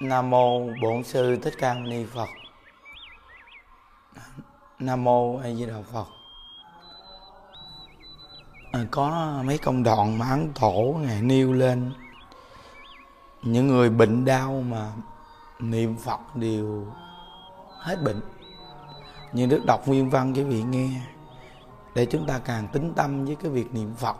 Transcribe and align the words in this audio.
Nam 0.00 0.30
mô 0.30 0.60
Bổn 0.82 1.04
sư 1.04 1.36
Thích 1.42 1.54
Ca 1.58 1.74
Mâu 1.74 1.82
Ni 1.82 2.04
Phật. 2.04 2.28
Nam 4.78 5.04
mô 5.04 5.38
A 5.38 5.50
Di 5.50 5.66
Đà 5.66 5.74
Phật. 5.92 6.06
À, 8.72 8.86
có 8.90 9.32
mấy 9.44 9.58
công 9.58 9.82
đoạn 9.82 10.18
mà 10.18 10.30
ấn 10.30 10.52
tổ 10.60 10.96
ngài 11.00 11.22
nêu 11.22 11.52
lên 11.52 11.92
những 13.42 13.66
người 13.66 13.90
bệnh 13.90 14.24
đau 14.24 14.64
mà 14.68 14.92
niệm 15.60 15.96
Phật 15.96 16.36
đều 16.36 16.86
hết 17.80 18.02
bệnh. 18.02 18.20
Nhưng 19.32 19.48
Đức 19.48 19.64
đọc 19.66 19.88
nguyên 19.88 20.10
văn 20.10 20.34
quý 20.34 20.42
vị 20.42 20.62
nghe 20.62 21.00
để 21.94 22.06
chúng 22.06 22.26
ta 22.26 22.38
càng 22.38 22.68
tính 22.72 22.92
tâm 22.96 23.24
với 23.24 23.36
cái 23.36 23.50
việc 23.50 23.74
niệm 23.74 23.94
Phật 23.96 24.16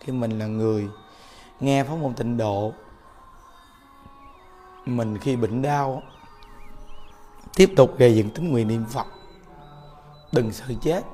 khi 0.00 0.12
mình 0.12 0.38
là 0.38 0.46
người 0.46 0.88
nghe 1.60 1.84
pháp 1.84 1.94
môn 1.94 2.14
tịnh 2.14 2.36
độ 2.36 2.72
mình 4.96 5.18
khi 5.18 5.36
bệnh 5.36 5.62
đau 5.62 6.02
tiếp 7.54 7.72
tục 7.76 7.98
gây 7.98 8.16
dựng 8.16 8.30
tính 8.30 8.50
nguyện 8.50 8.68
niệm 8.68 8.84
phật. 8.84 9.06
Đừng 10.32 10.52
sợ 10.52 10.64
chết. 10.80 11.04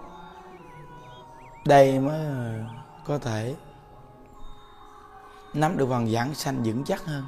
Đây 1.64 2.00
mới 2.00 2.20
có 3.04 3.18
thể 3.18 3.54
nắm 5.54 5.76
được 5.76 5.86
phần 5.90 6.06
giảng 6.06 6.34
sanh 6.34 6.62
vững 6.62 6.84
chắc 6.84 7.04
hơn. 7.04 7.24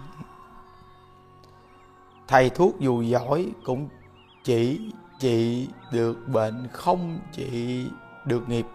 Thầy 2.28 2.50
thuốc 2.50 2.80
dù 2.80 3.02
giỏi 3.02 3.52
cũng 3.64 3.88
chỉ 4.44 4.92
trị 5.18 5.68
được 5.92 6.28
bệnh, 6.28 6.68
không 6.72 7.18
trị 7.32 7.86
được 8.24 8.48
nghiệp. 8.48 8.66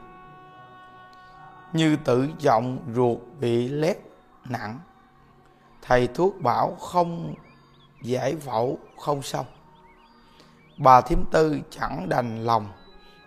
Như 1.73 1.95
tử 1.95 2.29
trọng 2.39 2.77
ruột 2.95 3.17
bị 3.39 3.67
lét 3.67 3.97
nặng, 4.49 4.79
thầy 5.81 6.07
thuốc 6.07 6.41
bảo 6.41 6.75
không 6.75 7.33
giải 8.03 8.35
phẫu 8.35 8.79
không 8.97 9.21
xong. 9.21 9.45
Bà 10.77 11.01
thím 11.01 11.25
tư 11.31 11.59
chẳng 11.69 12.09
đành 12.09 12.45
lòng, 12.45 12.69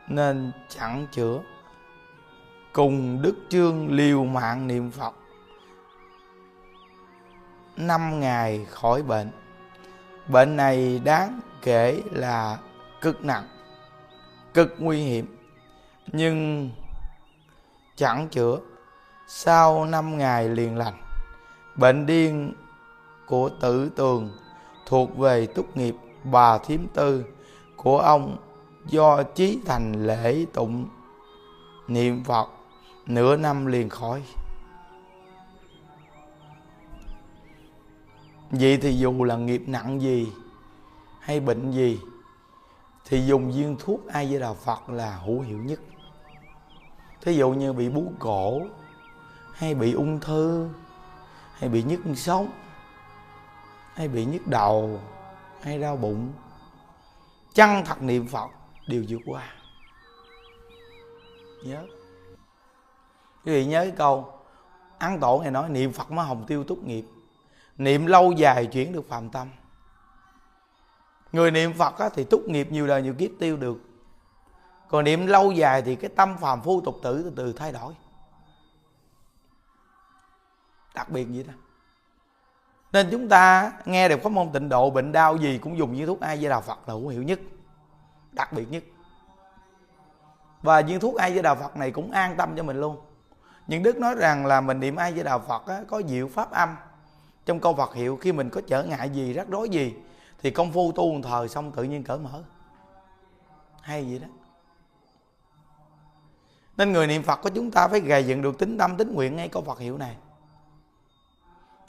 nên 0.09 0.53
chẳng 0.69 1.07
chữa. 1.13 1.41
Cùng 2.73 3.23
đức 3.23 3.35
trương 3.49 3.93
liều 3.93 4.25
mạng 4.25 4.67
niệm 4.67 4.91
phật. 4.91 5.15
Năm 7.77 8.21
ngày 8.21 8.67
khỏi 8.71 9.03
bệnh. 9.03 9.31
Bệnh 10.29 10.57
này 10.57 11.01
đáng 11.05 11.41
kể 11.63 12.03
là 12.13 12.59
cực 13.01 13.25
nặng, 13.25 13.49
cực 14.55 14.75
nguy 14.79 15.03
hiểm, 15.03 15.37
nhưng 16.07 16.71
chẳng 17.97 18.29
chữa. 18.29 18.59
Sau 19.29 19.85
năm 19.85 20.19
ngày 20.19 20.49
liền 20.49 20.77
lành, 20.77 21.03
bệnh 21.77 22.07
điên 22.07 22.55
của 23.27 23.51
tử 23.61 23.91
tường 23.97 24.31
thuộc 24.87 25.19
về 25.19 25.47
túc 25.47 25.77
nghiệp 25.77 25.97
bà 26.25 26.59
thiếm 26.59 26.81
tư 26.95 27.25
của 27.77 27.99
ông 27.99 28.37
do 28.87 29.23
chí 29.23 29.61
thành 29.67 30.07
lễ 30.07 30.47
tụng. 30.53 30.87
Niệm 31.89 32.25
phật, 32.25 32.49
nửa 33.07 33.37
năm 33.37 33.67
liền 33.67 33.89
khỏi. 33.89 34.23
Vậy 38.51 38.77
thì 38.77 38.93
dù 38.93 39.25
là 39.25 39.37
nghiệp 39.37 39.63
nặng 39.67 40.01
gì 40.01 40.29
hay 41.21 41.41
bệnh 41.41 41.71
gì, 41.71 42.01
thì 43.05 43.27
dùng 43.27 43.53
viên 43.53 43.77
thuốc 43.79 44.07
ai 44.07 44.27
với 44.27 44.41
đạo 44.41 44.55
phật 44.55 44.89
là 44.89 45.17
hữu 45.17 45.41
hiệu 45.41 45.59
nhất. 45.59 45.81
Thí 47.21 47.35
dụ 47.35 47.51
như 47.51 47.73
bị 47.73 47.89
bú 47.89 48.13
cổ, 48.19 48.61
hay 49.53 49.75
bị 49.75 49.93
ung 49.93 50.21
thư, 50.21 50.69
hay 51.55 51.69
bị 51.69 51.83
nhức 51.83 52.01
sống 52.17 52.49
hay 53.97 54.09
bị 54.09 54.25
nhức 54.25 54.47
đầu 54.47 55.01
hay 55.63 55.79
đau 55.79 55.97
bụng. 55.97 56.33
Chăng 57.55 57.85
thật 57.85 58.03
niệm 58.03 58.27
phật 58.27 58.51
đều 58.89 59.05
vượt 59.09 59.21
qua. 59.27 59.53
Nhớ. 61.65 61.87
Quý 63.45 63.53
vị 63.53 63.67
nhớ 63.67 63.81
cái 63.81 63.95
câu 63.97 64.33
ăn 64.99 65.21
tổ 65.21 65.41
này 65.43 65.51
nói 65.51 65.69
niệm 65.69 65.93
phật 65.93 66.11
mới 66.11 66.27
hồng 66.27 66.45
tiêu 66.47 66.65
túc 66.65 66.85
nghiệp 66.85 67.05
niệm 67.79 68.07
lâu 68.07 68.33
dài 68.33 68.67
chuyển 68.67 68.93
được 68.93 69.09
phàm 69.09 69.31
tâm. 69.31 69.49
Người 71.33 71.51
niệm 71.51 71.73
phật 71.73 71.99
á, 71.99 72.09
thì 72.15 72.25
túc 72.25 72.49
nghiệp 72.49 72.73
nhiều 72.73 72.87
đời 72.87 73.03
nhiều 73.03 73.15
kiếp 73.19 73.31
tiêu 73.39 73.57
được. 73.57 73.79
Còn 74.89 75.05
niệm 75.05 75.27
lâu 75.27 75.53
dài 75.53 75.83
thì 75.83 75.97
cái 75.97 76.11
tâm 76.17 76.37
phàm 76.39 76.61
phu 76.63 76.81
tục 76.81 76.99
tử 77.03 77.23
từ 77.23 77.33
từ 77.37 77.53
thay 77.53 77.73
đổi. 77.73 77.95
Đặc 80.95 81.11
biệt 81.11 81.25
vậy 81.25 81.45
đó 81.49 81.53
nên 82.97 83.09
chúng 83.11 83.29
ta 83.29 83.73
nghe 83.85 84.09
được 84.09 84.23
pháp 84.23 84.33
môn 84.33 84.51
tịnh 84.53 84.69
độ 84.69 84.91
bệnh 84.91 85.13
đau 85.13 85.37
gì 85.37 85.59
cũng 85.59 85.79
dùng 85.79 85.93
viên 85.93 86.07
thuốc 86.07 86.21
ai 86.21 86.37
với 86.37 86.51
đạo 86.51 86.61
phật 86.61 86.89
là 86.89 86.95
hữu 86.95 87.09
hiệu 87.09 87.23
nhất 87.23 87.41
đặc 88.33 88.53
biệt 88.53 88.71
nhất. 88.71 88.83
Và 90.63 90.83
viên 90.83 91.01
thuốc 91.01 91.15
ai 91.15 91.33
với 91.33 91.43
đạo 91.43 91.55
phật 91.55 91.77
này 91.77 91.91
cũng 91.91 92.11
an 92.11 92.35
tâm 92.37 92.57
cho 92.57 92.63
mình 92.63 92.81
luôn. 92.81 92.97
Nhưng 93.67 93.83
đức 93.83 93.97
nói 93.97 94.15
rằng 94.15 94.47
là 94.47 94.61
mình 94.61 94.81
niệm 94.81 94.97
ai 94.97 95.13
với 95.13 95.25
đạo 95.25 95.39
phật 95.49 95.67
á, 95.67 95.81
có 95.89 96.03
diệu 96.09 96.29
pháp 96.29 96.51
âm. 96.51 96.77
Trong 97.47 97.61
câu 97.61 97.75
phật 97.75 97.95
hiệu 97.95 98.17
khi 98.17 98.33
mình 98.33 98.51
có 98.51 98.61
trở 98.67 98.83
ngại 98.83 99.11
gì 99.11 99.33
rắc 99.33 99.49
rối 99.49 99.69
gì 99.69 99.95
thì 100.43 100.51
công 100.51 100.73
phu 100.73 100.93
tu 100.93 101.13
một 101.13 101.21
thời 101.23 101.49
xong 101.49 101.73
tự 101.73 101.83
nhiên 101.83 102.03
cởi 102.03 102.19
mở. 102.19 102.43
Hay 103.81 104.05
vậy 104.05 104.19
đó. 104.19 104.29
Nên 106.77 106.93
người 106.93 107.07
niệm 107.07 107.23
phật 107.23 107.41
của 107.43 107.51
chúng 107.51 107.71
ta 107.71 107.89
phải 107.89 108.01
gầy 108.01 108.27
dựng 108.27 108.43
được 108.43 108.59
tính 108.59 108.79
tâm 108.79 108.97
tính 108.97 109.15
nguyện 109.15 109.37
ngay 109.37 109.49
câu 109.49 109.63
phật 109.63 109.79
hiệu 109.79 109.99
này 109.99 110.17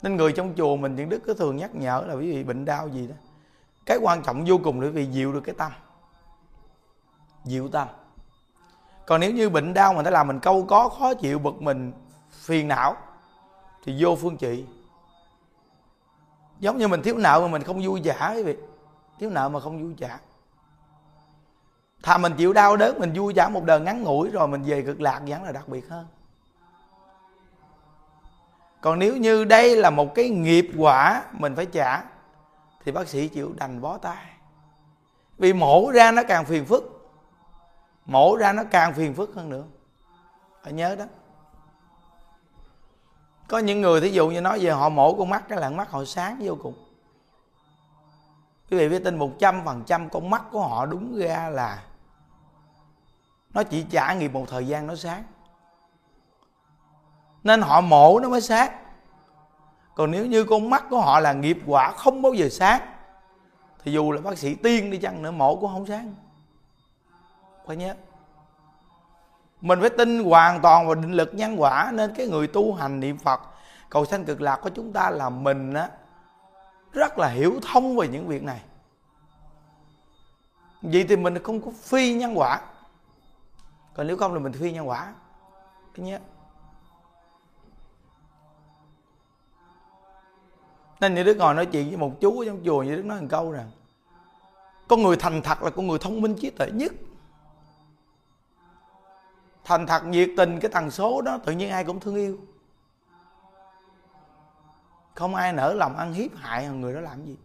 nên 0.02 0.16
người 0.16 0.32
trong 0.32 0.54
chùa 0.56 0.76
mình, 0.76 0.96
những 0.96 1.08
đức 1.08 1.22
cứ 1.26 1.34
thường 1.34 1.56
nhắc 1.56 1.74
nhở 1.74 2.04
là 2.06 2.14
quý 2.14 2.32
vị 2.32 2.44
bệnh 2.44 2.64
đau 2.64 2.88
gì 2.88 3.06
đó. 3.06 3.14
Cái 3.86 3.98
quan 4.02 4.22
trọng 4.22 4.44
vô 4.46 4.58
cùng 4.64 4.80
để 4.80 4.88
vì 4.88 5.06
dịu 5.06 5.32
được 5.32 5.40
cái 5.40 5.54
tâm. 5.58 5.72
Dịu 7.44 7.68
tâm. 7.68 7.88
Còn 9.06 9.20
nếu 9.20 9.32
như 9.32 9.50
bệnh 9.50 9.74
đau 9.74 9.94
mà 9.94 10.02
nó 10.02 10.10
làm 10.10 10.26
mình 10.26 10.40
câu 10.40 10.64
có, 10.68 10.88
khó 10.88 11.14
chịu, 11.14 11.38
bực 11.38 11.62
mình, 11.62 11.92
phiền 12.30 12.68
não, 12.68 12.96
thì 13.84 13.96
vô 13.98 14.16
phương 14.16 14.36
trị. 14.36 14.64
Giống 16.60 16.78
như 16.78 16.88
mình 16.88 17.02
thiếu 17.02 17.16
nợ 17.16 17.40
mà 17.40 17.48
mình 17.48 17.62
không 17.62 17.80
vui 17.84 18.00
giả 18.00 18.32
quý 18.34 18.42
vị. 18.42 18.56
Thiếu 19.18 19.30
nợ 19.30 19.48
mà 19.48 19.60
không 19.60 19.82
vui 19.82 19.94
giả 19.96 20.18
thà 22.02 22.18
mình 22.18 22.32
chịu 22.36 22.52
đau 22.52 22.76
đớn, 22.76 23.00
mình 23.00 23.12
vui 23.14 23.34
giả 23.34 23.48
một 23.48 23.64
đời 23.64 23.80
ngắn 23.80 24.02
ngủi 24.02 24.30
rồi 24.30 24.48
mình 24.48 24.62
về 24.62 24.82
cực 24.82 25.00
lạc 25.00 25.22
vẫn 25.26 25.42
là 25.42 25.52
đặc 25.52 25.68
biệt 25.68 25.88
hơn 25.88 26.06
còn 28.80 28.98
nếu 28.98 29.16
như 29.16 29.44
đây 29.44 29.76
là 29.76 29.90
một 29.90 30.14
cái 30.14 30.28
nghiệp 30.28 30.70
quả 30.78 31.22
mình 31.32 31.56
phải 31.56 31.66
trả, 31.66 32.02
thì 32.84 32.92
bác 32.92 33.08
sĩ 33.08 33.28
chịu 33.28 33.52
đành 33.56 33.80
bó 33.80 33.98
tay. 33.98 34.26
Vì 35.38 35.52
mổ 35.52 35.90
ra 35.90 36.12
nó 36.12 36.22
càng 36.28 36.44
phiền 36.44 36.64
phức, 36.64 37.10
mổ 38.04 38.36
ra 38.36 38.52
nó 38.52 38.62
càng 38.70 38.94
phiền 38.94 39.14
phức 39.14 39.34
hơn 39.34 39.50
nữa. 39.50 39.64
Phải 40.62 40.72
nhớ 40.72 40.96
đó. 40.96 41.04
Có 43.48 43.58
những 43.58 43.80
người 43.80 44.00
thí 44.00 44.10
dụ 44.10 44.28
như 44.28 44.40
nói 44.40 44.58
về 44.58 44.70
họ 44.70 44.88
mổ 44.88 45.14
con 45.14 45.30
mắt 45.30 45.44
cái 45.48 45.58
là 45.58 45.70
mắt 45.70 45.90
họ 45.90 46.04
sáng 46.04 46.38
vô 46.40 46.56
cùng. 46.62 46.74
Quý 48.70 48.78
vị 48.78 48.88
phải 48.88 49.00
tin 49.00 49.18
một 49.18 49.30
trăm 49.38 49.64
phần 49.64 49.84
trăm 49.86 50.10
con 50.10 50.30
mắt 50.30 50.42
của 50.52 50.60
họ 50.60 50.86
đúng 50.86 51.18
ra 51.18 51.48
là 51.48 51.82
nó 53.54 53.62
chỉ 53.62 53.86
trả 53.90 54.14
nghiệp 54.14 54.32
một 54.32 54.44
thời 54.48 54.66
gian 54.66 54.86
nó 54.86 54.96
sáng 54.96 55.22
nên 57.48 57.62
họ 57.62 57.80
mổ 57.80 58.20
nó 58.20 58.28
mới 58.28 58.40
sáng 58.40 58.70
còn 59.94 60.10
nếu 60.10 60.26
như 60.26 60.44
con 60.44 60.70
mắt 60.70 60.84
của 60.90 61.00
họ 61.00 61.20
là 61.20 61.32
nghiệp 61.32 61.58
quả 61.66 61.92
không 61.92 62.22
bao 62.22 62.32
giờ 62.32 62.48
sáng 62.48 62.80
thì 63.82 63.92
dù 63.92 64.12
là 64.12 64.20
bác 64.20 64.38
sĩ 64.38 64.54
tiên 64.54 64.90
đi 64.90 64.98
chăng 64.98 65.22
nữa, 65.22 65.30
mổ 65.30 65.56
cũng 65.56 65.70
không 65.72 65.86
sáng 65.86 66.14
phải 67.66 67.76
nhớ. 67.76 67.94
Mình 69.60 69.80
phải 69.80 69.90
tin 69.90 70.24
hoàn 70.24 70.60
toàn 70.60 70.86
vào 70.86 70.94
định 70.94 71.12
lực 71.12 71.34
nhân 71.34 71.60
quả, 71.60 71.90
nên 71.94 72.14
cái 72.14 72.26
người 72.26 72.46
tu 72.46 72.74
hành 72.74 73.00
niệm 73.00 73.18
phật, 73.18 73.40
cầu 73.90 74.04
sanh 74.04 74.24
cực 74.24 74.40
lạc 74.40 74.56
của 74.62 74.70
chúng 74.70 74.92
ta 74.92 75.10
là 75.10 75.28
mình 75.28 75.74
á, 75.74 75.88
rất 76.92 77.18
là 77.18 77.28
hiểu 77.28 77.60
thông 77.72 77.96
về 77.96 78.08
những 78.08 78.26
việc 78.26 78.42
này. 78.42 78.60
Vậy 80.82 81.06
thì 81.08 81.16
mình 81.16 81.42
không 81.42 81.60
có 81.60 81.70
phi 81.82 82.14
nhân 82.14 82.38
quả. 82.38 82.60
Còn 83.94 84.06
nếu 84.06 84.16
không 84.16 84.34
là 84.34 84.40
mình 84.40 84.52
phi 84.52 84.72
nhân 84.72 84.88
quả. 84.88 85.14
Cái 85.94 86.06
nhé 86.06 86.18
nên 91.00 91.14
như 91.14 91.22
đức 91.22 91.36
ngồi 91.36 91.54
nói 91.54 91.66
chuyện 91.66 91.88
với 91.88 91.96
một 91.96 92.12
chú 92.20 92.38
ở 92.40 92.44
trong 92.44 92.60
chùa 92.64 92.82
như 92.82 92.96
đức 92.96 93.04
nói 93.04 93.20
một 93.20 93.26
câu 93.30 93.52
rằng, 93.52 93.70
con 94.88 95.02
người 95.02 95.16
thành 95.16 95.42
thật 95.42 95.62
là 95.62 95.70
con 95.70 95.86
người 95.86 95.98
thông 95.98 96.20
minh 96.20 96.34
trí 96.40 96.50
tuệ 96.50 96.70
nhất. 96.70 96.92
Thành 99.64 99.86
thật 99.86 100.04
nhiệt 100.04 100.30
tình 100.36 100.60
cái 100.60 100.70
tần 100.74 100.90
số 100.90 101.22
đó, 101.22 101.38
tự 101.44 101.52
nhiên 101.52 101.70
ai 101.70 101.84
cũng 101.84 102.00
thương 102.00 102.14
yêu. 102.14 102.38
Không 105.14 105.34
ai 105.34 105.52
nở 105.52 105.74
lòng 105.74 105.96
ăn 105.96 106.12
hiếp 106.12 106.30
hại 106.36 106.68
người 106.68 106.94
đó 106.94 107.00
làm 107.00 107.24
gì. 107.24 107.36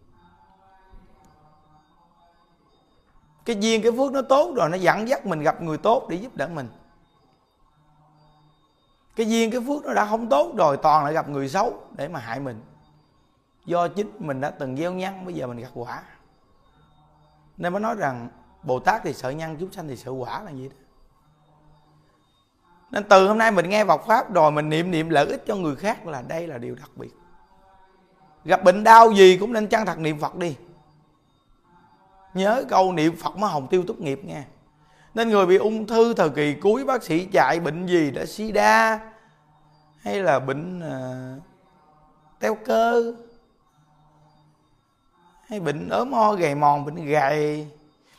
Cái 3.44 3.56
duyên, 3.60 3.82
cái 3.82 3.92
phước 3.92 4.12
nó 4.12 4.22
tốt 4.22 4.54
rồi, 4.56 4.68
nó 4.68 4.76
dẫn 4.76 5.08
dắt 5.08 5.26
mình 5.26 5.40
gặp 5.40 5.62
người 5.62 5.78
tốt 5.78 6.06
để 6.08 6.16
giúp 6.16 6.36
đỡ 6.36 6.48
mình. 6.48 6.68
Cái 9.16 9.28
duyên, 9.28 9.50
cái 9.50 9.60
phước 9.60 9.84
nó 9.84 9.94
đã 9.94 10.06
không 10.06 10.28
tốt 10.28 10.52
rồi, 10.56 10.76
toàn 10.76 11.04
lại 11.04 11.12
gặp 11.12 11.28
người 11.28 11.48
xấu 11.48 11.72
để 11.92 12.08
mà 12.08 12.20
hại 12.20 12.40
mình 12.40 12.62
do 13.64 13.88
chính 13.88 14.10
mình 14.18 14.40
đã 14.40 14.50
từng 14.50 14.76
gieo 14.76 14.92
nhân 14.92 15.24
bây 15.24 15.34
giờ 15.34 15.46
mình 15.46 15.58
gặt 15.58 15.70
quả. 15.74 16.02
Nên 17.56 17.72
mới 17.72 17.80
nói 17.80 17.94
rằng 17.94 18.28
bồ 18.62 18.78
tát 18.78 19.00
thì 19.04 19.12
sợ 19.12 19.30
nhân 19.30 19.56
chúng 19.60 19.72
sanh 19.72 19.88
thì 19.88 19.96
sợ 19.96 20.10
quả 20.10 20.42
là 20.42 20.50
gì 20.50 20.68
đó. 20.68 20.76
Nên 22.90 23.04
từ 23.08 23.28
hôm 23.28 23.38
nay 23.38 23.50
mình 23.50 23.70
nghe 23.70 23.84
Phật 23.84 24.00
pháp 24.06 24.32
rồi 24.32 24.52
mình 24.52 24.68
niệm 24.68 24.90
niệm 24.90 25.08
lợi 25.08 25.26
ích 25.26 25.44
cho 25.46 25.56
người 25.56 25.76
khác 25.76 26.06
là 26.06 26.22
đây 26.22 26.46
là 26.46 26.58
điều 26.58 26.74
đặc 26.74 26.90
biệt. 26.96 27.10
Gặp 28.44 28.64
bệnh 28.64 28.84
đau 28.84 29.12
gì 29.12 29.36
cũng 29.40 29.52
nên 29.52 29.66
chăng 29.68 29.86
thật 29.86 29.98
niệm 29.98 30.20
Phật 30.20 30.36
đi. 30.36 30.56
Nhớ 32.34 32.64
câu 32.68 32.92
niệm 32.92 33.16
Phật 33.16 33.36
mới 33.36 33.50
hồng 33.50 33.66
tiêu 33.70 33.84
tốt 33.86 33.98
nghiệp 33.98 34.20
nha 34.24 34.44
nên 35.14 35.28
người 35.28 35.46
bị 35.46 35.56
ung 35.56 35.86
thư 35.86 36.14
thời 36.14 36.30
kỳ 36.30 36.54
cuối 36.54 36.84
bác 36.84 37.02
sĩ 37.02 37.24
chạy 37.24 37.60
bệnh 37.60 37.86
gì 37.86 38.10
đã 38.10 38.26
sida 38.26 39.00
hay 40.00 40.22
là 40.22 40.38
bệnh 40.38 40.78
uh, 40.78 41.42
teo 42.40 42.54
cơ 42.54 43.14
hay 45.48 45.60
bệnh 45.60 45.88
ốm 45.88 46.12
ho, 46.12 46.32
gầy 46.32 46.54
mòn, 46.54 46.84
bệnh 46.84 47.06
gầy. 47.06 47.66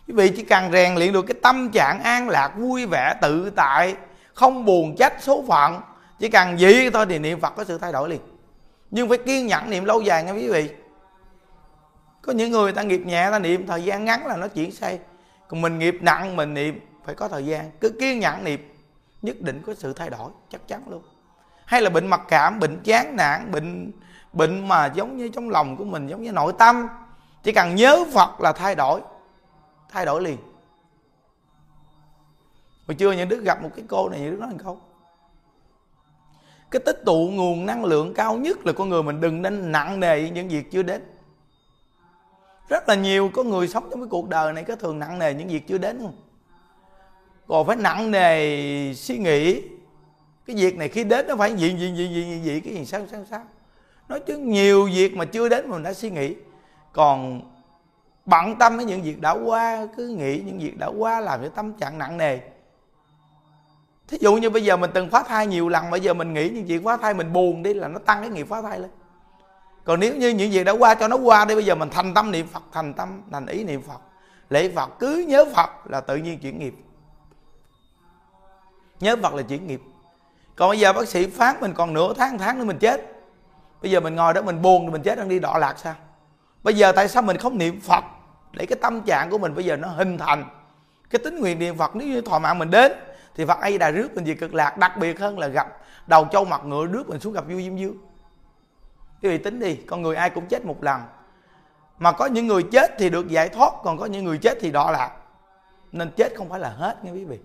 Quý 0.07 0.13
vị 0.13 0.31
chỉ 0.36 0.44
cần 0.44 0.72
rèn 0.72 0.95
luyện 0.95 1.13
được 1.13 1.22
cái 1.22 1.36
tâm 1.42 1.69
trạng 1.69 2.04
an 2.04 2.30
lạc, 2.30 2.54
vui 2.57 2.86
vẻ, 2.86 3.13
tự 3.22 3.50
tại, 3.50 3.95
không 4.33 4.66
buồn 4.66 4.95
trách 4.95 5.13
số 5.19 5.44
phận. 5.48 5.81
Chỉ 6.19 6.30
cần 6.30 6.60
gì 6.60 6.89
thôi 6.89 7.06
thì 7.10 7.19
niệm 7.19 7.39
phật 7.39 7.54
có 7.56 7.63
sự 7.63 7.77
thay 7.77 7.92
đổi 7.92 8.10
liền. 8.10 8.22
Nhưng 8.92 9.10
phải 9.10 9.18
kiên 9.18 9.48
nhẫn 9.48 9.69
niệm 9.69 9.86
lâu 9.86 10.01
dài 10.01 10.24
nha 10.24 10.31
quý 10.31 10.50
vị. 10.50 10.69
Có 12.22 12.33
những 12.33 12.51
người 12.51 12.72
ta 12.72 12.81
nghiệp 12.81 13.01
nhẹ, 13.06 13.31
ta 13.31 13.39
niệm, 13.39 13.68
thời 13.68 13.83
gian 13.83 14.06
ngắn 14.06 14.27
là 14.27 14.38
nó 14.38 14.48
chuyển 14.48 14.72
say. 14.72 15.00
Còn 15.48 15.62
mình 15.62 15.80
nghiệp 15.80 15.98
nặng, 16.01 16.36
mình 16.36 16.54
niệm, 16.54 16.80
phải 17.06 17.16
có 17.16 17.27
thời 17.27 17.45
gian. 17.45 17.72
Cứ 17.80 17.89
kiên 17.89 18.19
nhẫn 18.19 18.44
niệm, 18.44 18.75
nhất 19.22 19.42
định 19.42 19.62
có 19.68 19.74
sự 19.77 19.94
thay 19.94 20.10
đổi, 20.10 20.31
chắc 20.51 20.68
chắn 20.68 20.81
luôn. 20.89 21.04
Hay 21.66 21.81
là 21.81 21.89
bệnh 21.89 22.07
mặc 22.07 22.22
cảm, 22.27 22.60
bệnh 22.60 22.80
chán 22.83 23.16
nản, 23.16 23.51
bệnh 23.51 23.92
bệnh 24.33 24.68
mà 24.68 24.86
giống 24.86 25.18
như 25.18 25.30
trong 25.30 25.50
lòng 25.50 25.77
của 25.77 25.83
mình, 25.83 26.07
giống 26.07 26.24
như 26.24 26.31
nội 26.31 26.54
tâm 26.60 26.88
chỉ 27.45 27.51
cần 27.51 27.75
nhớ 27.75 28.06
phật 28.13 28.42
là 28.42 28.51
thay 28.51 28.75
đổi 28.75 29.01
thay 29.89 30.06
đổi 30.06 30.21
liền. 30.21 30.38
Hồi 32.88 32.95
chưa 32.95 33.12
những 33.12 33.30
đứa 33.30 33.42
gặp 33.42 33.63
một 33.63 33.69
cái 33.75 33.86
cô 33.88 34.09
này 34.09 34.19
những 34.19 34.31
đứa 34.31 34.38
nói 34.38 34.50
một 34.50 34.57
câu. 34.63 34.80
Cái 36.71 36.80
tích 36.80 37.01
tụ 37.06 37.30
nguồn 37.33 37.65
năng 37.65 37.86
lượng 37.86 38.13
cao 38.13 38.38
nhất 38.38 38.65
là 38.65 38.74
con 38.74 38.89
người 38.89 39.03
mình 39.03 39.21
đừng 39.21 39.42
nên 39.42 39.71
nặng 39.71 40.00
nề 40.00 40.30
những 40.30 40.47
việc 40.47 40.71
chưa 40.71 40.83
đến. 40.83 41.01
Rất 42.69 42.89
là 42.89 42.95
nhiều 42.95 43.30
có 43.33 43.44
người 43.44 43.68
sống 43.68 43.88
trong 43.91 44.00
cái 44.00 44.07
cuộc 44.09 44.30
đời 44.30 44.53
này 44.53 44.63
có 44.63 44.75
thường 44.75 45.00
nặng 45.00 45.19
nề 45.19 45.33
những 45.33 45.48
việc 45.48 45.68
chưa 45.68 45.77
đến 45.77 46.00
không? 46.01 46.15
Còn 47.48 47.68
phải 47.68 47.75
nặng 47.75 48.12
nề 48.12 48.94
suy 48.94 49.18
nghĩ 49.18 49.62
cái 50.45 50.56
việc 50.56 50.77
này 50.77 50.89
khi 50.89 51.03
đến 51.03 51.27
nó 51.27 51.36
phải 51.36 51.53
gì 51.53 51.69
gì 51.69 51.95
gì 51.95 52.07
gì 52.07 52.24
gì, 52.24 52.41
gì 52.44 52.59
cái 52.59 52.74
gì 52.74 52.86
sao 52.86 53.07
sao 53.12 53.25
sao? 53.30 53.44
Nói 54.09 54.19
chứ 54.19 54.38
nhiều 54.38 54.89
việc 54.94 55.15
mà 55.15 55.25
chưa 55.25 55.50
đến 55.50 55.68
mà 55.68 55.74
mình 55.74 55.83
đã 55.83 55.94
suy 55.94 56.09
nghĩ 56.09 56.36
còn 56.95 57.42
bận 58.25 58.56
tâm 58.56 58.77
với 58.77 58.86
những 58.86 59.01
việc 59.01 59.21
đã 59.21 59.31
qua, 59.31 59.88
cứ 59.97 60.07
nghĩ 60.07 60.42
những 60.45 60.59
việc 60.59 60.77
đã 60.77 60.88
qua 60.88 61.19
làm 61.19 61.42
cho 61.44 61.50
tâm 61.50 61.74
trạng 61.74 61.97
nặng 61.97 62.18
nề. 62.18 62.39
Thí 64.07 64.18
dụ 64.21 64.36
như 64.36 64.50
bây 64.50 64.63
giờ 64.63 64.77
mình 64.77 64.92
từng 64.94 65.09
phá 65.09 65.24
thai 65.24 65.47
nhiều 65.47 65.69
lần, 65.69 65.89
bây 65.92 66.00
giờ 66.00 66.13
mình 66.13 66.33
nghĩ 66.33 66.50
những 66.50 66.68
chuyện 66.68 66.83
phá 66.83 66.97
thai 66.97 67.13
mình 67.13 67.33
buồn 67.33 67.63
đi 67.63 67.74
là 67.74 67.88
nó 67.88 68.00
tăng 68.00 68.21
cái 68.21 68.30
nghiệp 68.30 68.47
phá 68.50 68.62
thai 68.62 68.80
lên. 68.80 68.92
Còn 69.83 70.00
nếu 70.00 70.15
như 70.15 70.30
những 70.30 70.51
việc 70.51 70.63
đã 70.63 70.71
qua 70.71 70.95
cho 70.95 71.07
nó 71.07 71.15
qua 71.15 71.45
đi, 71.45 71.56
bây 71.56 71.65
giờ 71.65 71.75
mình 71.75 71.89
thành 71.89 72.13
tâm 72.13 72.31
niệm 72.31 72.47
phật, 72.47 72.63
thành 72.71 72.94
tâm, 72.94 73.21
thành 73.31 73.45
ý 73.45 73.63
niệm 73.63 73.81
phật. 73.81 74.01
Lễ 74.50 74.71
phật, 74.75 74.89
cứ 75.00 75.25
nhớ 75.27 75.45
phật 75.56 75.69
là 75.86 76.01
tự 76.01 76.15
nhiên 76.15 76.39
chuyển 76.39 76.59
nghiệp. 76.59 76.75
Nhớ 79.00 79.15
phật 79.24 79.33
là 79.33 79.41
chuyển 79.41 79.68
nghiệp. 79.68 79.81
Còn 80.56 80.69
bây 80.69 80.80
giờ 80.80 80.94
bác 80.94 81.07
sĩ 81.07 81.27
phán 81.27 81.56
mình 81.62 81.74
còn 81.74 81.94
nửa 81.94 82.13
tháng 82.13 82.38
tháng 82.38 82.59
nữa 82.59 82.65
mình 82.65 82.80
chết. 82.80 83.01
Bây 83.81 83.91
giờ 83.91 84.00
mình 84.00 84.15
ngồi 84.15 84.33
đó 84.33 84.41
mình 84.41 84.62
buồn 84.62 84.86
thì 84.86 84.91
mình 84.91 85.01
chết, 85.01 85.18
đang 85.18 85.30
đi 85.30 85.39
đọa 85.39 85.57
lạc 85.57 85.80
sao? 85.80 85.95
Bây 86.65 86.73
giờ 86.73 86.91
tại 86.91 87.07
sao 87.07 87.21
mình 87.21 87.38
không 87.38 87.57
niệm 87.57 87.81
phật? 87.81 88.03
Để 88.51 88.65
cái 88.65 88.79
tâm 88.81 89.01
trạng 89.01 89.29
của 89.29 89.38
mình 89.38 89.56
bây 89.56 89.65
giờ 89.65 89.77
nó 89.77 89.88
hình 89.88 90.17
thành. 90.17 90.45
Cái 91.09 91.19
tính 91.23 91.39
nguyện 91.39 91.59
niệm 91.59 91.77
phật 91.77 91.95
nếu 91.95 92.07
như 92.07 92.21
thọ 92.21 92.39
mạng 92.39 92.59
mình 92.59 92.71
đến, 92.71 92.91
thì 93.35 93.45
phật 93.45 93.59
ấy 93.59 93.77
đã 93.77 93.91
rước 93.91 94.15
mình 94.15 94.25
về 94.25 94.33
cực 94.33 94.53
lạc. 94.53 94.77
Đặc 94.77 94.97
biệt 94.97 95.19
hơn 95.19 95.39
là 95.39 95.47
gặp 95.47 95.67
đầu 96.07 96.27
châu 96.31 96.45
mặt 96.45 96.65
ngựa 96.65 96.85
rước 96.85 97.09
mình 97.09 97.19
xuống 97.19 97.33
gặp 97.33 97.44
vua 97.50 97.57
diêm 97.57 97.77
dương 97.77 97.97
quý 99.21 99.29
vị 99.29 99.38
tính 99.38 99.59
đi, 99.59 99.75
con 99.75 100.01
người 100.01 100.15
ai 100.15 100.29
cũng 100.29 100.45
chết 100.45 100.65
một 100.65 100.83
lần. 100.83 101.01
Mà 102.00 102.12
có 102.12 102.25
những 102.25 102.47
người 102.47 102.63
chết 102.71 102.91
thì 102.97 103.09
được 103.09 103.27
giải 103.27 103.50
thoát, 103.50 103.73
còn 103.83 103.97
có 103.97 104.06
những 104.06 104.25
người 104.25 104.38
chết 104.38 104.57
thì 104.62 104.71
đọa 104.71 104.91
lạc. 104.91 105.12
Nên 105.91 106.12
chết 106.12 106.33
không 106.38 106.50
phải 106.50 106.59
là 106.59 106.69
hết 106.69 107.03
nghe 107.03 107.12
quý 107.12 107.25
vị. 107.25 107.39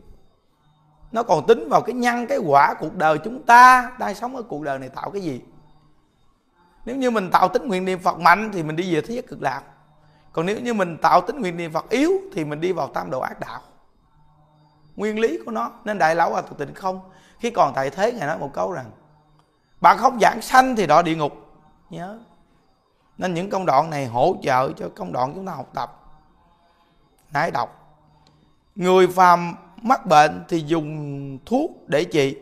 Nó 1.12 1.22
còn 1.22 1.46
tính 1.46 1.68
vào 1.68 1.80
cái 1.80 1.94
nhân, 1.94 2.26
cái 2.26 2.38
quả 2.38 2.74
cuộc 2.74 2.96
đời 2.96 3.18
chúng 3.18 3.42
ta 3.42 3.92
đang 3.98 4.14
sống 4.14 4.36
ở 4.36 4.42
cuộc 4.42 4.62
đời 4.62 4.78
này 4.78 4.88
tạo 4.88 5.10
cái 5.10 5.22
gì? 5.22 5.40
Nếu 6.84 6.96
như 6.96 7.10
mình 7.10 7.30
tạo 7.30 7.48
tính 7.48 7.68
nguyện 7.68 7.84
niệm 7.84 7.98
phật 7.98 8.18
mạnh 8.18 8.50
thì 8.52 8.62
mình 8.62 8.76
đi 8.76 8.94
về 8.94 9.00
thế 9.00 9.14
giới 9.14 9.22
cực 9.22 9.42
lạc. 9.42 9.62
Còn 10.32 10.46
nếu 10.46 10.60
như 10.60 10.74
mình 10.74 10.96
tạo 10.96 11.20
tính 11.20 11.40
nguyện 11.40 11.56
niệm 11.56 11.72
phật 11.72 11.88
yếu 11.88 12.12
thì 12.34 12.44
mình 12.44 12.60
đi 12.60 12.72
vào 12.72 12.88
tam 12.88 13.10
độ 13.10 13.20
ác 13.20 13.40
đạo. 13.40 13.60
Nguyên 14.96 15.18
lý 15.18 15.38
của 15.44 15.50
nó, 15.50 15.70
nên 15.84 15.98
đại 15.98 16.14
lão 16.14 16.30
hòa 16.30 16.42
thượng 16.42 16.58
tịnh 16.58 16.74
không? 16.74 17.00
Khi 17.38 17.50
còn 17.50 17.72
tại 17.74 17.90
thế, 17.90 18.12
ngài 18.12 18.26
nói 18.26 18.38
một 18.38 18.50
câu 18.52 18.72
rằng, 18.72 18.90
bạn 19.80 19.98
không 19.98 20.18
giảng 20.20 20.42
sanh 20.42 20.76
thì 20.76 20.86
đọa 20.86 21.02
địa 21.02 21.16
ngục. 21.16 21.32
Nhớ. 21.90 22.18
Nên 23.18 23.34
những 23.34 23.50
công 23.50 23.66
đoạn 23.66 23.90
này 23.90 24.06
hỗ 24.06 24.36
trợ 24.42 24.72
cho 24.72 24.88
công 24.96 25.12
đoạn 25.12 25.32
chúng 25.34 25.46
ta 25.46 25.52
học 25.52 25.70
tập. 25.74 25.96
Nãy 27.32 27.50
đọc, 27.50 27.98
người 28.74 29.06
phàm 29.06 29.54
mắc 29.82 30.06
bệnh 30.06 30.44
thì 30.48 30.64
dùng 30.66 31.38
thuốc 31.46 31.70
để 31.86 32.04
trị, 32.04 32.36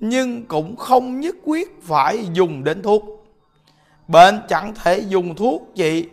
nhưng 0.00 0.46
cũng 0.46 0.76
không 0.76 1.20
nhất 1.20 1.34
quyết 1.44 1.82
phải 1.82 2.28
dùng 2.32 2.64
đến 2.64 2.82
thuốc 2.82 3.17
bệnh 4.08 4.40
chẳng 4.48 4.74
thể 4.74 4.98
dùng 4.98 5.34
thuốc 5.34 5.62
trị 5.74 6.08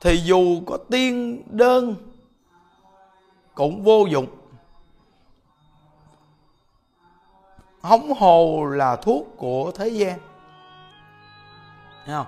thì 0.00 0.16
dù 0.16 0.60
có 0.66 0.76
tiên 0.90 1.42
đơn, 1.46 1.94
cũng 3.54 3.82
vô 3.82 4.06
dụng. 4.06 4.26
Hóng 7.80 8.12
hồ 8.12 8.64
là 8.64 8.96
thuốc 8.96 9.26
của 9.36 9.72
thế 9.74 9.88
gian. 9.88 10.18
Thấy 12.06 12.14
không? 12.14 12.26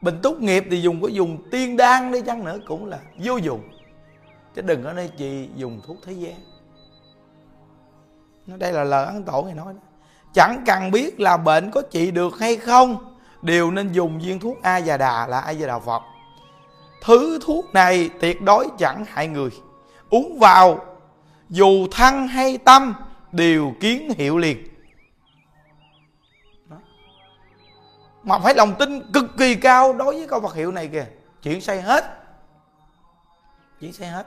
Bình 0.00 0.18
tốt 0.22 0.36
nghiệp 0.40 0.64
thì 0.70 0.82
dùng 0.82 1.02
có 1.02 1.08
dùng 1.08 1.50
tiên 1.50 1.76
đan 1.76 2.12
đi 2.12 2.22
chăng 2.22 2.44
nữa 2.44 2.58
cũng 2.66 2.86
là 2.86 3.00
vô 3.18 3.36
dụng. 3.36 3.60
Chứ 4.54 4.62
đừng 4.62 4.84
có 4.84 4.92
nơi 4.92 5.10
chị 5.16 5.48
dùng 5.54 5.80
thuốc 5.86 5.96
thế 6.02 6.12
gian. 6.12 6.34
Đây 8.46 8.72
là 8.72 8.84
lời 8.84 9.06
ăn 9.06 9.22
tổ 9.22 9.42
này 9.44 9.54
nói 9.54 9.74
đó. 9.74 9.80
Chẳng 10.32 10.62
cần 10.66 10.90
biết 10.90 11.20
là 11.20 11.36
bệnh 11.36 11.70
có 11.70 11.82
trị 11.90 12.10
được 12.10 12.38
hay 12.38 12.56
không, 12.56 13.16
Đều 13.46 13.70
nên 13.70 13.92
dùng 13.92 14.20
viên 14.20 14.40
thuốc 14.40 14.62
A 14.62 14.76
già 14.76 14.96
đà 14.96 15.26
là 15.26 15.40
A 15.40 15.50
già 15.50 15.66
đà 15.66 15.78
Phật. 15.78 16.02
Thứ 17.02 17.38
thuốc 17.42 17.74
này 17.74 18.10
tuyệt 18.20 18.42
đối 18.42 18.68
chẳng 18.78 19.04
hại 19.08 19.28
người. 19.28 19.50
Uống 20.10 20.38
vào, 20.38 20.84
dù 21.48 21.86
thân 21.90 22.28
hay 22.28 22.58
tâm, 22.58 22.94
đều 23.32 23.72
kiến 23.80 24.10
hiệu 24.16 24.38
liền. 24.38 24.68
Mà 28.22 28.38
phải 28.38 28.54
lòng 28.54 28.74
tin 28.78 29.12
cực 29.12 29.24
kỳ 29.38 29.54
cao 29.54 29.92
đối 29.92 30.14
với 30.14 30.26
câu 30.28 30.40
vật 30.40 30.54
hiệu 30.54 30.72
này 30.72 30.88
kìa. 30.88 31.06
Chuyển 31.42 31.60
say 31.60 31.82
hết. 31.82 32.04
Chuyển 33.80 33.92
say 33.92 34.08
hết 34.08 34.26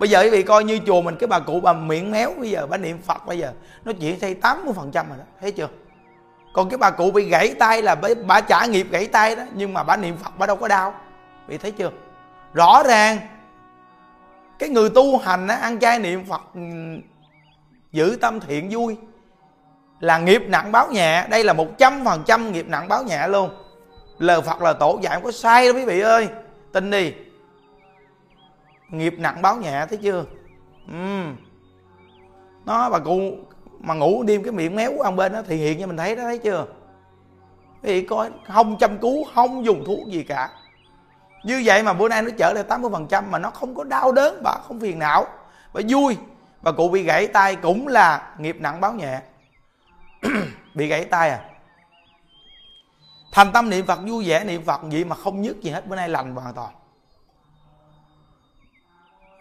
bây 0.00 0.10
giờ 0.10 0.20
quý 0.22 0.30
vị 0.30 0.42
coi 0.42 0.64
như 0.64 0.78
chùa 0.86 1.02
mình 1.02 1.16
cái 1.16 1.26
bà 1.26 1.38
cụ 1.38 1.60
bà 1.60 1.72
miệng 1.72 2.10
méo 2.10 2.34
bây 2.38 2.50
giờ 2.50 2.66
bà 2.66 2.76
niệm 2.76 2.98
phật 3.02 3.26
bây 3.26 3.38
giờ 3.38 3.52
nó 3.84 3.92
chỉ 4.00 4.18
xây 4.18 4.36
80% 4.42 4.72
phần 4.72 4.90
trăm 4.90 5.08
rồi 5.08 5.18
đó 5.18 5.24
thấy 5.40 5.52
chưa? 5.52 5.68
Còn 6.52 6.70
cái 6.70 6.78
bà 6.78 6.90
cụ 6.90 7.10
bị 7.10 7.28
gãy 7.28 7.54
tay 7.58 7.82
là 7.82 7.96
bà 8.26 8.40
trả 8.40 8.66
nghiệp 8.66 8.86
gãy 8.90 9.06
tay 9.06 9.36
đó 9.36 9.42
nhưng 9.54 9.74
mà 9.74 9.82
bà 9.82 9.96
niệm 9.96 10.16
phật 10.16 10.38
bà 10.38 10.46
đâu 10.46 10.56
có 10.56 10.68
đau. 10.68 10.94
Bị 11.48 11.58
thấy 11.58 11.70
chưa? 11.70 11.90
Rõ 12.54 12.82
ràng 12.82 13.18
cái 14.58 14.68
người 14.68 14.90
tu 14.90 15.18
hành 15.18 15.48
á, 15.48 15.54
ăn 15.54 15.78
chay 15.78 15.98
niệm 15.98 16.24
phật 16.24 16.42
ừ, 16.54 16.60
giữ 17.92 18.18
tâm 18.20 18.40
thiện 18.40 18.68
vui 18.70 18.96
là 20.00 20.18
nghiệp 20.18 20.42
nặng 20.48 20.72
báo 20.72 20.88
nhẹ. 20.90 21.26
Đây 21.30 21.44
là 21.44 21.52
một 21.52 21.78
trăm 21.78 22.04
phần 22.04 22.22
trăm 22.26 22.52
nghiệp 22.52 22.66
nặng 22.68 22.88
báo 22.88 23.02
nhẹ 23.02 23.28
luôn. 23.28 23.50
Lời 24.18 24.42
phật 24.42 24.62
là 24.62 24.72
tổ 24.72 24.98
dạy 25.02 25.14
không 25.14 25.24
có 25.24 25.32
sai 25.32 25.64
đâu 25.64 25.74
quý 25.74 25.84
vị 25.84 26.00
ơi. 26.00 26.28
Tin 26.72 26.90
đi 26.90 27.12
nghiệp 28.90 29.14
nặng 29.18 29.42
báo 29.42 29.56
nhẹ, 29.56 29.86
thấy 29.88 29.98
chưa? 30.02 30.24
Ừ. 30.88 31.24
nó 32.64 32.90
bà 32.90 32.98
cụ 32.98 33.20
mà 33.80 33.94
ngủ 33.94 34.22
đêm 34.22 34.42
cái 34.42 34.52
miệng 34.52 34.76
méo 34.76 35.00
ăn 35.00 35.16
bên 35.16 35.32
đó 35.32 35.42
thì 35.46 35.56
hiện 35.56 35.80
cho 35.80 35.86
mình 35.86 35.96
thấy 35.96 36.16
đó, 36.16 36.22
thấy 36.22 36.38
chưa? 36.38 36.66
Thì 37.82 38.02
coi, 38.02 38.30
không 38.46 38.78
chăm 38.78 38.98
cứu, 38.98 39.24
không 39.34 39.64
dùng 39.64 39.84
thuốc 39.86 40.08
gì 40.08 40.22
cả. 40.22 40.50
Như 41.44 41.62
vậy 41.64 41.82
mà 41.82 41.92
bữa 41.92 42.08
nay 42.08 42.22
nó 42.22 42.30
trở 42.38 42.52
lại 42.52 42.64
80% 42.68 43.22
mà 43.30 43.38
nó 43.38 43.50
không 43.50 43.74
có 43.74 43.84
đau 43.84 44.12
đớn, 44.12 44.40
bà 44.44 44.54
không 44.62 44.80
phiền 44.80 44.98
não. 44.98 45.26
Bà 45.72 45.80
vui. 45.88 46.16
Bà 46.62 46.72
cụ 46.72 46.88
bị 46.88 47.02
gãy 47.02 47.26
tay 47.26 47.56
cũng 47.56 47.86
là 47.88 48.34
nghiệp 48.38 48.56
nặng 48.60 48.80
báo 48.80 48.92
nhẹ. 48.92 49.20
Bị 50.74 50.86
gãy 50.86 51.04
tay 51.04 51.30
à? 51.30 51.44
Thành 53.32 53.52
tâm 53.52 53.70
niệm 53.70 53.86
phật 53.86 54.00
vui 54.06 54.28
vẻ, 54.28 54.44
niệm 54.44 54.62
phật 54.64 54.80
gì 54.90 55.04
mà 55.04 55.16
không 55.16 55.42
nhức 55.42 55.62
gì 55.62 55.70
hết, 55.70 55.86
bữa 55.88 55.96
nay 55.96 56.08
lành 56.08 56.34
hoàn 56.34 56.54
toàn 56.54 56.72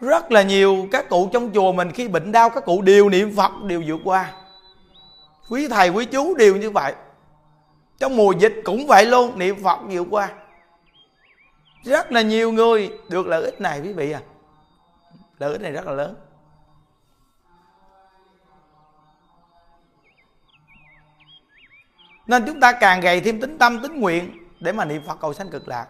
rất 0.01 0.31
là 0.31 0.41
nhiều 0.41 0.87
các 0.91 1.09
cụ 1.09 1.29
trong 1.33 1.51
chùa 1.53 1.71
mình 1.71 1.91
khi 1.91 2.07
bệnh 2.07 2.31
đau, 2.31 2.49
các 2.49 2.65
cụ 2.65 2.81
đều 2.81 3.09
niệm 3.09 3.35
phật, 3.35 3.51
đều 3.63 3.83
vượt 3.87 3.99
qua. 4.03 4.33
Quý 5.49 5.67
thầy, 5.67 5.89
quý 5.89 6.05
chú 6.05 6.35
đều 6.35 6.55
như 6.55 6.69
vậy. 6.69 6.93
Trong 7.99 8.17
mùa 8.17 8.31
dịch 8.31 8.53
cũng 8.63 8.87
vậy 8.87 9.05
luôn, 9.05 9.39
niệm 9.39 9.63
phật 9.63 9.79
vượt 9.89 10.07
qua. 10.11 10.29
Rất 11.83 12.11
là 12.11 12.21
nhiều 12.21 12.51
người 12.51 12.91
được 13.09 13.27
lợi 13.27 13.43
ích 13.43 13.61
này, 13.61 13.81
quý 13.81 13.93
vị 13.93 14.11
à. 14.11 14.21
Lợi 15.39 15.51
ích 15.51 15.61
này 15.61 15.71
rất 15.71 15.85
là 15.85 15.91
lớn. 15.91 16.15
Nên 22.27 22.45
chúng 22.45 22.59
ta 22.59 22.71
càng 22.71 23.01
gầy 23.01 23.21
thêm 23.21 23.41
tính 23.41 23.57
tâm, 23.57 23.81
tính 23.81 23.99
nguyện 23.99 24.37
để 24.59 24.71
mà 24.71 24.85
niệm 24.85 25.01
phật 25.07 25.17
cầu 25.21 25.33
sanh 25.33 25.49
cực 25.49 25.67
lạc. 25.67 25.87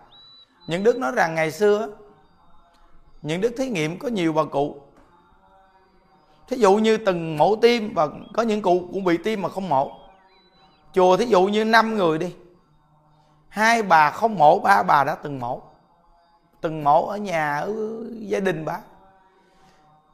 Những 0.68 0.84
đức 0.84 0.98
nói 0.98 1.12
rằng 1.16 1.36
ngày 1.36 1.52
xưa 1.52 1.88
những 3.22 3.42
đức 3.42 3.54
thí 3.58 3.70
nghiệm 3.70 4.00
có 4.00 4.08
nhiều 4.08 4.34
bà 4.34 4.44
cụ. 4.44 4.82
Thí 6.48 6.58
dụ 6.58 6.76
như 6.76 6.98
từng 6.98 7.38
mổ 7.38 7.56
tim 7.56 7.94
và 7.94 8.08
có 8.34 8.44
những 8.44 8.62
cụ 8.62 8.90
cũng 8.94 9.04
bị 9.04 9.18
tim 9.18 9.42
mà 9.42 9.50
không 9.50 9.70
mổ. 9.70 9.92
Chùa 10.94 11.18
thí 11.18 11.26
dụ 11.26 11.42
như 11.42 11.66
năm 11.66 11.96
người 11.96 12.18
đi. 12.18 12.36
Hai 13.50 13.84
bà 13.84 14.12
không 14.12 14.36
mổ, 14.36 14.60
ba 14.60 14.84
bà 14.84 15.04
đã 15.04 15.16
từng 15.16 15.40
mổ. 15.40 15.62
Từng 16.62 16.84
mổ 16.84 17.08
ở 17.08 17.18
nhà, 17.18 17.60
ở 17.60 17.74
gia 18.20 18.40
đình 18.40 18.66
bà. 18.66 18.80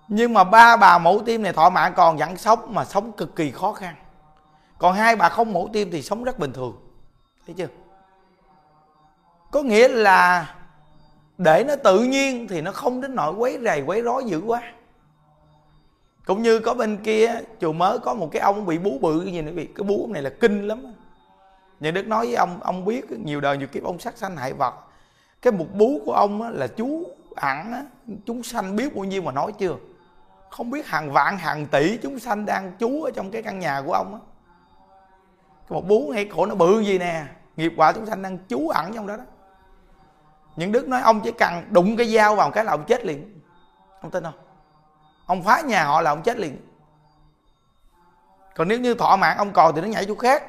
Nhưng 0.07 0.33
mà 0.33 0.43
ba 0.43 0.77
bà 0.77 0.97
mổ 0.97 1.19
tim 1.19 1.43
này 1.43 1.53
thọ 1.53 1.69
mạng 1.69 1.93
còn 1.95 2.17
vẫn 2.17 2.38
sống 2.38 2.74
mà 2.74 2.85
sống 2.85 3.12
cực 3.12 3.35
kỳ 3.35 3.51
khó 3.51 3.74
khăn. 3.74 3.95
Còn 4.77 4.93
hai 4.93 5.15
bà 5.15 5.29
không 5.29 5.53
mổ 5.53 5.67
tim 5.74 5.91
thì 5.91 6.01
sống 6.01 6.24
rất 6.24 6.39
bình 6.39 6.53
thường. 6.53 6.77
Thấy 7.45 7.55
chưa? 7.57 7.67
Có 9.51 9.62
nghĩa 9.62 9.88
là 9.88 10.55
để 11.38 11.63
nó 11.68 11.75
tự 11.75 12.04
nhiên 12.04 12.48
thì 12.48 12.62
nó 12.62 12.72
không 12.72 13.01
đến 13.01 13.15
nỗi 13.15 13.34
quấy 13.34 13.60
rầy 13.63 13.82
quấy 13.82 14.01
rối 14.01 14.24
dữ 14.25 14.42
quá. 14.46 14.62
Cũng 16.25 16.42
như 16.42 16.60
có 16.60 16.74
bên 16.74 16.98
kia 16.98 17.42
chùa 17.62 17.74
mới 17.74 18.00
có 18.00 18.13
một 18.13 18.30
cái 18.32 18.42
ông 18.42 18.65
bị 18.65 18.77
bú 18.77 18.98
bự 19.01 19.22
như 19.22 19.42
này 19.42 19.68
cái 19.75 19.84
bú 19.84 20.08
này 20.12 20.22
là 20.22 20.30
kinh 20.30 20.68
lắm 20.68 20.94
nhà 21.80 21.92
đức 21.92 22.08
nói 22.08 22.25
với 22.25 22.36
ông 22.36 22.60
ông 22.62 22.86
biết 22.86 23.12
nhiều 23.12 23.42
đời 23.42 23.58
nhiều 23.58 23.68
kiếp 23.68 23.84
ông 23.84 24.00
sát 24.00 24.18
sanh 24.18 24.38
hại 24.38 24.54
vật. 24.54 24.74
Cái 25.42 25.54
một 25.54 25.65
bú 25.74 26.01
của 26.06 26.13
ông 26.13 26.42
á, 26.42 26.50
là 26.50 26.68
chú 26.68 27.04
ẩn 27.36 27.74
á, 27.74 27.84
chúng 28.25 28.44
sanh 28.44 28.75
biết 28.75 28.96
bao 28.96 29.06
nhiêu 29.06 29.22
mà 29.22 29.32
nói 29.32 29.51
chưa? 29.58 29.75
Không 30.50 30.70
biết 30.70 30.88
hàng 30.88 31.12
vạn 31.12 31.38
hàng 31.38 31.65
tỷ 31.65 31.98
chúng 31.98 32.20
sanh 32.20 32.46
đang 32.46 32.72
chú 32.80 33.04
ở 33.04 33.12
trong 33.15 33.32
cái 33.32 33.44
căn 33.44 33.60
nhà 33.60 33.82
của 33.86 33.94
ông 33.94 34.13
á. 34.13 34.20
Cái 35.70 35.75
một 35.75 35.88
bú 35.88 36.12
ngay 36.13 36.30
khổ 36.36 36.46
nó 36.46 36.56
bự 36.56 36.80
gì 36.80 37.00
nè 37.00 37.25
nghiệp 37.58 37.74
quả 37.77 37.92
chúng 37.92 38.06
sanh 38.06 38.22
đang 38.22 38.38
chú 38.38 38.70
ẩn 38.70 38.94
trong 38.94 39.08
đó 39.08 39.18
đó 39.18 39.24
những 40.55 40.71
đức 40.71 40.88
nói 40.88 41.01
ông 41.01 41.21
chỉ 41.21 41.31
cần 41.31 41.63
đụng 41.69 41.97
cái 41.97 42.07
dao 42.07 42.35
vào 42.35 42.51
cái 42.51 42.65
là 42.65 42.71
ông 42.71 42.83
chết 42.88 43.05
liền. 43.05 43.39
Ông 44.01 44.12
tin 44.12 44.24
không? 44.24 44.33
Ông 45.25 45.43
phá 45.43 45.62
nhà 45.62 45.83
họ 45.83 46.01
là 46.01 46.12
ông 46.12 46.21
chết 46.21 46.38
liền. 46.38 46.57
Còn 48.55 48.67
nếu 48.67 48.79
như 48.79 48.93
thọ 48.93 49.15
mạng 49.15 49.38
ông 49.38 49.53
còn 49.53 49.75
thì 49.75 49.81
nó 49.81 49.88
nhảy 49.88 50.05
chỗ 50.05 50.15
khác. 50.15 50.43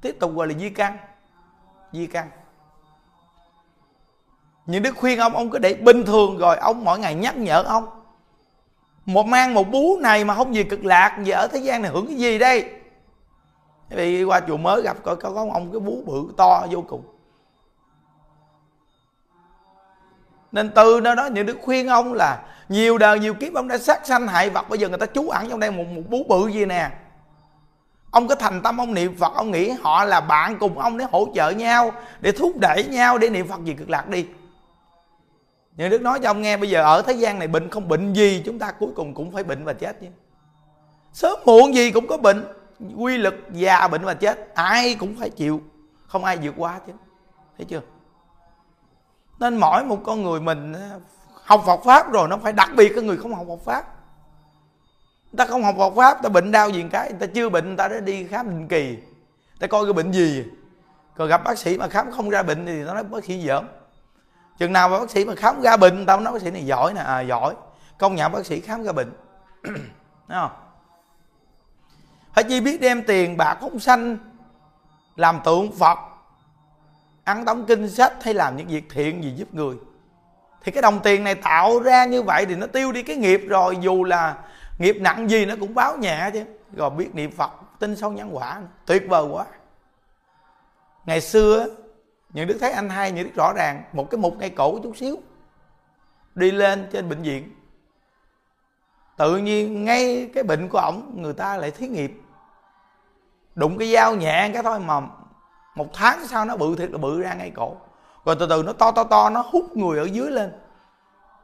Tiếp 0.00 0.16
tục 0.20 0.34
gọi 0.34 0.46
là 0.46 0.54
di 0.58 0.70
căn. 0.70 0.96
Di 1.92 2.06
căn. 2.06 2.30
Những 4.66 4.82
đức 4.82 4.96
khuyên 4.96 5.18
ông 5.18 5.36
ông 5.36 5.50
cứ 5.50 5.58
để 5.58 5.74
bình 5.74 6.04
thường 6.06 6.38
rồi 6.38 6.56
ông 6.56 6.84
mỗi 6.84 6.98
ngày 6.98 7.14
nhắc 7.14 7.36
nhở 7.36 7.62
ông. 7.62 7.88
Một 9.04 9.26
mang 9.26 9.54
một 9.54 9.70
bú 9.70 9.98
này 10.00 10.24
mà 10.24 10.34
không 10.34 10.54
gì 10.54 10.64
cực 10.64 10.84
lạc 10.84 11.18
gì 11.24 11.30
ở 11.30 11.48
thế 11.52 11.58
gian 11.58 11.82
này 11.82 11.90
hưởng 11.90 12.06
cái 12.06 12.16
gì 12.16 12.38
đây? 12.38 12.70
Vì 13.88 14.24
qua 14.24 14.40
chùa 14.40 14.56
mới 14.56 14.82
gặp 14.82 14.96
có, 15.02 15.14
có, 15.14 15.30
có 15.34 15.46
ông 15.52 15.72
cái 15.72 15.80
bú 15.80 16.02
bự 16.06 16.34
to 16.36 16.66
vô 16.70 16.84
cùng. 16.88 17.02
Nên 20.52 20.70
từ 20.70 21.00
nơi 21.02 21.16
đó 21.16 21.26
những 21.26 21.46
đức 21.46 21.58
khuyên 21.62 21.88
ông 21.88 22.12
là 22.12 22.42
nhiều 22.68 22.98
đời 22.98 23.18
nhiều 23.18 23.34
kiếp 23.34 23.54
ông 23.54 23.68
đã 23.68 23.78
sát 23.78 24.06
sanh 24.06 24.28
hại 24.28 24.50
vật 24.50 24.68
bây 24.68 24.78
giờ 24.78 24.88
người 24.88 24.98
ta 24.98 25.06
trú 25.06 25.28
ẩn 25.28 25.50
trong 25.50 25.60
đây 25.60 25.70
một, 25.70 25.84
một 25.86 26.02
bú 26.08 26.24
bự 26.28 26.48
gì 26.48 26.64
nè. 26.64 26.90
Ông 28.10 28.28
có 28.28 28.34
thành 28.34 28.62
tâm 28.62 28.80
ông 28.80 28.94
niệm 28.94 29.16
phật 29.16 29.34
ông 29.34 29.50
nghĩ 29.50 29.70
họ 29.80 30.04
là 30.04 30.20
bạn 30.20 30.58
cùng 30.58 30.78
ông 30.78 30.98
để 30.98 31.04
hỗ 31.12 31.28
trợ 31.34 31.50
nhau 31.50 31.92
để 32.20 32.32
thúc 32.32 32.58
đẩy 32.58 32.84
nhau 32.84 33.18
để 33.18 33.30
niệm 33.30 33.48
phật 33.48 33.64
gì 33.64 33.74
cực 33.74 33.90
lạc 33.90 34.08
đi. 34.08 34.26
Nhưng 35.76 35.90
đức 35.90 36.02
nói 36.02 36.20
cho 36.22 36.30
ông 36.30 36.42
nghe 36.42 36.56
bây 36.56 36.70
giờ 36.70 36.82
ở 36.82 37.02
thế 37.02 37.12
gian 37.12 37.38
này 37.38 37.48
bệnh 37.48 37.70
không 37.70 37.88
bệnh 37.88 38.12
gì 38.12 38.42
chúng 38.46 38.58
ta 38.58 38.70
cuối 38.70 38.90
cùng 38.96 39.14
cũng 39.14 39.30
phải 39.30 39.44
bệnh 39.44 39.64
và 39.64 39.72
chết 39.72 40.00
chứ. 40.00 40.06
Sớm 41.12 41.38
muộn 41.44 41.74
gì 41.74 41.90
cũng 41.90 42.06
có 42.06 42.16
bệnh 42.16 42.44
quy 42.96 43.16
lực 43.16 43.34
già 43.52 43.88
bệnh 43.88 44.04
và 44.04 44.14
chết 44.14 44.54
ai 44.54 44.94
cũng 44.94 45.16
phải 45.20 45.30
chịu 45.30 45.60
không 46.06 46.24
ai 46.24 46.36
vượt 46.36 46.54
qua 46.56 46.80
chứ. 46.86 46.92
Thấy 47.58 47.66
chưa? 47.68 47.80
Nên 49.42 49.56
mỗi 49.56 49.84
một 49.84 50.00
con 50.04 50.22
người 50.22 50.40
mình 50.40 50.72
à, 50.72 50.90
học 51.44 51.62
Phật 51.66 51.80
pháp 51.84 52.12
rồi, 52.12 52.28
nó 52.28 52.36
phải 52.36 52.52
đặc 52.52 52.70
biệt 52.76 52.92
cái 52.94 53.04
người 53.04 53.16
không 53.16 53.34
học 53.34 53.46
Phật 53.48 53.64
pháp. 53.64 53.84
Người 55.32 55.36
ta 55.36 55.46
không 55.46 55.62
học 55.62 55.74
Phật 55.78 55.90
pháp 55.96 56.22
ta 56.22 56.28
bệnh 56.28 56.52
đau 56.52 56.70
gì 56.70 56.84
cái, 56.90 57.10
người 57.10 57.18
ta 57.20 57.26
chưa 57.34 57.48
bệnh, 57.48 57.66
người 57.66 57.76
ta 57.76 57.88
đã 57.88 58.00
đi 58.00 58.26
khám 58.26 58.50
định 58.50 58.68
kỳ. 58.68 58.98
Ta 59.60 59.66
coi 59.66 59.84
cái 59.84 59.92
bệnh 59.92 60.12
gì? 60.12 60.44
Còn 61.16 61.28
gặp 61.28 61.44
bác 61.44 61.58
sĩ 61.58 61.78
mà 61.78 61.88
khám 61.88 62.10
không 62.10 62.30
ra 62.30 62.42
bệnh 62.42 62.66
thì 62.66 62.82
nó 62.84 62.94
nói 62.94 63.04
bác 63.04 63.24
sĩ 63.24 63.46
giỡn. 63.46 63.68
Chừng 64.58 64.72
nào 64.72 64.88
mà 64.88 64.98
bác 64.98 65.10
sĩ 65.10 65.24
mà 65.24 65.34
khám 65.34 65.60
ra 65.60 65.76
bệnh 65.76 66.06
tao 66.06 66.20
nói 66.20 66.32
bác 66.32 66.42
sĩ 66.42 66.50
này 66.50 66.66
giỏi 66.66 66.94
nè 66.94 67.00
à 67.00 67.20
giỏi. 67.20 67.54
Công 67.98 68.14
nhận 68.14 68.32
bác 68.32 68.46
sĩ 68.46 68.60
khám 68.60 68.84
ra 68.84 68.92
bệnh. 68.92 69.12
Thấy 70.28 70.38
không? 70.40 70.50
Phải 72.34 72.44
chi 72.44 72.60
biết 72.60 72.80
đem 72.80 73.02
tiền 73.02 73.36
bạc 73.36 73.58
phóng 73.60 73.80
sanh 73.80 74.18
làm 75.16 75.40
tượng 75.44 75.72
phật 75.72 75.98
ăn 77.24 77.44
đóng 77.44 77.64
kinh 77.66 77.88
sách 77.88 78.24
hay 78.24 78.34
làm 78.34 78.56
những 78.56 78.68
việc 78.68 78.84
thiện 78.90 79.24
gì 79.24 79.32
giúp 79.36 79.54
người. 79.54 79.76
Thì 80.62 80.72
cái 80.72 80.82
đồng 80.82 81.00
tiền 81.02 81.24
này 81.24 81.34
tạo 81.34 81.80
ra 81.80 82.04
như 82.04 82.22
vậy 82.22 82.46
thì 82.46 82.54
nó 82.54 82.66
tiêu 82.66 82.92
đi 82.92 83.02
cái 83.02 83.16
nghiệp 83.16 83.40
rồi, 83.48 83.78
dù 83.80 84.04
là 84.04 84.36
nghiệp 84.78 84.96
nặng 85.00 85.30
gì 85.30 85.46
nó 85.46 85.54
cũng 85.60 85.74
báo 85.74 85.96
nhẹ 85.96 86.30
chứ. 86.32 86.44
Rồi 86.76 86.90
biết 86.90 87.14
niệm 87.14 87.30
phật, 87.30 87.50
tin 87.78 87.96
sâu 87.96 88.12
nhân 88.12 88.36
quả 88.36 88.62
tuyệt 88.86 89.02
vời 89.08 89.24
quá. 89.32 89.44
Ngày 91.06 91.20
xưa 91.20 91.66
những 92.32 92.46
đức 92.46 92.56
thấy 92.60 92.72
anh 92.72 92.88
hai 92.88 93.12
những 93.12 93.24
đức 93.24 93.34
rõ 93.36 93.52
ràng, 93.56 93.82
một 93.92 94.10
cái 94.10 94.18
mục 94.18 94.36
ngay 94.38 94.50
cổ 94.50 94.78
chút 94.82 94.96
xíu, 94.96 95.16
đi 96.34 96.50
lên 96.50 96.88
trên 96.92 97.08
bệnh 97.08 97.22
viện. 97.22 97.54
Tự 99.16 99.36
nhiên 99.36 99.84
ngay 99.84 100.30
cái 100.34 100.44
bệnh 100.44 100.68
của 100.68 100.78
ổng, 100.78 101.14
người 101.22 101.32
ta 101.32 101.56
lại 101.56 101.70
thí 101.70 101.88
nghiệp 101.88 102.12
đụng 103.54 103.78
cái 103.78 103.92
dao 103.92 104.14
nhẹ 104.14 104.50
cái 104.52 104.62
thôi 104.62 104.78
mà 104.80 105.00
một 105.74 105.86
tháng 105.92 106.26
sau 106.26 106.44
nó 106.44 106.56
bự 106.56 106.76
thiệt 106.76 106.90
là 106.90 106.98
bự 106.98 107.20
ra 107.22 107.34
ngay 107.34 107.50
cổ. 107.50 107.76
Rồi 108.24 108.36
từ 108.38 108.46
từ 108.46 108.62
nó 108.62 108.72
to 108.72 108.90
to 108.90 109.04
to, 109.04 109.30
nó 109.30 109.44
hút 109.46 109.76
người 109.76 109.98
ở 109.98 110.04
dưới 110.04 110.30
lên. 110.30 110.52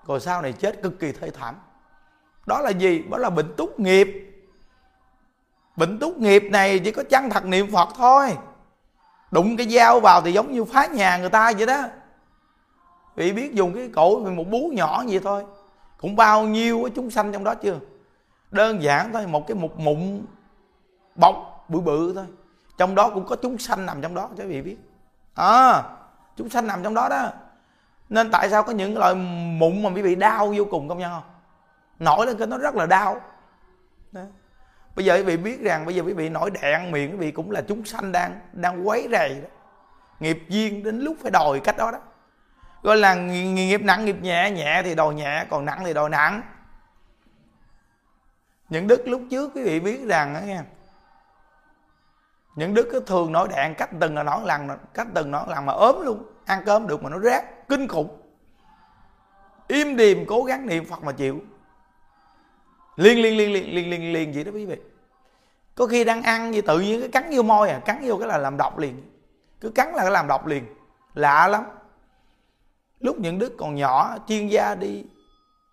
Rồi 0.06 0.20
sau 0.20 0.42
này 0.42 0.52
chết 0.52 0.82
cực 0.82 0.98
kỳ 0.98 1.12
thê 1.12 1.30
thảm. 1.30 1.54
Đó 2.46 2.60
là 2.60 2.70
gì? 2.70 3.02
Đó 3.10 3.18
là 3.18 3.30
bệnh 3.30 3.54
túc 3.56 3.80
nghiệp. 3.80 4.08
Bệnh 5.76 5.98
túc 5.98 6.18
nghiệp 6.18 6.42
này 6.42 6.78
chỉ 6.78 6.90
có 6.92 7.02
chăng 7.10 7.30
thật 7.30 7.44
niệm 7.44 7.70
phật 7.72 7.88
thôi. 7.96 8.36
Đụng 9.30 9.56
cái 9.56 9.68
dao 9.68 10.00
vào 10.00 10.20
thì 10.22 10.32
giống 10.32 10.52
như 10.52 10.64
phá 10.64 10.86
nhà 10.86 11.18
người 11.18 11.30
ta 11.30 11.52
vậy 11.56 11.66
đó. 11.66 11.82
Vì 13.16 13.32
biết 13.32 13.54
dùng 13.54 13.74
cái 13.74 13.90
cổ 13.94 14.18
một 14.18 14.44
bú 14.50 14.70
nhỏ 14.74 15.04
vậy 15.08 15.20
thôi. 15.24 15.44
Cũng 16.00 16.16
bao 16.16 16.42
nhiêu 16.42 16.88
chúng 16.94 17.10
sanh 17.10 17.32
trong 17.32 17.44
đó 17.44 17.54
chưa? 17.54 17.78
Đơn 18.50 18.82
giản 18.82 19.12
thôi, 19.12 19.26
một 19.26 19.46
cái 19.46 19.54
một 19.54 19.78
mụn 19.78 20.22
bọc 21.14 21.64
bự 21.68 21.80
bự 21.80 22.12
thôi 22.14 22.26
trong 22.78 22.94
đó 22.94 23.10
cũng 23.14 23.26
có 23.26 23.36
chúng 23.36 23.58
sanh 23.58 23.86
nằm 23.86 24.02
trong 24.02 24.14
đó, 24.14 24.30
cho 24.36 24.44
quý 24.44 24.48
vị 24.48 24.62
biết. 24.62 24.76
À 25.34 25.82
chúng 26.38 26.48
sanh 26.48 26.66
nằm 26.66 26.82
trong 26.82 26.94
đó 26.94 27.08
đó. 27.08 27.30
Nên 28.08 28.30
tại 28.30 28.50
sao 28.50 28.62
có 28.62 28.72
những 28.72 28.98
loại 28.98 29.14
mụn 29.58 29.82
mà 29.82 29.90
quý 29.90 30.02
vị 30.02 30.14
đau 30.14 30.54
vô 30.56 30.64
cùng 30.70 30.88
công 30.88 30.98
nhân 30.98 31.10
không? 31.12 31.30
Nổi 31.98 32.26
lên 32.26 32.38
cái 32.38 32.46
nó 32.46 32.58
rất 32.58 32.74
là 32.74 32.86
đau. 32.86 33.20
Đó. 34.12 34.22
bây 34.96 35.04
giờ 35.04 35.14
quý 35.16 35.22
vị 35.22 35.36
biết 35.36 35.60
rằng, 35.60 35.86
bây 35.86 35.94
giờ 35.94 36.02
quý 36.02 36.12
vị 36.12 36.28
nổi 36.28 36.50
đạn 36.50 36.90
miệng, 36.90 37.10
quý 37.10 37.16
vị 37.16 37.30
cũng 37.30 37.50
là 37.50 37.62
chúng 37.68 37.84
sanh 37.84 38.12
đang 38.12 38.40
đang 38.52 38.88
quấy 38.88 39.08
rầy 39.12 39.40
đó. 39.40 39.48
Nghiệp 40.20 40.38
duyên 40.48 40.82
đến 40.82 41.00
lúc 41.00 41.16
phải 41.22 41.30
đòi 41.30 41.60
cách 41.60 41.76
đó 41.76 41.90
đó. 41.90 41.98
Gọi 42.82 42.96
là 42.96 43.14
nghiệp 43.14 43.82
nặng, 43.82 44.04
nghiệp 44.04 44.16
nhẹ 44.22 44.50
nhẹ 44.50 44.82
thì 44.84 44.94
đòi 44.94 45.14
nhẹ, 45.14 45.46
còn 45.50 45.64
nặng 45.64 45.82
thì 45.84 45.94
đòi 45.94 46.10
nặng. 46.10 46.42
Những 48.68 48.86
đức 48.86 49.08
lúc 49.08 49.22
trước 49.30 49.50
quý 49.54 49.62
vị 49.62 49.80
biết 49.80 50.00
rằng 50.04 50.34
đó 50.34 50.40
nghe 50.40 50.60
những 52.58 52.74
đứa 52.74 52.82
cứ 52.92 53.00
thường 53.06 53.32
nói 53.32 53.48
đạn 53.48 53.74
cách 53.74 53.90
từng 54.00 54.14
là 54.14 54.22
nói 54.22 54.40
lần 54.44 54.68
cách 54.94 55.06
từng 55.14 55.30
nói 55.30 55.44
lần 55.48 55.66
mà 55.66 55.72
ốm 55.72 55.96
luôn. 56.04 56.22
Ăn 56.44 56.62
cơm 56.66 56.86
được 56.86 57.02
mà 57.02 57.10
nó 57.10 57.18
rác 57.18 57.68
kinh 57.68 57.88
khủng. 57.88 58.20
Im 59.68 59.96
điềm, 59.96 60.26
cố 60.26 60.42
gắng 60.42 60.66
niệm 60.66 60.84
phật 60.84 61.02
mà 61.02 61.12
chịu. 61.12 61.40
Liên 62.96 63.22
liên 63.22 63.36
liên 63.36 63.52
liên 63.52 63.74
liên 63.74 63.90
liên 63.90 64.12
liên, 64.12 64.32
vậy 64.34 64.44
đó 64.44 64.52
quý 64.54 64.66
vị. 64.66 64.76
Có 65.74 65.86
khi 65.86 66.04
đang 66.04 66.22
ăn 66.22 66.54
gì 66.54 66.60
tự 66.60 66.80
nhiên 66.80 67.00
cái 67.00 67.08
cắn 67.08 67.30
vô 67.32 67.42
môi 67.42 67.70
à 67.70 67.80
cắn 67.84 68.02
vô 68.04 68.16
cái 68.16 68.28
là 68.28 68.38
làm 68.38 68.56
độc 68.56 68.78
liền. 68.78 69.10
Cứ 69.60 69.70
cắn 69.70 69.94
là 69.94 70.10
làm 70.10 70.26
độc 70.26 70.46
liền. 70.46 70.64
Lạ 71.14 71.48
lắm. 71.48 71.64
Lúc 73.00 73.16
những 73.20 73.38
đức 73.38 73.52
còn 73.58 73.74
nhỏ, 73.74 74.16
chuyên 74.28 74.46
gia 74.46 74.74
đi 74.74 75.04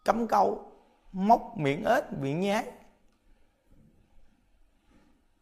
cấm 0.05 0.27
câu, 0.27 0.71
móc 1.11 1.57
miệng 1.57 1.85
ếch, 1.85 2.03
miệng 2.21 2.39
nhái 2.39 2.65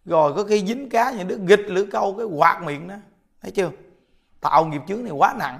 rồi 0.05 0.33
có 0.33 0.43
khi 0.43 0.65
dính 0.65 0.89
cá 0.89 1.11
những 1.11 1.27
đứa 1.27 1.37
nghịch 1.37 1.65
lưỡi 1.67 1.85
câu, 1.91 2.15
cái 2.17 2.25
quạt 2.25 2.61
miệng 2.65 2.87
đó. 2.87 2.95
Thấy 3.41 3.51
chưa? 3.51 3.71
Tạo 4.41 4.65
nghiệp 4.65 4.81
chướng 4.87 5.03
này 5.03 5.11
quá 5.11 5.35
nặng. 5.39 5.59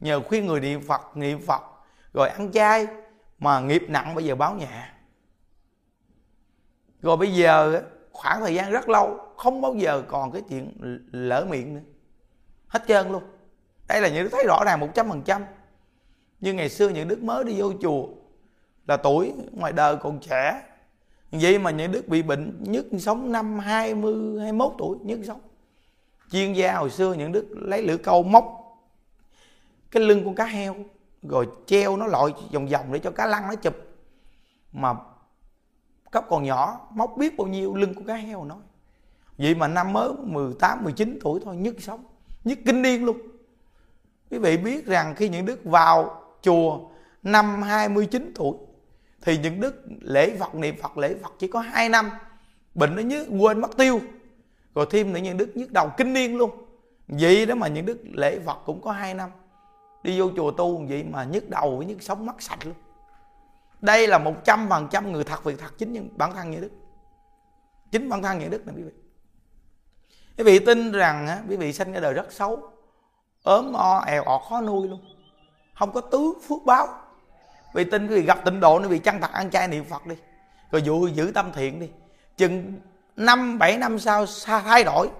Nhờ 0.00 0.20
khuyên 0.20 0.46
người 0.46 0.60
niệm 0.60 0.82
phật 0.82 1.16
niệm 1.16 1.40
phật. 1.46 1.62
Rồi 2.12 2.28
ăn 2.28 2.52
chay, 2.52 2.86
mà 3.38 3.60
nghiệp 3.60 3.82
nặng 3.88 4.14
bây 4.14 4.24
giờ 4.24 4.34
báo 4.34 4.54
nhẹ. 4.54 4.88
Rồi 7.02 7.16
bây 7.16 7.34
giờ 7.34 7.82
khoảng 8.12 8.40
thời 8.40 8.54
gian 8.54 8.70
rất 8.70 8.88
lâu, 8.88 9.18
không 9.36 9.60
bao 9.60 9.74
giờ 9.74 10.02
còn 10.08 10.32
cái 10.32 10.42
chuyện 10.48 10.72
lỡ 11.12 11.46
miệng 11.50 11.74
nữa. 11.74 11.80
Hết 12.66 12.82
trơn 12.88 13.12
luôn. 13.12 13.22
Đây 13.88 14.00
là 14.00 14.08
những 14.08 14.24
đức 14.24 14.30
thấy 14.32 14.44
rõ 14.46 14.64
ràng 14.64 14.80
một 14.80 14.88
trăm 14.94 15.08
phần 15.08 15.22
trăm. 15.22 15.44
Như 16.40 16.54
ngày 16.54 16.68
xưa 16.68 16.88
những 16.88 17.08
đức 17.08 17.22
mới 17.22 17.44
đi 17.44 17.60
vô 17.60 17.72
chùa 17.82 18.08
là 18.86 18.96
tuổi 18.96 19.32
ngoài 19.52 19.72
đời 19.72 19.96
còn 19.96 20.20
trẻ 20.20 20.62
vậy 21.40 21.58
mà 21.58 21.70
những 21.70 21.92
đức 21.92 22.08
bị 22.08 22.22
bệnh 22.22 22.56
nhất 22.60 22.86
sống 22.98 23.32
năm 23.32 23.58
20 23.58 24.40
21 24.40 24.72
tuổi, 24.78 24.98
nhất 25.02 25.18
sống. 25.26 25.40
Chuyên 26.30 26.52
gia 26.52 26.74
hồi 26.74 26.90
xưa 26.90 27.14
những 27.14 27.32
đức 27.32 27.46
lấy 27.50 27.82
lưỡi 27.82 27.98
câu 27.98 28.22
móc, 28.22 28.44
cái 29.90 30.02
lưng 30.02 30.22
con 30.24 30.34
cá 30.34 30.44
heo, 30.44 30.76
rồi 31.22 31.46
treo 31.66 31.96
nó 31.96 32.06
lội 32.06 32.34
vòng 32.52 32.66
vòng 32.66 32.92
để 32.92 32.98
cho 32.98 33.10
cá 33.10 33.26
lăn, 33.26 33.42
nó 33.48 33.54
chụp. 33.54 33.74
Mà 34.72 34.94
cấp 36.10 36.24
còn 36.28 36.44
nhỏ 36.44 36.88
móc 36.94 37.16
biết 37.16 37.36
bao 37.36 37.46
nhiêu 37.46 37.74
lưng 37.74 37.94
của 37.94 38.02
cá 38.06 38.14
heo 38.14 38.44
nói. 38.44 38.58
Vậy 39.38 39.54
mà 39.54 39.68
năm 39.68 39.92
mới 39.92 40.08
18 40.22 40.84
19 40.84 41.18
tuổi 41.22 41.40
thôi, 41.44 41.56
nhất 41.56 41.74
sống, 41.78 42.04
nhất 42.44 42.58
kinh 42.66 42.82
điên 42.82 43.04
luôn. 43.04 43.18
Quý 44.30 44.38
vị 44.38 44.56
biết 44.56 44.86
rằng 44.86 45.14
khi 45.14 45.28
những 45.28 45.46
đức 45.46 45.64
vào 45.64 46.22
chùa 46.42 46.80
năm 47.22 47.62
29 47.62 48.32
tuổi 48.34 48.56
thì 49.24 49.38
những 49.38 49.60
đức 49.60 49.84
lễ 50.00 50.36
Phật 50.36 50.54
niệm 50.54 50.76
Phật 50.82 50.98
lễ 50.98 51.14
Phật 51.22 51.32
chỉ 51.38 51.48
có 51.48 51.60
2 51.60 51.88
năm. 51.88 52.10
Bệnh 52.74 52.96
nó 52.96 53.02
nhớ 53.02 53.24
quên 53.40 53.60
mất 53.60 53.76
tiêu. 53.76 54.00
Rồi 54.74 54.86
thêm 54.90 55.12
nữa 55.12 55.20
những 55.20 55.36
đức 55.36 55.50
nhức 55.54 55.72
đầu 55.72 55.90
kinh 55.96 56.12
niên 56.12 56.36
luôn. 56.36 56.50
Vậy 57.08 57.46
đó 57.46 57.54
mà 57.54 57.68
những 57.68 57.86
đức 57.86 57.98
lễ 58.12 58.38
Phật 58.46 58.58
cũng 58.66 58.80
có 58.80 58.92
2 58.92 59.14
năm. 59.14 59.30
Đi 60.02 60.20
vô 60.20 60.30
chùa 60.36 60.50
tu 60.50 60.86
vậy 60.88 61.04
mà 61.10 61.24
nhức 61.24 61.48
đầu 61.48 61.76
với 61.76 61.86
nhức 61.86 62.02
sống 62.02 62.26
mắt 62.26 62.42
sạch 62.42 62.66
luôn. 62.66 62.74
Đây 63.80 64.06
là 64.06 64.18
một 64.18 64.34
trăm 64.44 64.66
phần 64.68 64.88
trăm 64.90 65.12
người 65.12 65.24
thật 65.24 65.44
việc 65.44 65.58
thật 65.58 65.78
chính 65.78 65.92
những 65.92 66.08
bản 66.16 66.32
thân 66.34 66.50
như 66.50 66.60
đức. 66.60 66.70
Chính 67.90 68.08
bản 68.08 68.22
thân 68.22 68.38
như 68.38 68.48
đức 68.48 68.66
này 68.66 68.74
quý 68.76 68.82
vị. 68.82 68.92
Quý 70.38 70.44
vị 70.44 70.58
tin 70.58 70.92
rằng 70.92 71.26
á, 71.26 71.42
quý 71.48 71.56
vị 71.56 71.72
sinh 71.72 71.92
ra 71.92 72.00
đời 72.00 72.14
rất 72.14 72.32
xấu 72.32 72.70
ốm 73.42 73.72
o 73.72 73.98
èo 74.06 74.22
ọt 74.22 74.40
khó 74.48 74.60
nuôi 74.60 74.88
luôn. 74.88 75.00
Không 75.74 75.92
có 75.92 76.00
tứ 76.00 76.32
phước 76.48 76.62
báo 76.64 76.86
vì 77.74 77.84
tin 77.84 78.08
quý 78.08 78.14
vị 78.14 78.22
gặp 78.22 78.44
tịnh 78.44 78.60
độ 78.60 78.78
nên 78.78 78.90
vì 78.90 78.98
chăng 78.98 79.20
thật 79.20 79.32
ăn 79.32 79.50
chay 79.50 79.68
niệm 79.68 79.84
phật 79.84 80.06
đi. 80.06 80.14
Rồi 80.70 80.82
dụ 80.82 81.06
giữ 81.06 81.32
tâm 81.34 81.52
thiện 81.52 81.80
đi. 81.80 81.88
Chừng 82.36 82.72
năm, 83.16 83.58
bảy 83.58 83.78
năm 83.78 83.98
sau 83.98 84.26
thay 84.46 84.84
đổi. 84.84 85.10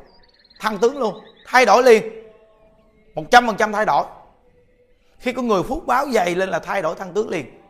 Thăng 0.61 0.79
tướng 0.79 0.99
luôn. 0.99 1.21
Thay 1.47 1.67
đổi 1.67 1.83
liền. 1.83 2.05
Một 3.15 3.25
trăm 3.31 3.47
phần 3.47 3.57
trăm 3.57 3.73
thay 3.73 3.85
đổi. 3.87 4.05
Khi 5.19 5.33
có 5.33 5.43
người 5.43 5.63
phúc 5.63 5.87
báo 5.87 6.07
dày 6.11 6.35
lên 6.35 6.49
là 6.49 6.59
thay 6.59 6.83
đổi 6.83 6.95
thăng 6.95 7.13
tướng 7.13 7.29
liền. 7.29 7.61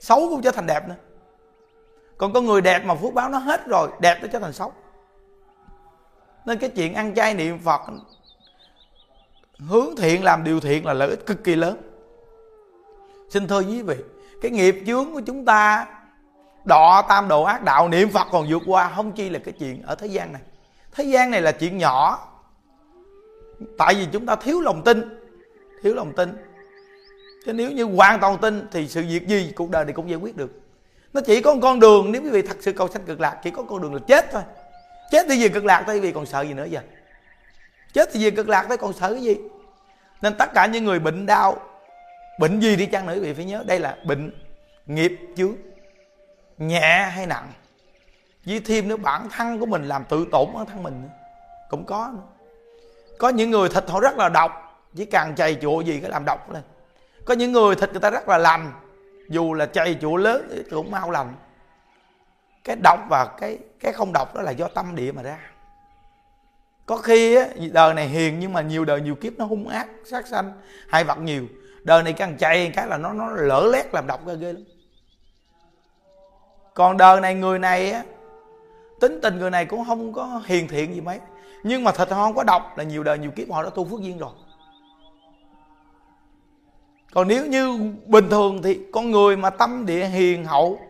Xấu 0.00 0.28
cũng 0.30 0.42
trở 0.42 0.50
thành 0.50 0.66
đẹp 0.66 0.88
nữa. 0.88 0.96
Còn 2.18 2.32
có 2.32 2.40
người 2.40 2.60
đẹp 2.60 2.84
mà 2.84 2.94
phúc 2.94 3.14
báo 3.14 3.28
nó 3.28 3.38
hết 3.38 3.66
rồi, 3.66 3.88
đẹp 4.00 4.18
nó 4.22 4.28
trở 4.32 4.38
thành 4.38 4.52
xấu. 4.52 4.72
Nên 6.46 6.58
cái 6.58 6.70
chuyện 6.70 6.94
ăn 6.94 7.14
chay 7.14 7.34
niệm 7.34 7.58
phật 7.58 7.80
hướng 9.58 9.96
thiện, 9.96 10.24
làm 10.24 10.44
điều 10.44 10.60
thiện 10.60 10.86
là 10.86 10.92
lợi 10.92 11.08
ích 11.08 11.26
cực 11.26 11.44
kỳ 11.44 11.56
lớn. 11.56 11.82
Xin 13.30 13.48
thưa 13.48 13.60
quý 13.60 13.82
vị 13.82 13.96
cái 14.42 14.50
nghiệp 14.50 14.82
chướng 14.86 15.12
của 15.12 15.20
chúng 15.20 15.44
ta, 15.44 15.86
đọ 16.64 17.02
tam 17.08 17.28
đồ 17.28 17.42
ác 17.42 17.64
đạo, 17.64 17.88
niệm 17.88 18.10
phật 18.10 18.26
còn 18.30 18.46
vượt 18.48 18.62
qua, 18.66 18.92
không 18.96 19.12
chi 19.12 19.28
là 19.28 19.38
cái 19.44 19.54
chuyện 19.58 19.82
ở 19.82 19.94
thế 19.94 20.06
gian 20.06 20.32
này. 20.32 20.42
Thế 20.92 21.04
gian 21.04 21.30
này 21.30 21.42
là 21.42 21.52
chuyện 21.52 21.78
nhỏ. 21.78 22.28
Tại 23.78 23.94
vì 23.94 24.06
chúng 24.12 24.26
ta 24.26 24.36
thiếu 24.36 24.60
lòng 24.60 24.84
tin, 24.84 25.18
thiếu 25.82 25.94
lòng 25.94 26.12
tin. 26.16 26.36
Chứ 27.46 27.52
nếu 27.52 27.70
như 27.70 27.84
hoàn 27.84 28.20
toàn 28.20 28.38
tin 28.38 28.68
thì 28.72 28.88
sự 28.88 29.04
việc 29.08 29.28
gì, 29.28 29.52
cuộc 29.56 29.70
đời 29.70 29.84
này 29.84 29.94
cũng 29.94 30.10
giải 30.10 30.18
quyết 30.18 30.36
được. 30.36 30.60
Nó 31.12 31.20
chỉ 31.20 31.42
có 31.42 31.54
một 31.54 31.60
con 31.62 31.80
đường, 31.80 32.12
nếu 32.12 32.22
quý 32.22 32.30
vị 32.30 32.42
thật 32.42 32.56
sự 32.60 32.72
cầu 32.72 32.88
sanh 32.88 33.02
cực 33.04 33.20
lạc, 33.20 33.38
chỉ 33.42 33.50
có 33.50 33.62
con 33.62 33.82
đường 33.82 33.94
là 33.94 34.00
chết 34.06 34.32
thôi. 34.32 34.42
Chết 35.10 35.26
thì 35.28 35.42
về 35.42 35.48
cực 35.48 35.64
lạc 35.64 35.82
thôi 35.86 35.94
quý 35.94 36.00
vị 36.00 36.12
còn 36.12 36.26
sợ 36.26 36.42
gì 36.42 36.54
nữa 36.54 36.64
giờ? 36.64 36.80
Chết 37.92 38.08
thì 38.12 38.24
về 38.24 38.30
cực 38.30 38.48
lạc 38.48 38.64
thôi 38.68 38.76
còn 38.76 38.92
sợ 38.92 39.12
cái 39.12 39.22
gì? 39.22 39.36
Nên 40.22 40.34
tất 40.34 40.50
cả 40.54 40.66
những 40.66 40.84
người 40.84 40.98
bệnh 40.98 41.26
đau 41.26 41.56
bệnh 42.38 42.60
gì 42.60 42.76
đi 42.76 42.86
chăng 42.86 43.06
nữa 43.06 43.14
quý 43.14 43.20
vị 43.20 43.34
phải 43.34 43.44
nhớ. 43.44 43.64
Đây 43.66 43.80
là 43.80 43.96
bệnh 44.04 44.32
nghiệp 44.86 45.18
chướng 45.36 45.56
nhẹ 46.58 47.10
hay 47.14 47.26
nặng. 47.26 47.52
Với 48.44 48.60
thêm 48.60 48.88
nữa 48.88 48.96
bản 48.96 49.28
thân 49.28 49.58
của 49.60 49.66
mình 49.66 49.88
làm 49.88 50.04
tự 50.04 50.26
tổn 50.32 50.48
bản 50.54 50.66
thân 50.66 50.82
mình 50.82 51.08
cũng 51.70 51.84
có 51.84 52.10
nữa. 52.14 52.22
có 53.18 53.28
những 53.28 53.50
người 53.50 53.68
thịt 53.68 53.84
họ 53.88 54.00
rất 54.00 54.16
là 54.16 54.28
độc 54.28 54.52
chỉ 54.96 55.04
càng 55.04 55.34
chày 55.34 55.54
chùa 55.62 55.80
gì 55.80 56.00
cái 56.00 56.10
làm 56.10 56.24
độc 56.24 56.52
lên. 56.52 56.62
Có 57.24 57.34
những 57.34 57.52
người 57.52 57.74
thịt 57.74 57.90
người 57.90 58.00
ta 58.00 58.10
rất 58.10 58.28
là 58.28 58.38
lành 58.38 58.72
dù 59.28 59.54
là 59.54 59.66
chày 59.66 59.98
chùa 60.00 60.16
lớn 60.16 60.48
thì 60.50 60.62
cũng 60.70 60.90
mau 60.90 61.10
lành. 61.10 61.34
Cái 62.64 62.76
độc 62.84 62.98
và 63.10 63.26
cái 63.40 63.58
cái 63.80 63.92
không 63.92 64.12
độc 64.12 64.34
đó 64.34 64.42
là 64.42 64.50
do 64.50 64.68
tâm 64.68 64.96
địa 64.96 65.12
mà 65.12 65.22
ra. 65.22 65.38
Có 66.86 66.96
khi 66.96 67.36
á, 67.36 67.44
đời 67.72 67.94
này 67.94 68.08
hiền 68.08 68.38
nhưng 68.38 68.52
mà 68.52 68.60
nhiều 68.60 68.84
đời 68.84 69.00
nhiều 69.00 69.14
kiếp 69.14 69.32
nó 69.38 69.44
hung 69.44 69.68
ác 69.68 69.88
sát 70.04 70.26
sanh 70.26 70.52
hay 70.88 71.04
vật 71.04 71.18
nhiều 71.18 71.46
đời 71.84 72.02
này 72.02 72.12
càng 72.12 72.36
chạy 72.36 72.72
cái 72.74 72.86
là 72.86 72.96
nó 72.96 73.12
nó 73.12 73.30
lỡ 73.30 73.68
lét 73.72 73.94
làm 73.94 74.06
độc 74.06 74.26
ra 74.26 74.34
ghê 74.34 74.52
lắm. 74.52 74.62
Còn 76.74 76.96
đời 76.96 77.20
này 77.20 77.34
người 77.34 77.58
này 77.58 77.90
á, 77.90 78.04
tính 79.00 79.20
tình 79.22 79.38
người 79.38 79.50
này 79.50 79.64
cũng 79.64 79.84
không 79.86 80.12
có 80.12 80.42
hiền 80.46 80.68
thiện 80.68 80.94
gì 80.94 81.00
mấy. 81.00 81.20
Nhưng 81.62 81.84
mà 81.84 81.92
thịt 81.92 82.10
họ 82.10 82.24
không 82.24 82.34
có 82.34 82.44
độc 82.44 82.78
là 82.78 82.84
nhiều 82.84 83.02
đời, 83.02 83.18
nhiều 83.18 83.30
kiếp 83.30 83.50
họ 83.50 83.62
đã 83.62 83.70
tu 83.70 83.84
phước 83.84 84.00
duyên 84.00 84.18
rồi. 84.18 84.30
Còn 87.12 87.28
nếu 87.28 87.46
như 87.46 87.92
bình 88.06 88.30
thường 88.30 88.62
thì 88.62 88.80
con 88.92 89.10
người 89.10 89.36
mà 89.36 89.50
tâm 89.50 89.86
địa 89.86 90.06
hiền 90.06 90.44
hậu, 90.44 90.80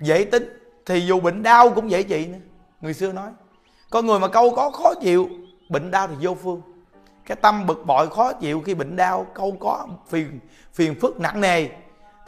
dễ 0.00 0.24
tính, 0.24 0.58
thì 0.86 1.00
dù 1.00 1.20
bệnh 1.20 1.42
đau 1.42 1.70
cũng 1.70 1.90
dễ 1.90 2.02
trị 2.02 2.26
nữa. 2.26 2.38
Người 2.80 2.94
xưa 2.94 3.12
nói, 3.12 3.30
con 3.90 4.06
người 4.06 4.18
mà 4.18 4.28
câu 4.28 4.54
có 4.54 4.70
khó 4.70 4.94
chịu, 4.94 5.28
bệnh 5.68 5.90
đau 5.90 6.08
thì 6.08 6.14
vô 6.20 6.34
phương 6.34 6.62
cái 7.28 7.36
tâm 7.36 7.66
bực 7.66 7.86
bội 7.86 8.10
khó 8.10 8.32
chịu 8.32 8.62
khi 8.66 8.74
bệnh 8.74 8.96
đau, 8.96 9.26
câu 9.34 9.56
có 9.60 9.86
phiền 10.08 10.40
phiền 10.72 10.94
phức 11.00 11.20
nặng 11.20 11.40
nề. 11.40 11.68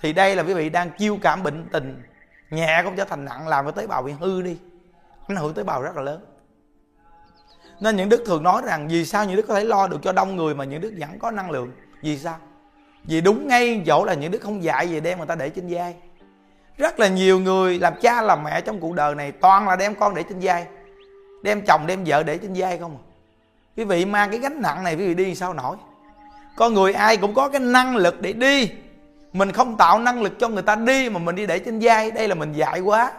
Thì 0.01 0.13
đây 0.13 0.37
là 0.37 0.43
quý 0.43 0.55
vị 0.55 0.69
đang 0.69 0.91
chiêu 0.99 1.19
cảm 1.23 1.43
bệnh 1.43 1.69
tình. 1.73 2.03
Nhẹ 2.51 2.83
cũng 2.85 2.97
trở 2.97 3.05
thành 3.05 3.25
nặng, 3.25 3.49
làm 3.49 3.65
cái 3.65 3.73
tế 3.73 3.87
bào 3.87 4.03
bị 4.03 4.13
hư 4.21 4.43
đi. 4.43 4.59
Ảnh 5.29 5.37
hưởng 5.37 5.55
tế 5.55 5.63
bào 5.63 5.83
rất 5.83 5.97
là 5.97 6.03
lớn. 6.03 6.25
Nên 7.81 7.97
những 7.97 8.09
đức 8.09 8.23
thường 8.27 8.43
nói 8.43 8.63
rằng, 8.67 8.89
vì 8.89 9.05
sao 9.05 9.25
những 9.25 9.37
đức 9.37 9.45
có 9.49 9.55
thể 9.55 9.65
lo 9.65 9.87
được 9.87 9.99
cho 10.03 10.13
đông 10.13 10.37
người 10.37 10.55
mà 10.55 10.65
những 10.65 10.81
đức 10.81 10.95
vẫn 10.99 11.19
có 11.19 11.31
năng 11.31 11.51
lượng? 11.51 11.73
Vì 12.03 12.19
sao? 12.19 12.37
Vì 13.05 13.21
đúng 13.21 13.49
ngay 13.49 13.83
chỗ 13.87 14.05
là 14.05 14.15
những 14.15 14.31
đức 14.31 14.43
không 14.43 14.63
dạy 14.63 14.87
về 14.87 15.01
đem 15.01 15.19
người 15.19 15.27
ta 15.27 15.35
để 15.35 15.51
trên 15.51 15.67
vai. 15.71 15.95
Rất 16.77 17.01
là 17.01 17.09
nhiều 17.09 17.41
người 17.41 17.79
làm 17.79 17.95
cha 18.01 18.23
làm 18.23 18.45
mẹ 18.45 18.61
trong 18.61 18.81
cuộc 18.81 18.95
đời 18.95 19.15
này 19.15 19.33
toàn 19.33 19.69
là 19.69 19.77
đem 19.77 19.95
con 19.95 20.15
để 20.15 20.23
trên 20.23 20.39
vai. 20.41 20.67
Đem 21.43 21.63
chồng, 21.67 21.87
đem 21.87 22.05
vợ 22.07 22.23
để 22.23 22.39
trên 22.39 22.53
vai 22.55 22.79
không 22.79 22.99
à? 23.07 23.10
Quý 23.77 23.85
vị 23.85 24.05
mang 24.05 24.31
cái 24.31 24.41
gánh 24.41 24.63
nặng 24.63 24.85
này 24.85 24.97
quý 24.97 25.07
vị 25.07 25.15
đi 25.15 25.35
sao 25.35 25.55
nổi? 25.55 25.77
Con 26.57 26.75
người 26.75 26.93
ai 26.93 27.17
cũng 27.17 27.35
có 27.35 27.49
cái 27.49 27.61
năng 27.61 27.97
lực 27.97 28.21
để 28.21 28.33
đi. 28.33 28.71
Mình 29.33 29.53
không 29.53 29.77
tạo 29.77 29.99
năng 29.99 30.23
lực 30.23 30.39
cho 30.39 30.49
người 30.49 30.63
ta 30.63 30.77
đi 30.77 31.11
mà 31.11 31.19
mình 31.19 31.37
đi 31.37 31.47
để 31.47 31.59
trên 31.59 31.79
vai. 31.83 32.11
Đây 32.11 32.29
là 32.29 32.35
mình 32.35 32.53
dạy 32.53 32.81
quá. 32.81 33.13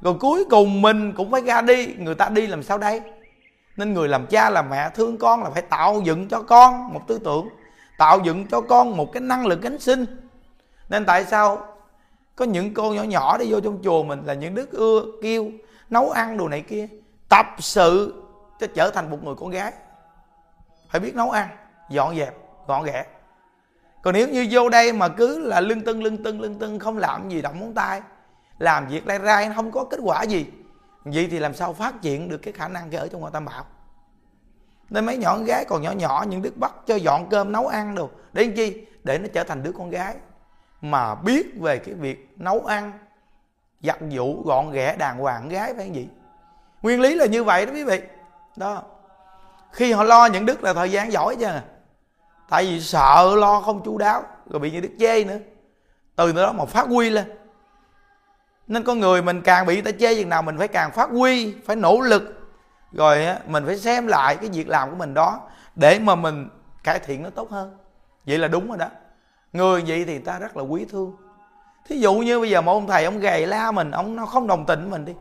Rồi 0.00 0.14
cuối 0.20 0.44
cùng 0.50 0.82
mình 0.82 1.12
cũng 1.12 1.30
phải 1.30 1.42
ra 1.42 1.60
đi. 1.60 1.86
Người 1.98 2.14
ta 2.14 2.28
đi 2.28 2.46
làm 2.46 2.62
sao 2.62 2.78
đây? 2.78 3.00
Nên 3.76 3.94
người 3.94 4.08
làm 4.08 4.26
cha, 4.26 4.50
làm 4.50 4.70
mẹ 4.70 4.90
thương 4.94 5.18
con 5.18 5.42
là 5.42 5.50
phải 5.50 5.62
tạo 5.62 6.00
dựng 6.04 6.28
cho 6.28 6.42
con 6.42 6.92
một 6.92 7.00
tư 7.06 7.18
tưởng, 7.24 7.48
tạo 7.98 8.20
dựng 8.24 8.46
cho 8.46 8.60
con 8.60 8.96
một 8.96 9.12
cái 9.12 9.20
năng 9.20 9.46
lực 9.46 9.62
gánh 9.62 9.78
sinh. 9.78 10.06
Nên 10.88 11.04
tại 11.04 11.24
sao 11.24 11.66
có 12.36 12.44
những 12.44 12.74
cô 12.74 12.92
nhỏ 12.92 13.02
nhỏ 13.02 13.38
đi 13.38 13.46
vô 13.48 13.60
trong 13.60 13.78
chùa 13.84 14.02
mình 14.02 14.22
là 14.24 14.34
những 14.34 14.54
đứa 14.54 14.64
ưa 14.70 15.02
kêu 15.22 15.50
nấu 15.90 16.10
ăn 16.10 16.36
đồ 16.36 16.48
này 16.48 16.60
kia, 16.60 16.88
tập 17.28 17.46
sự 17.58 18.22
cho 18.60 18.66
trở 18.74 18.90
thành 18.90 19.10
một 19.10 19.24
người 19.24 19.34
con 19.34 19.50
gái. 19.50 19.72
Phải 20.88 21.00
biết 21.00 21.14
nấu 21.14 21.30
ăn, 21.30 21.48
dọn 21.90 22.16
dẹp 22.16 22.34
gọn 22.66 22.84
ghẽ 22.84 23.04
còn 24.06 24.14
nếu 24.14 24.28
như 24.28 24.46
vô 24.50 24.68
đây 24.68 24.92
mà 24.92 25.08
cứ 25.08 25.38
là 25.38 25.60
lưng 25.60 25.80
tưng 25.80 26.02
lưng 26.02 26.24
tưng 26.24 26.40
lưng 26.40 26.58
tưng, 26.58 26.78
không 26.78 26.98
làm 26.98 27.28
gì, 27.28 27.42
động 27.42 27.60
móng 27.60 27.74
tay, 27.74 28.02
làm 28.58 28.86
việc 28.86 29.06
lai 29.06 29.18
rai 29.24 29.50
không 29.56 29.70
có 29.72 29.84
kết 29.84 30.00
quả 30.02 30.22
gì, 30.22 30.46
vậy 31.04 31.28
thì 31.30 31.38
làm 31.38 31.54
sao 31.54 31.72
phát 31.72 32.02
triển 32.02 32.28
được 32.28 32.38
cái 32.38 32.52
khả 32.52 32.68
năng 32.68 32.90
cái 32.90 33.00
ở 33.00 33.08
trong 33.08 33.20
ngôi 33.20 33.30
tam 33.30 33.44
bảo? 33.44 33.64
Nên 34.90 35.06
mấy 35.06 35.16
nhỏ 35.16 35.34
con 35.34 35.44
gái, 35.44 35.64
còn 35.68 35.82
nhỏ 35.82 35.90
nhỏ, 35.90 36.24
những 36.28 36.42
đứa 36.42 36.50
bắt 36.56 36.72
cho 36.86 36.94
dọn 36.94 37.28
cơm, 37.28 37.52
nấu 37.52 37.66
ăn 37.66 37.94
đồ, 37.94 38.10
để 38.32 38.44
làm 38.44 38.54
chi? 38.56 38.86
Để 39.04 39.18
nó 39.18 39.28
trở 39.32 39.44
thành 39.44 39.62
đứa 39.62 39.72
con 39.72 39.90
gái. 39.90 40.14
Mà 40.80 41.14
biết 41.14 41.46
về 41.60 41.78
cái 41.78 41.94
việc 41.94 42.28
nấu 42.36 42.60
ăn, 42.60 42.92
giặt 43.80 43.98
vụ 44.10 44.42
gọn 44.44 44.72
ghẽ 44.72 44.96
đàng 44.98 45.18
hoàng 45.18 45.48
gái 45.48 45.74
phải 45.74 45.90
gì 45.90 46.08
nguyên 46.82 47.00
lý 47.00 47.14
là 47.14 47.26
như 47.26 47.44
vậy 47.44 47.66
đó 47.66 47.72
quý 47.72 47.84
vị 47.84 48.00
đó. 48.56 48.82
Khi 49.72 49.92
họ 49.92 50.04
lo 50.04 50.26
những 50.26 50.46
đức 50.46 50.62
là 50.62 50.74
thời 50.74 50.90
gian 50.90 51.12
giỏi 51.12 51.36
chứ. 51.40 51.46
Tại 52.48 52.64
vì 52.64 52.80
sợ 52.80 53.34
lo 53.36 53.60
không 53.60 53.82
chu 53.84 53.98
đáo, 53.98 54.22
rồi 54.50 54.60
bị 54.60 54.70
những 54.70 54.82
đức 54.82 54.92
chê 54.98 55.24
nữa. 55.24 55.38
Từ 56.16 56.32
đó 56.32 56.52
mà 56.52 56.64
phát 56.64 56.86
huy 56.86 57.10
lên. 57.10 57.32
Nên 58.66 58.84
con 58.84 59.00
người 59.00 59.22
mình 59.22 59.42
càng 59.42 59.66
bị 59.66 59.74
người 59.74 59.92
ta 59.92 59.98
chê 60.00 60.14
chừng 60.14 60.28
nào, 60.28 60.42
mình 60.42 60.58
phải 60.58 60.68
càng 60.68 60.92
phát 60.92 61.10
huy, 61.10 61.54
phải 61.66 61.76
nỗ 61.76 62.00
lực. 62.00 62.22
Rồi 62.92 63.26
mình 63.46 63.66
phải 63.66 63.78
xem 63.78 64.06
lại 64.06 64.36
cái 64.36 64.50
việc 64.52 64.68
làm 64.68 64.90
của 64.90 64.96
mình 64.96 65.14
đó 65.14 65.40
để 65.74 65.98
mà 65.98 66.14
mình 66.14 66.48
cải 66.84 66.98
thiện 66.98 67.22
nó 67.22 67.30
tốt 67.30 67.50
hơn. 67.50 67.76
Vậy 68.26 68.38
là 68.38 68.48
đúng 68.48 68.68
rồi 68.68 68.78
đó. 68.78 68.86
Người 69.52 69.84
vậy 69.86 70.04
thì 70.04 70.18
ta 70.18 70.38
rất 70.38 70.56
là 70.56 70.62
quý 70.62 70.86
thương. 70.90 71.16
Thí 71.88 71.98
dụ 71.98 72.14
như 72.14 72.40
bây 72.40 72.50
giờ 72.50 72.60
một 72.60 72.72
ông 72.72 72.86
thầy, 72.86 73.04
ông 73.04 73.18
gầy 73.18 73.46
la 73.46 73.72
mình, 73.72 73.90
ông 73.90 74.16
nó 74.16 74.26
không 74.26 74.46
đồng 74.46 74.66
tình 74.66 74.80
với 74.80 74.90
mình 74.90 75.04
đi 75.04 75.14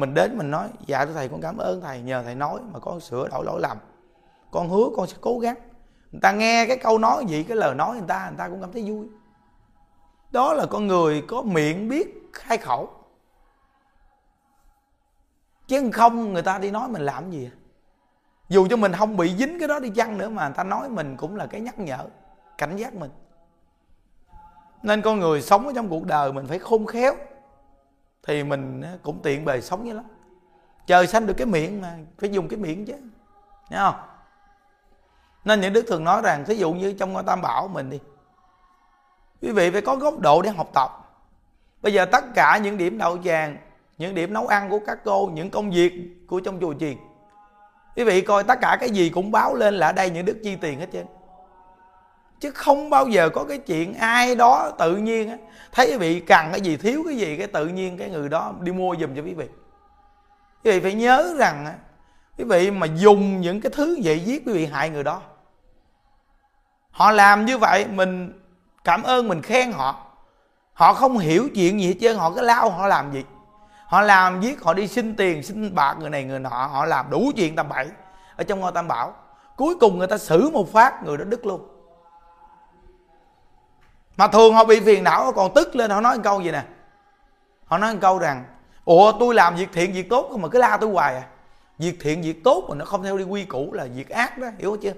mình 0.00 0.14
đến 0.14 0.38
mình 0.38 0.50
nói 0.50 0.68
dạ 0.86 1.06
thưa 1.06 1.12
thầy, 1.12 1.28
con 1.28 1.40
cảm 1.40 1.56
ơn 1.56 1.80
thầy, 1.80 2.02
nhờ 2.02 2.22
thầy 2.22 2.34
nói 2.34 2.60
mà 2.72 2.78
con 2.78 3.00
sửa 3.00 3.28
đổi 3.28 3.44
lỗi 3.44 3.60
lầm. 3.60 3.76
Con 4.50 4.68
hứa 4.68 4.84
con 4.96 5.06
sẽ 5.06 5.16
cố 5.20 5.38
gắng. 5.38 5.56
Người 6.12 6.20
ta 6.20 6.32
nghe 6.32 6.66
cái 6.66 6.76
câu 6.76 6.98
nói 6.98 7.24
gì, 7.28 7.42
cái 7.42 7.56
lời 7.56 7.74
nói 7.74 7.96
người 7.96 8.08
ta 8.08 8.28
người 8.28 8.38
ta 8.38 8.48
cũng 8.48 8.60
cảm 8.60 8.72
thấy 8.72 8.82
vui. 8.90 9.06
Đó 10.30 10.54
là 10.54 10.66
con 10.66 10.86
người 10.86 11.22
có 11.28 11.42
miệng 11.42 11.88
biết 11.88 12.30
khai 12.32 12.58
khẩu. 12.58 12.90
Chứ 15.68 15.90
không, 15.92 16.32
người 16.32 16.42
ta 16.42 16.58
đi 16.58 16.70
nói 16.70 16.88
mình 16.88 17.02
làm 17.02 17.30
gì 17.30 17.50
à? 17.52 17.54
dù 18.48 18.66
cho 18.70 18.76
mình 18.76 18.92
không 18.92 19.16
bị 19.16 19.36
dính 19.36 19.58
cái 19.58 19.68
đó 19.68 19.78
đi 19.78 19.90
chăng 19.90 20.18
nữa 20.18 20.28
mà 20.28 20.46
người 20.46 20.54
ta 20.54 20.64
nói 20.64 20.88
mình 20.88 21.16
cũng 21.16 21.36
là 21.36 21.46
cái 21.46 21.60
nhắc 21.60 21.78
nhở, 21.78 21.98
cảnh 22.58 22.76
giác 22.76 22.94
mình. 22.94 23.10
Nên 24.82 25.02
con 25.02 25.18
người 25.18 25.42
sống 25.42 25.66
ở 25.66 25.72
trong 25.76 25.88
cuộc 25.88 26.04
đời 26.04 26.32
mình 26.32 26.46
phải 26.46 26.58
khôn 26.58 26.86
khéo 26.86 27.14
thì 28.26 28.44
mình 28.44 28.82
cũng 29.02 29.20
tiện 29.22 29.44
bề 29.44 29.60
sống 29.60 29.84
như 29.84 29.92
lắm 29.92 30.04
trời 30.86 31.06
xanh 31.06 31.26
được 31.26 31.34
cái 31.36 31.46
miệng 31.46 31.80
mà, 31.80 31.96
phải 32.18 32.30
dùng 32.30 32.48
cái 32.48 32.58
miệng 32.58 32.86
chứ 32.86 32.94
Thấy 33.70 33.78
không? 33.78 33.94
Nên 35.44 35.60
những 35.60 35.72
đức 35.72 35.84
thường 35.88 36.04
nói 36.04 36.22
rằng, 36.22 36.44
thí 36.44 36.54
dụ 36.54 36.72
như 36.72 36.92
trong 36.92 37.26
tam 37.26 37.42
bảo 37.42 37.68
mình 37.68 37.90
đi, 37.90 38.00
quý 39.42 39.52
vị 39.52 39.70
phải 39.70 39.80
có 39.80 39.96
góc 39.96 40.18
độ 40.18 40.42
để 40.42 40.50
học 40.50 40.70
tập. 40.74 40.90
Bây 41.82 41.92
giờ 41.92 42.04
tất 42.04 42.24
cả 42.34 42.58
những 42.62 42.78
điểm 42.78 42.98
đậu 42.98 43.18
tràng, 43.24 43.56
những 43.98 44.14
điểm 44.14 44.32
nấu 44.32 44.46
ăn 44.46 44.70
của 44.70 44.80
các 44.86 44.98
cô, 45.04 45.30
những 45.34 45.50
công 45.50 45.70
việc 45.70 45.92
của 46.26 46.40
trong 46.40 46.60
chùa 46.60 46.74
chiền, 46.80 46.96
quý 47.96 48.04
vị 48.04 48.20
coi 48.20 48.44
tất 48.44 48.58
cả 48.60 48.76
cái 48.80 48.90
gì 48.90 49.10
cũng 49.10 49.30
báo 49.30 49.54
lên 49.54 49.74
là 49.74 49.86
ở 49.86 49.92
đây 49.92 50.10
những 50.10 50.24
đức 50.24 50.36
chi 50.44 50.56
tiền 50.56 50.80
hết 50.80 50.86
trơn 50.92 51.06
chứ 52.40 52.50
không 52.50 52.90
bao 52.90 53.08
giờ 53.08 53.28
có 53.28 53.44
cái 53.44 53.58
chuyện 53.58 53.94
ai 53.94 54.34
đó 54.34 54.70
tự 54.78 54.96
nhiên 54.96 55.30
á, 55.30 55.36
thấy 55.72 55.90
quý 55.90 55.96
vị 55.96 56.20
cần 56.20 56.48
cái 56.50 56.60
gì, 56.60 56.76
thiếu 56.76 57.02
cái 57.06 57.16
gì, 57.16 57.36
cái 57.36 57.46
tự 57.46 57.66
nhiên 57.66 57.98
cái 57.98 58.10
người 58.10 58.28
đó 58.28 58.52
đi 58.60 58.72
mua 58.72 58.96
giùm 59.00 59.14
cho 59.16 59.22
quý 59.22 59.34
vị. 59.34 59.46
Quý 60.64 60.70
vị 60.70 60.80
phải 60.80 60.94
nhớ 60.94 61.34
rằng 61.38 61.66
á, 61.66 61.72
quý 62.38 62.44
vị 62.44 62.70
mà 62.70 62.86
dùng 62.86 63.40
những 63.40 63.60
cái 63.60 63.72
thứ 63.74 63.98
vậy 64.02 64.20
giết 64.20 64.42
quý 64.46 64.52
vị 64.52 64.66
hại 64.66 64.90
người 64.90 65.04
đó. 65.04 65.22
Họ 66.90 67.10
làm 67.10 67.46
như 67.46 67.58
vậy, 67.58 67.86
mình 67.86 68.40
cảm 68.84 69.02
ơn, 69.02 69.28
mình 69.28 69.42
khen 69.42 69.72
họ. 69.72 70.06
Họ 70.72 70.94
không 70.94 71.18
hiểu 71.18 71.48
chuyện 71.54 71.80
gì 71.80 71.88
hết 71.88 71.94
trơn, 72.00 72.16
họ 72.16 72.30
cứ 72.30 72.40
lao 72.40 72.70
họ 72.70 72.86
làm 72.86 73.12
gì? 73.12 73.24
Họ 73.86 74.02
làm 74.02 74.40
giết, 74.40 74.62
họ 74.62 74.74
đi 74.74 74.88
xin 74.88 75.16
tiền, 75.16 75.42
xin 75.42 75.74
bạc 75.74 75.96
người 76.00 76.10
này, 76.10 76.24
người 76.24 76.38
nọ, 76.38 76.48
họ 76.48 76.84
làm 76.84 77.10
đủ 77.10 77.30
chuyện 77.36 77.56
tầm 77.56 77.68
bậy 77.68 77.88
ở 78.36 78.44
trong 78.44 78.60
ngôi 78.60 78.72
tam 78.72 78.88
bảo. 78.88 79.14
Cuối 79.56 79.74
cùng 79.80 79.98
người 79.98 80.06
ta 80.06 80.18
xử 80.18 80.50
một 80.50 80.72
phát, 80.72 81.04
người 81.04 81.16
đó 81.16 81.24
đứt 81.24 81.46
luôn 81.46 81.79
mà 84.20 84.28
thường 84.28 84.54
họ 84.54 84.64
bị 84.64 84.80
phiền 84.80 85.04
não 85.04 85.32
còn 85.32 85.54
tức 85.54 85.76
lên, 85.76 85.90
họ 85.90 86.00
nói 86.00 86.16
một 86.16 86.22
câu 86.24 86.40
gì 86.40 86.50
nè? 86.50 86.62
Họ 87.64 87.78
nói 87.78 87.92
một 87.92 87.98
câu 88.02 88.18
rằng, 88.18 88.44
ủa, 88.84 89.12
tôi 89.20 89.34
làm 89.34 89.56
việc 89.56 89.68
thiện, 89.72 89.92
việc 89.92 90.08
tốt 90.10 90.30
mà 90.38 90.48
cứ 90.48 90.58
la 90.58 90.76
tôi 90.76 90.90
hoài 90.90 91.14
à? 91.14 91.22
Việc 91.78 91.96
thiện, 92.00 92.22
việc 92.22 92.44
tốt 92.44 92.66
mà 92.68 92.74
nó 92.74 92.84
không 92.84 93.02
theo 93.02 93.18
đi 93.18 93.24
quy 93.24 93.44
củ 93.44 93.72
là 93.72 93.86
việc 93.94 94.08
ác 94.08 94.38
đó, 94.38 94.46
hiểu 94.58 94.76
chưa? 94.82 94.92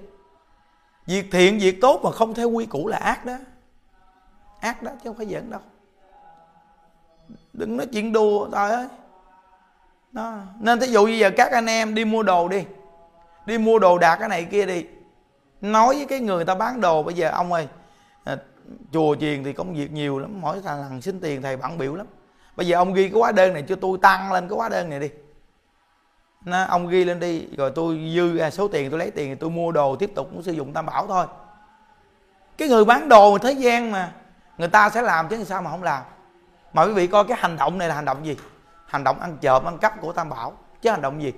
Việc 1.06 1.24
thiện, 1.32 1.58
việc 1.58 1.80
tốt 1.80 2.00
mà 2.04 2.10
không 2.10 2.34
theo 2.34 2.50
quy 2.50 2.66
củ 2.66 2.88
là 2.88 2.96
ác 2.96 3.24
đó. 3.24 3.36
Ác 4.60 4.82
đó 4.82 4.90
chứ 4.92 5.10
không 5.10 5.16
phải 5.16 5.26
giỡn 5.26 5.50
đâu. 5.50 5.60
Đừng 7.52 7.76
nói 7.76 7.86
chuyện 7.92 8.12
đùa, 8.12 8.48
trời 8.52 8.70
ơi. 8.70 8.86
Đó. 10.12 10.38
nên 10.58 10.80
thí 10.80 10.86
dụ 10.86 11.04
bây 11.04 11.18
giờ 11.18 11.30
các 11.36 11.52
anh 11.52 11.66
em 11.66 11.94
đi 11.94 12.04
mua 12.04 12.22
đồ 12.22 12.48
đi 12.48 12.64
đi 13.46 13.58
mua 13.58 13.78
đồ 13.78 13.98
đạc 13.98 14.16
cái 14.16 14.28
này 14.28 14.44
kia 14.44 14.66
đi, 14.66 14.86
nói 15.60 15.94
với 15.94 16.06
cái 16.06 16.20
người 16.20 16.44
ta 16.44 16.54
bán 16.54 16.80
đồ 16.80 17.02
bây 17.02 17.14
giờ, 17.14 17.30
ông 17.30 17.52
ơi 17.52 17.68
chùa 18.92 19.14
chiền 19.14 19.44
thì 19.44 19.52
công 19.52 19.74
việc 19.74 19.92
nhiều 19.92 20.18
lắm 20.18 20.40
mỗi 20.40 20.60
thằng 20.64 20.84
thằng 20.88 21.02
xin 21.02 21.20
tiền 21.20 21.42
thầy 21.42 21.56
bận 21.56 21.78
biểu 21.78 21.94
lắm. 21.94 22.06
Bây 22.56 22.66
giờ 22.66 22.76
ông 22.76 22.94
ghi 22.94 23.08
cái 23.08 23.20
hóa 23.20 23.32
đơn 23.32 23.52
này 23.52 23.64
cho 23.68 23.76
tôi 23.76 23.98
tăng 24.02 24.32
lên 24.32 24.48
cái 24.48 24.56
hóa 24.56 24.68
đơn 24.68 24.90
này 24.90 25.00
đi. 25.00 25.10
Nó, 26.44 26.64
ông 26.64 26.88
ghi 26.88 27.04
lên 27.04 27.20
đi 27.20 27.46
rồi 27.56 27.72
tôi 27.74 28.12
dư 28.14 28.38
ra 28.38 28.50
số 28.50 28.68
tiền 28.68 28.90
tôi 28.90 28.98
lấy 28.98 29.10
tiền 29.10 29.36
tôi 29.36 29.50
mua 29.50 29.72
đồ 29.72 29.96
tiếp 29.96 30.12
tục 30.14 30.28
cũng 30.30 30.42
sử 30.42 30.52
dụng 30.52 30.72
tam 30.72 30.86
bảo 30.86 31.06
thôi. 31.06 31.26
Cái 32.56 32.68
người 32.68 32.84
bán 32.84 33.08
đồ 33.08 33.38
thế 33.38 33.52
gian 33.52 33.90
mà 33.90 34.12
người 34.58 34.68
ta 34.68 34.90
sẽ 34.90 35.02
làm 35.02 35.28
chứ 35.28 35.44
sao 35.44 35.62
mà 35.62 35.70
không 35.70 35.82
làm? 35.82 36.02
Mà 36.72 36.82
quý 36.82 36.92
vị 36.92 37.06
coi 37.06 37.24
cái 37.24 37.38
hành 37.40 37.56
động 37.56 37.78
này 37.78 37.88
là 37.88 37.94
hành 37.94 38.04
động 38.04 38.26
gì? 38.26 38.36
Hành 38.86 39.04
động 39.04 39.20
ăn 39.20 39.38
trộm 39.40 39.64
ăn 39.64 39.78
cắp 39.78 40.00
của 40.00 40.12
tam 40.12 40.28
bảo 40.28 40.52
chứ 40.82 40.90
hành 40.90 41.02
động 41.02 41.22
gì? 41.22 41.32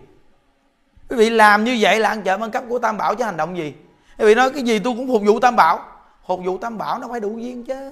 Quý 1.09 1.17
vị 1.17 1.31
làm 1.31 1.65
như 1.65 1.79
vậy 1.81 2.01
là 2.01 2.09
ăn 2.09 2.23
trộm 2.23 2.43
ăn 2.45 2.51
cắp 2.51 2.65
của 2.69 2.79
tam 2.79 2.97
bảo 2.97 3.15
chứ 3.15 3.25
hành 3.25 3.37
động 3.37 3.57
gì? 3.57 3.75
Quý 4.19 4.27
vị 4.27 4.35
nói 4.35 4.51
cái 4.51 4.63
gì 4.63 4.79
tôi 4.79 4.95
cũng 4.97 5.09
phục 5.09 5.23
vụ 5.27 5.41
tam 5.41 5.57
bảo 5.57 5.79
hột 6.25 6.41
vụ 6.45 6.59
tam 6.59 6.79
bảo 6.79 6.99
nó 6.99 7.09
phải 7.09 7.21
đủ 7.21 7.39
duyên 7.39 7.65
chứ. 7.65 7.91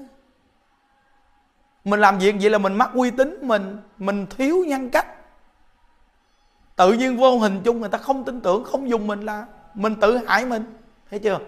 Mình 1.85 2.01
làm 2.01 2.19
việc 2.19 2.35
vậy 2.41 2.51
là 2.51 2.59
mình 2.59 2.75
mất 2.75 2.95
uy 2.95 3.11
tín 3.11 3.39
mình 3.43 3.79
mình 3.99 4.27
thiếu 4.27 4.65
nhân 4.67 4.91
cách. 4.91 5.07
Tự 6.77 6.93
nhiên 6.93 7.17
vô 7.17 7.39
hình 7.39 7.61
chung 7.65 7.81
người 7.81 7.89
ta 7.89 7.99
không 7.99 8.25
tin 8.25 8.41
tưởng, 8.41 8.65
không 8.65 8.91
dùng 8.91 9.07
mình 9.07 9.21
là 9.21 9.47
mình 9.75 9.95
tự 10.01 10.17
hại 10.17 10.47
mình. 10.47 10.65
Thấy 11.11 11.19
chưa? 11.19 11.39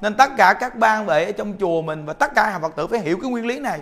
Nên 0.00 0.14
tất 0.14 0.30
cả 0.36 0.54
các 0.60 0.76
ban 0.76 1.06
vệ 1.06 1.24
ở 1.24 1.32
trong 1.32 1.54
chùa 1.60 1.82
mình 1.82 2.06
và 2.06 2.12
tất 2.12 2.34
cả 2.34 2.50
hàng 2.50 2.62
phật 2.62 2.76
tử 2.76 2.86
phải 2.86 3.00
hiểu 3.00 3.18
cái 3.22 3.30
nguyên 3.30 3.46
lý 3.46 3.58
này. 3.58 3.80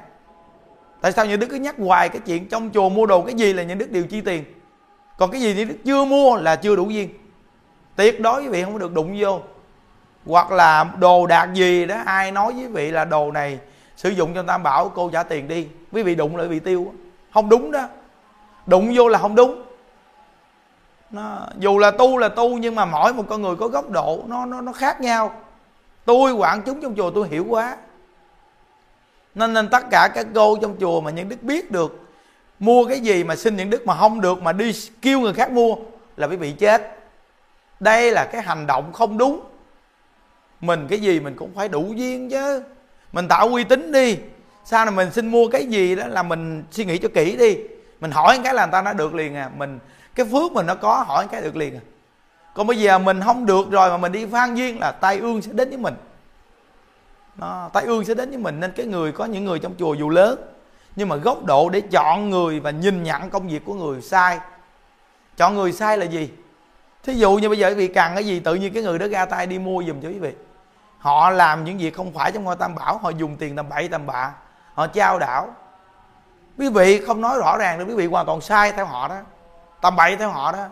Tại 1.00 1.12
sao 1.12 1.26
những 1.26 1.40
đức 1.40 1.46
cứ 1.50 1.56
nhắc 1.56 1.74
hoài 1.78 2.08
cái 2.08 2.20
chuyện 2.26 2.48
trong 2.48 2.70
chùa 2.74 2.88
mua 2.88 3.06
đồ 3.06 3.22
cái 3.22 3.34
gì 3.34 3.52
là 3.52 3.62
những 3.62 3.78
đức 3.78 3.90
đều 3.90 4.04
chi 4.04 4.20
tiền? 4.20 4.44
Còn 5.18 5.30
cái 5.30 5.40
gì 5.40 5.54
những 5.54 5.68
đức 5.68 5.76
chưa 5.84 6.04
mua 6.04 6.36
là 6.36 6.56
chưa 6.56 6.76
đủ 6.76 6.90
duyên. 6.90 7.08
Tuyệt 7.96 8.20
đối 8.20 8.42
quý 8.42 8.48
vị 8.48 8.64
không 8.64 8.78
được 8.78 8.92
đụng 8.92 9.16
vô 9.18 9.40
hoặc 10.26 10.52
là 10.52 10.84
đồ 10.98 11.26
đạc 11.26 11.48
gì 11.54 11.86
đó 11.86 11.96
ai 12.04 12.32
nói 12.32 12.52
với 12.52 12.68
vị 12.68 12.90
là 12.90 13.04
đồ 13.04 13.30
này 13.30 13.58
sử 13.96 14.08
dụng 14.10 14.34
cho 14.34 14.42
tam 14.42 14.62
bảo 14.62 14.88
cô 14.88 15.10
trả 15.10 15.22
tiền 15.22 15.48
đi 15.48 15.68
quý 15.92 16.02
vị 16.02 16.14
đụng 16.14 16.36
lại 16.36 16.48
bị 16.48 16.58
tiêu 16.58 16.92
không 17.34 17.48
đúng 17.48 17.70
đó. 17.70 17.88
Đụng 18.66 18.92
vô 18.96 19.08
là 19.08 19.18
không 19.18 19.34
đúng. 19.34 19.62
Nó, 21.10 21.38
dù 21.58 21.78
là 21.78 21.90
tu 21.90 22.18
là 22.18 22.28
tu 22.28 22.58
nhưng 22.58 22.74
mà 22.74 22.84
mỗi 22.84 23.14
một 23.14 23.24
con 23.28 23.42
người 23.42 23.56
có 23.56 23.68
góc 23.68 23.90
độ 23.90 24.22
nó 24.26 24.46
nó 24.46 24.60
nó 24.60 24.72
khác 24.72 25.00
nhau. 25.00 25.34
Tôi 26.04 26.32
quản 26.32 26.62
chúng 26.62 26.80
trong 26.80 26.94
chùa 26.96 27.10
tôi 27.10 27.28
hiểu 27.28 27.46
quá. 27.48 27.76
Nên 29.34 29.52
nên 29.52 29.68
tất 29.68 29.84
cả 29.90 30.08
các 30.14 30.26
cô 30.34 30.56
trong 30.62 30.76
chùa 30.80 31.00
mà 31.00 31.10
những 31.10 31.28
đức 31.28 31.42
biết 31.42 31.70
được 31.70 32.00
mua 32.58 32.84
cái 32.84 33.00
gì 33.00 33.24
mà 33.24 33.36
xin 33.36 33.56
những 33.56 33.70
đức 33.70 33.86
mà 33.86 33.96
không 33.96 34.20
được 34.20 34.42
mà 34.42 34.52
đi 34.52 34.72
kêu 35.02 35.20
người 35.20 35.32
khác 35.32 35.52
mua 35.52 35.76
là 36.16 36.26
quý 36.26 36.36
bị 36.36 36.52
chết. 36.52 36.98
Đây 37.80 38.10
là 38.10 38.24
cái 38.24 38.42
hành 38.42 38.66
động 38.66 38.92
không 38.92 39.18
đúng 39.18 39.40
mình 40.66 40.86
cái 40.90 41.00
gì 41.00 41.20
mình 41.20 41.34
cũng 41.36 41.54
phải 41.54 41.68
đủ 41.68 41.92
duyên 41.96 42.30
chứ. 42.30 42.62
Mình 43.12 43.28
tạo 43.28 43.48
uy 43.48 43.64
tín 43.64 43.92
đi. 43.92 44.18
Sao 44.64 44.84
này 44.84 44.94
mình 44.94 45.10
xin 45.10 45.28
mua 45.28 45.48
cái 45.48 45.66
gì 45.66 45.94
đó 45.94 46.06
là 46.06 46.22
mình 46.22 46.64
suy 46.70 46.84
nghĩ 46.84 46.98
cho 46.98 47.08
kỹ 47.14 47.36
đi. 47.36 47.56
Mình 48.00 48.10
hỏi 48.10 48.40
cái 48.44 48.54
là 48.54 48.66
người 48.66 48.72
ta 48.72 48.82
đã 48.82 48.92
được 48.92 49.14
liền 49.14 49.34
à. 49.36 49.50
Mình, 49.56 49.78
cái 50.14 50.26
phước 50.32 50.52
mình 50.52 50.66
nó 50.66 50.74
có, 50.74 51.04
hỏi 51.06 51.26
cái 51.32 51.42
được 51.42 51.56
liền 51.56 51.74
à. 51.76 51.80
Còn 52.54 52.66
bây 52.66 52.78
giờ 52.78 52.98
mình 52.98 53.20
không 53.24 53.46
được 53.46 53.70
rồi 53.70 53.90
mà 53.90 53.96
mình 53.96 54.12
đi 54.12 54.26
phan 54.26 54.54
duyên 54.54 54.80
là 54.80 54.92
tai 54.92 55.18
ương 55.18 55.42
sẽ 55.42 55.52
đến 55.52 55.68
với 55.68 55.78
mình. 55.78 55.94
Nó 57.36 57.70
tai 57.72 57.84
ương 57.84 58.04
sẽ 58.04 58.14
đến 58.14 58.28
với 58.28 58.38
mình. 58.38 58.60
Nên 58.60 58.72
cái 58.76 58.86
người, 58.86 59.12
có 59.12 59.24
những 59.24 59.44
người 59.44 59.58
trong 59.58 59.74
chùa 59.78 59.94
dù 59.94 60.08
lớn, 60.08 60.38
nhưng 60.96 61.08
mà 61.08 61.16
góc 61.16 61.44
độ 61.44 61.68
để 61.68 61.80
chọn 61.80 62.30
người 62.30 62.60
và 62.60 62.70
nhìn 62.70 63.02
nhận 63.02 63.30
công 63.30 63.48
việc 63.48 63.64
của 63.64 63.74
người 63.74 64.02
sai. 64.02 64.38
Chọn 65.36 65.54
người 65.54 65.72
sai 65.72 65.98
là 65.98 66.04
gì? 66.04 66.30
Thí 67.02 67.14
dụ 67.14 67.36
như 67.36 67.48
bây 67.48 67.58
giờ 67.58 67.68
quý 67.68 67.74
vị 67.74 67.88
cần 67.88 68.12
cái 68.14 68.24
gì, 68.26 68.40
tự 68.40 68.54
nhiên 68.54 68.72
cái 68.72 68.82
người 68.82 68.98
đó 68.98 69.06
ra 69.06 69.24
tay 69.24 69.46
đi 69.46 69.58
mua 69.58 69.82
giùm 69.86 70.00
cho 70.00 70.08
quý 70.08 70.18
vị 70.18 70.32
họ 71.04 71.30
làm 71.30 71.64
những 71.64 71.78
việc 71.78 71.96
không 71.96 72.12
phải 72.12 72.32
trong 72.32 72.44
ngôi 72.44 72.56
tam 72.56 72.74
bảo. 72.74 72.98
Họ 72.98 73.10
dùng 73.10 73.36
tiền 73.36 73.56
tầm 73.56 73.68
bậy 73.68 73.88
tầm 73.88 74.06
bạ. 74.06 74.32
Họ 74.74 74.86
trao 74.86 75.18
đảo. 75.18 75.54
Quý 76.58 76.68
vị 76.68 77.00
không 77.00 77.20
nói 77.20 77.38
rõ 77.38 77.56
ràng 77.58 77.78
được, 77.78 77.84
quý 77.88 77.94
vị 77.94 78.06
hoàn 78.06 78.26
toàn 78.26 78.40
sai 78.40 78.72
theo 78.72 78.86
họ 78.86 79.08
đó. 79.08 79.16
Tầm 79.80 79.96
bậy 79.96 80.16
theo 80.16 80.30
họ 80.30 80.52
đó. 80.52 80.66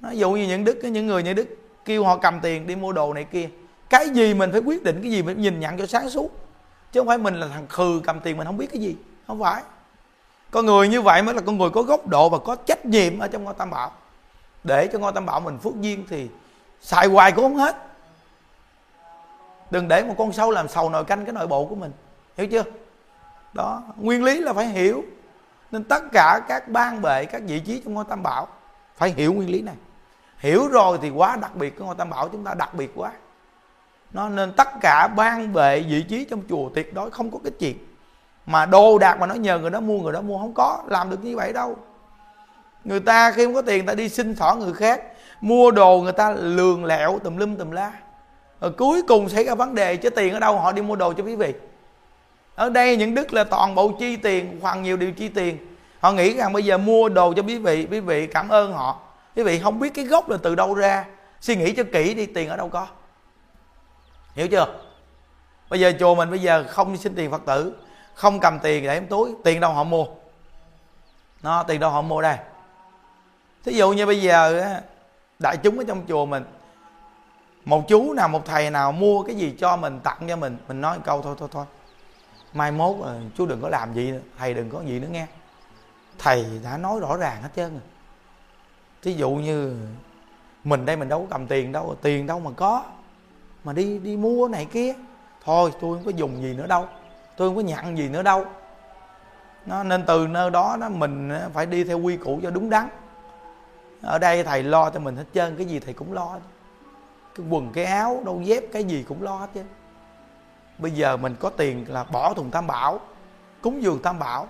Nó 0.00 0.10
dụ 0.10 0.32
như 0.32 0.46
những 0.46 0.64
đức, 0.64 0.80
những 0.82 1.06
người 1.06 1.22
như 1.22 1.34
đức 1.34 1.46
kêu 1.84 2.04
họ 2.04 2.16
cầm 2.16 2.40
tiền 2.40 2.66
đi 2.66 2.76
mua 2.76 2.92
đồ 2.92 3.14
này 3.14 3.24
kia. 3.24 3.48
Cái 3.90 4.08
gì 4.08 4.34
mình 4.34 4.52
phải 4.52 4.60
quyết 4.60 4.82
định, 4.82 5.02
cái 5.02 5.10
gì 5.10 5.22
mình 5.22 5.40
nhìn 5.40 5.60
nhận 5.60 5.78
cho 5.78 5.86
sáng 5.86 6.10
suốt. 6.10 6.30
Chứ 6.92 7.00
không 7.00 7.06
phải 7.06 7.18
mình 7.18 7.40
là 7.40 7.46
thằng 7.48 7.66
khừ 7.68 8.00
cầm 8.04 8.20
tiền 8.20 8.36
mình 8.36 8.46
không 8.46 8.56
biết 8.56 8.68
cái 8.72 8.80
gì. 8.80 8.96
Không 9.26 9.40
phải. 9.40 9.62
Con 10.50 10.66
người 10.66 10.88
như 10.88 11.02
vậy 11.02 11.22
mới 11.22 11.34
là 11.34 11.40
con 11.46 11.58
người 11.58 11.70
có 11.70 11.82
góc 11.82 12.06
độ 12.06 12.28
và 12.28 12.38
có 12.38 12.56
trách 12.66 12.86
nhiệm 12.86 13.18
ở 13.18 13.28
trong 13.28 13.44
ngôi 13.44 13.54
tam 13.54 13.70
bảo. 13.70 13.90
Để 14.64 14.88
cho 14.92 14.98
ngôi 14.98 15.12
tam 15.12 15.26
bảo 15.26 15.40
mình 15.40 15.58
phước 15.58 15.80
duyên 15.80 16.04
thì 16.08 16.28
xài 16.80 17.06
hoài 17.06 17.32
cũng 17.32 17.44
không 17.44 17.56
hết 17.56 17.93
đừng 19.70 19.88
để 19.88 20.04
một 20.04 20.14
con 20.18 20.32
sâu 20.32 20.50
làm 20.50 20.68
sầu 20.68 20.90
nồi 20.90 21.04
canh 21.04 21.24
cái 21.24 21.32
nội 21.32 21.46
bộ 21.46 21.64
của 21.64 21.74
mình. 21.74 21.92
Hiểu 22.36 22.46
chưa? 22.46 22.62
Đó, 23.52 23.82
nguyên 23.96 24.24
lý 24.24 24.40
là 24.40 24.52
phải 24.52 24.66
hiểu. 24.66 25.04
Nên 25.70 25.84
tất 25.84 26.02
cả 26.12 26.40
các 26.48 26.68
ban 26.68 27.02
bệ, 27.02 27.24
các 27.24 27.42
vị 27.46 27.60
trí 27.60 27.80
trong 27.84 27.94
ngôi 27.94 28.04
tam 28.08 28.22
bảo 28.22 28.48
phải 28.96 29.10
hiểu 29.10 29.32
nguyên 29.32 29.50
lý 29.50 29.62
này. 29.62 29.74
Hiểu 30.38 30.68
rồi 30.68 30.98
thì 31.02 31.10
quá 31.10 31.36
đặc 31.36 31.56
biệt 31.56 31.70
cái 31.70 31.86
ngôi 31.86 31.94
tam 31.94 32.10
bảo, 32.10 32.28
chúng 32.28 32.44
ta 32.44 32.54
đặc 32.54 32.74
biệt 32.74 32.92
quá. 32.94 33.12
Nó 34.12 34.28
nên 34.28 34.52
tất 34.52 34.68
cả 34.80 35.08
ban 35.16 35.52
bệ, 35.52 35.80
vị 35.80 36.02
trí 36.02 36.24
trong 36.24 36.42
chùa 36.48 36.68
tuyệt 36.74 36.94
đối 36.94 37.10
không 37.10 37.30
có 37.30 37.38
cái 37.44 37.52
chuyện 37.58 37.76
mà 38.46 38.66
đồ 38.66 38.98
đạc 38.98 39.20
mà 39.20 39.26
nó 39.26 39.34
nhờ 39.34 39.58
người 39.58 39.70
đó 39.70 39.80
mua, 39.80 39.98
người 39.98 40.12
đó 40.12 40.20
mua 40.20 40.38
không 40.38 40.54
có, 40.54 40.82
làm 40.86 41.10
được 41.10 41.24
như 41.24 41.36
vậy 41.36 41.52
đâu. 41.52 41.76
Người 42.84 43.00
ta 43.00 43.32
khi 43.32 43.44
không 43.44 43.54
có 43.54 43.62
tiền 43.62 43.86
ta 43.86 43.94
đi 43.94 44.08
xin 44.08 44.36
xỏ 44.36 44.54
người 44.54 44.72
khác, 44.72 45.02
mua 45.40 45.70
đồ 45.70 46.00
người 46.00 46.12
ta 46.12 46.30
lường 46.30 46.84
lẹo 46.84 47.18
tùm 47.18 47.36
lum 47.36 47.56
tùm 47.56 47.70
la 47.70 47.92
rồi 48.60 48.70
cuối 48.70 49.02
cùng 49.08 49.28
xảy 49.28 49.44
ra 49.44 49.54
vấn 49.54 49.74
đề 49.74 49.96
chứ 49.96 50.10
tiền 50.10 50.34
ở 50.34 50.40
đâu, 50.40 50.58
họ 50.58 50.72
đi 50.72 50.82
mua 50.82 50.96
đồ 50.96 51.12
cho 51.12 51.24
quý 51.24 51.36
vị. 51.36 51.54
Ở 52.54 52.70
đây 52.70 52.96
những 52.96 53.14
đức 53.14 53.32
là 53.32 53.44
toàn 53.44 53.74
bộ 53.74 53.92
chi 53.98 54.16
tiền 54.16 54.58
hoặc 54.62 54.74
nhiều 54.74 54.96
điều 54.96 55.12
chi 55.12 55.28
tiền. 55.28 55.76
Họ 56.00 56.12
nghĩ 56.12 56.36
rằng 56.36 56.52
bây 56.52 56.64
giờ 56.64 56.78
mua 56.78 57.08
đồ 57.08 57.32
cho 57.32 57.42
quý 57.42 57.58
vị 57.58 57.86
quý 57.90 58.00
vị 58.00 58.26
cảm 58.26 58.48
ơn 58.48 58.72
họ. 58.72 59.00
Quý 59.36 59.42
vị 59.42 59.58
không 59.58 59.78
biết 59.78 59.94
cái 59.94 60.04
gốc 60.04 60.28
là 60.28 60.36
từ 60.42 60.54
đâu 60.54 60.74
ra. 60.74 61.04
Suy 61.40 61.56
nghĩ 61.56 61.72
cho 61.72 61.82
kỹ 61.92 62.14
đi, 62.14 62.26
tiền 62.26 62.48
ở 62.48 62.56
đâu 62.56 62.68
có. 62.68 62.86
Hiểu 64.34 64.48
chưa? 64.48 64.66
Bây 65.70 65.80
giờ 65.80 65.92
chùa 65.98 66.14
mình 66.14 66.30
bây 66.30 66.38
giờ 66.38 66.64
không 66.68 66.96
xin 66.96 67.14
tiền 67.14 67.30
phật 67.30 67.42
tử, 67.46 67.74
không 68.14 68.40
cầm 68.40 68.58
tiền 68.58 68.84
để 68.84 68.94
em 68.94 69.06
túi, 69.06 69.30
tiền 69.44 69.60
đâu 69.60 69.72
họ 69.72 69.84
mua. 69.84 70.06
Nó, 71.42 71.62
tiền 71.62 71.80
đâu 71.80 71.90
họ 71.90 72.02
mua 72.02 72.22
đây? 72.22 72.36
Thí 73.64 73.72
dụ 73.72 73.92
như 73.92 74.06
bây 74.06 74.22
giờ 74.22 74.64
đại 75.38 75.56
chúng 75.56 75.78
ở 75.78 75.84
trong 75.88 76.02
chùa 76.08 76.26
mình 76.26 76.44
một 77.64 77.88
chú 77.88 78.12
nào 78.12 78.28
một 78.28 78.44
thầy 78.44 78.70
nào 78.70 78.92
mua 78.92 79.22
cái 79.22 79.36
gì 79.36 79.54
cho 79.58 79.76
mình 79.76 80.00
tặng 80.00 80.18
cho 80.28 80.36
mình 80.36 80.56
mình 80.68 80.80
nói 80.80 80.96
một 80.96 81.02
câu 81.04 81.22
thôi 81.22 81.36
thôi 81.38 81.48
thôi 81.52 81.64
mai 82.52 82.72
mốt 82.72 82.96
à, 83.06 83.12
chú 83.36 83.46
đừng 83.46 83.60
có 83.60 83.68
làm 83.68 83.94
gì 83.94 84.10
nữa 84.10 84.20
thầy 84.38 84.54
đừng 84.54 84.70
có 84.70 84.80
gì 84.86 85.00
nữa 85.00 85.08
nghe. 85.10 85.26
Thầy 86.18 86.46
đã 86.64 86.76
nói 86.76 87.00
rõ 87.00 87.16
ràng 87.16 87.42
hết 87.42 87.48
trơn 87.56 87.70
rồi. 87.70 87.82
Thí 89.02 89.12
dụ 89.12 89.30
như 89.30 89.76
mình 90.64 90.86
đây 90.86 90.96
mình 90.96 91.08
đâu 91.08 91.20
có 91.20 91.26
cầm 91.30 91.46
tiền 91.46 91.72
đâu 91.72 91.96
tiền 92.02 92.26
đâu 92.26 92.40
mà 92.40 92.50
có 92.56 92.84
mà 93.64 93.72
đi 93.72 93.98
đi 93.98 94.16
mua 94.16 94.48
này 94.48 94.64
kia. 94.64 94.94
Thôi 95.44 95.70
tôi 95.80 95.96
không 95.96 96.04
có 96.04 96.10
dùng 96.10 96.42
gì 96.42 96.54
nữa 96.54 96.66
đâu 96.66 96.86
tôi 97.36 97.48
không 97.48 97.56
có 97.56 97.62
nhận 97.62 97.98
gì 97.98 98.08
nữa 98.08 98.22
đâu. 98.22 98.44
Nó 99.66 99.82
nên 99.82 100.04
từ 100.06 100.26
nơi 100.26 100.50
đó 100.50 100.76
đó 100.80 100.88
mình 100.88 101.28
ờ, 101.28 101.50
phải 101.54 101.66
đi 101.66 101.84
theo 101.84 101.98
quy 101.98 102.16
củ 102.16 102.40
cho 102.42 102.50
đúng 102.50 102.70
đắn. 102.70 102.88
Ở 104.02 104.18
đây 104.18 104.44
thầy 104.44 104.62
lo 104.62 104.90
cho 104.90 105.00
mình 105.00 105.16
hết 105.16 105.24
trơn 105.34 105.56
cái 105.56 105.66
gì 105.66 105.80
thầy 105.80 105.94
cũng 105.94 106.12
lo 106.12 106.38
cái 107.36 107.46
quần, 107.50 107.72
cái 107.72 107.84
áo, 107.84 108.22
đâu 108.24 108.40
dép, 108.44 108.64
cái 108.72 108.84
gì 108.84 109.04
cũng 109.08 109.22
lo 109.22 109.36
hết 109.36 109.46
chứ. 109.54 109.60
Bây 110.78 110.90
giờ 110.90 111.16
mình 111.16 111.36
có 111.40 111.50
tiền 111.50 111.86
là 111.88 112.04
bỏ 112.04 112.34
thùng 112.34 112.50
tam 112.50 112.66
bảo, 112.66 113.00
cúng 113.62 113.82
dường 113.82 114.02
tam 114.02 114.18
bảo. 114.18 114.48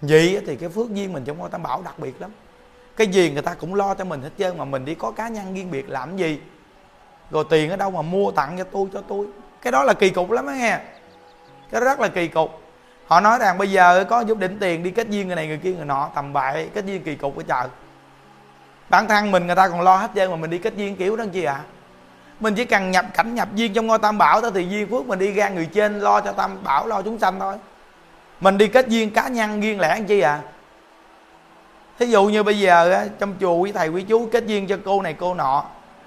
Vậy 0.00 0.42
thì 0.46 0.56
cái 0.56 0.68
phước 0.68 0.90
duyên 0.90 1.12
mình 1.12 1.24
trong 1.24 1.38
ngôi 1.38 1.50
tam 1.50 1.62
bảo 1.62 1.82
đặc 1.82 1.98
biệt 1.98 2.20
lắm. 2.20 2.30
Cái 2.96 3.06
gì 3.06 3.30
người 3.30 3.42
ta 3.42 3.54
cũng 3.54 3.74
lo 3.74 3.94
cho 3.94 4.04
mình 4.04 4.22
hết 4.22 4.30
trơn, 4.38 4.58
mà 4.58 4.64
mình 4.64 4.84
đi 4.84 4.94
có 4.94 5.10
cá 5.10 5.28
nhân 5.28 5.54
riêng 5.54 5.70
biệt 5.70 5.88
làm 5.88 6.16
gì? 6.16 6.40
Rồi 7.30 7.44
tiền 7.50 7.70
ở 7.70 7.76
đâu 7.76 7.90
mà 7.90 8.02
mua 8.02 8.30
tặng 8.30 8.58
cho 8.58 8.64
tôi 8.64 8.88
cho 8.92 9.02
tôi? 9.08 9.26
Cái 9.62 9.72
đó 9.72 9.84
là 9.84 9.92
kỳ 9.92 10.10
cục 10.10 10.30
lắm 10.30 10.46
á 10.46 10.54
nghe. 10.54 10.78
Cái 11.70 11.80
đó 11.80 11.84
rất 11.84 12.00
là 12.00 12.08
kỳ 12.08 12.28
cục. 12.28 12.60
Họ 13.06 13.20
nói 13.20 13.38
rằng 13.38 13.58
bây 13.58 13.70
giờ 13.70 14.04
có 14.08 14.20
giúp 14.20 14.38
đỉnh 14.38 14.58
tiền, 14.58 14.82
đi 14.82 14.90
kết 14.90 15.08
duyên 15.08 15.26
người 15.26 15.36
này 15.36 15.46
người 15.46 15.58
kia 15.58 15.72
người 15.74 15.84
nọ, 15.84 16.10
tầm 16.14 16.32
bậy, 16.32 16.68
kết 16.74 16.86
duyên 16.86 17.02
kỳ 17.02 17.14
cục 17.16 17.36
ở 17.36 17.42
chợ 17.42 17.68
bản 18.88 19.08
thân 19.08 19.30
mình 19.30 19.46
người 19.46 19.56
ta 19.56 19.68
còn 19.68 19.80
lo 19.80 19.96
hết 19.96 20.10
trơn 20.14 20.30
mà 20.30 20.36
mình 20.36 20.50
đi 20.50 20.58
kết 20.58 20.74
duyên 20.76 20.96
kiểu 20.96 21.16
đó 21.16 21.24
chi 21.32 21.44
ạ? 21.44 21.52
à? 21.52 21.64
Mình 22.40 22.54
chỉ 22.54 22.64
cần 22.64 22.90
nhập 22.90 23.06
cảnh, 23.14 23.34
nhập 23.34 23.48
duyên 23.54 23.74
trong 23.74 23.86
ngôi 23.86 23.98
tam 23.98 24.18
bảo 24.18 24.40
đó 24.40 24.50
thì 24.54 24.68
duyên 24.68 24.90
phước 24.90 25.06
mình 25.06 25.18
đi 25.18 25.32
ra 25.32 25.48
người 25.48 25.66
trên 25.66 26.00
lo 26.00 26.20
cho 26.20 26.32
tam 26.32 26.64
bảo, 26.64 26.86
lo 26.86 27.02
chúng 27.02 27.18
sanh 27.18 27.40
thôi. 27.40 27.54
Mình 28.40 28.58
đi 28.58 28.68
kết 28.68 28.88
duyên 28.88 29.10
cá 29.10 29.28
nhân 29.28 29.60
riêng 29.60 29.80
lẻ 29.80 30.00
chi 30.08 30.20
à? 30.20 30.40
Thí 31.98 32.06
dụ 32.06 32.24
như 32.24 32.42
bây 32.42 32.60
giờ 32.60 33.08
trong 33.18 33.34
chùa 33.40 33.54
quý 33.54 33.72
thầy, 33.72 33.88
quý 33.88 34.02
chú 34.02 34.28
kết 34.32 34.46
duyên 34.46 34.66
cho 34.66 34.76
cô 34.84 35.02
này, 35.02 35.14
cô 35.14 35.34
nọ, 35.34 35.64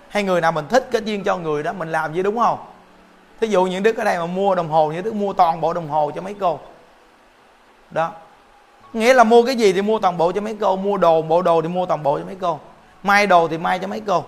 hay 0.10 0.24
người 0.24 0.42
nào 0.42 0.52
mình 0.52 0.66
thích 0.70 0.88
kết 0.92 1.06
duyên 1.06 1.24
cho 1.24 1.38
người 1.38 1.64
đó, 1.64 1.74
mình 1.74 1.92
làm 1.92 2.14
gì 2.14 2.24
đúng 2.24 2.38
không? 2.38 2.58
Thí 3.42 3.48
dụ 3.48 3.66
những 3.66 3.84
đức 3.84 3.98
ở 3.98 4.04
đây 4.04 4.20
mà 4.20 4.26
mua 4.26 4.56
đồng 4.56 4.70
hồ, 4.70 4.92
những 4.92 5.04
đức 5.04 5.16
mua 5.16 5.34
toàn 5.34 5.62
bộ 5.62 5.74
đồng 5.74 5.90
hồ 5.90 6.12
cho 6.16 6.22
mấy 6.22 6.36
cô. 6.40 6.60
Đó. 7.92 8.12
Nghĩa 8.94 9.14
là 9.14 9.24
mua 9.24 9.44
cái 9.44 9.56
gì 9.56 9.74
thì 9.74 9.82
mua 9.82 10.00
toàn 10.00 10.18
bộ 10.18 10.32
cho 10.32 10.42
mấy 10.42 10.58
cô, 10.60 10.76
mua 10.76 10.98
đồ, 10.98 11.22
bộ 11.22 11.42
đồ 11.42 11.62
thì 11.62 11.68
mua 11.68 11.86
toàn 11.86 12.04
bộ 12.04 12.20
cho 12.20 12.26
mấy 12.26 12.36
cô. 12.42 12.60
May 13.04 13.28
đồ 13.28 13.48
thì 13.48 13.58
may 13.58 13.80
cho 13.80 13.88
mấy 13.88 14.02
cô. 14.08 14.24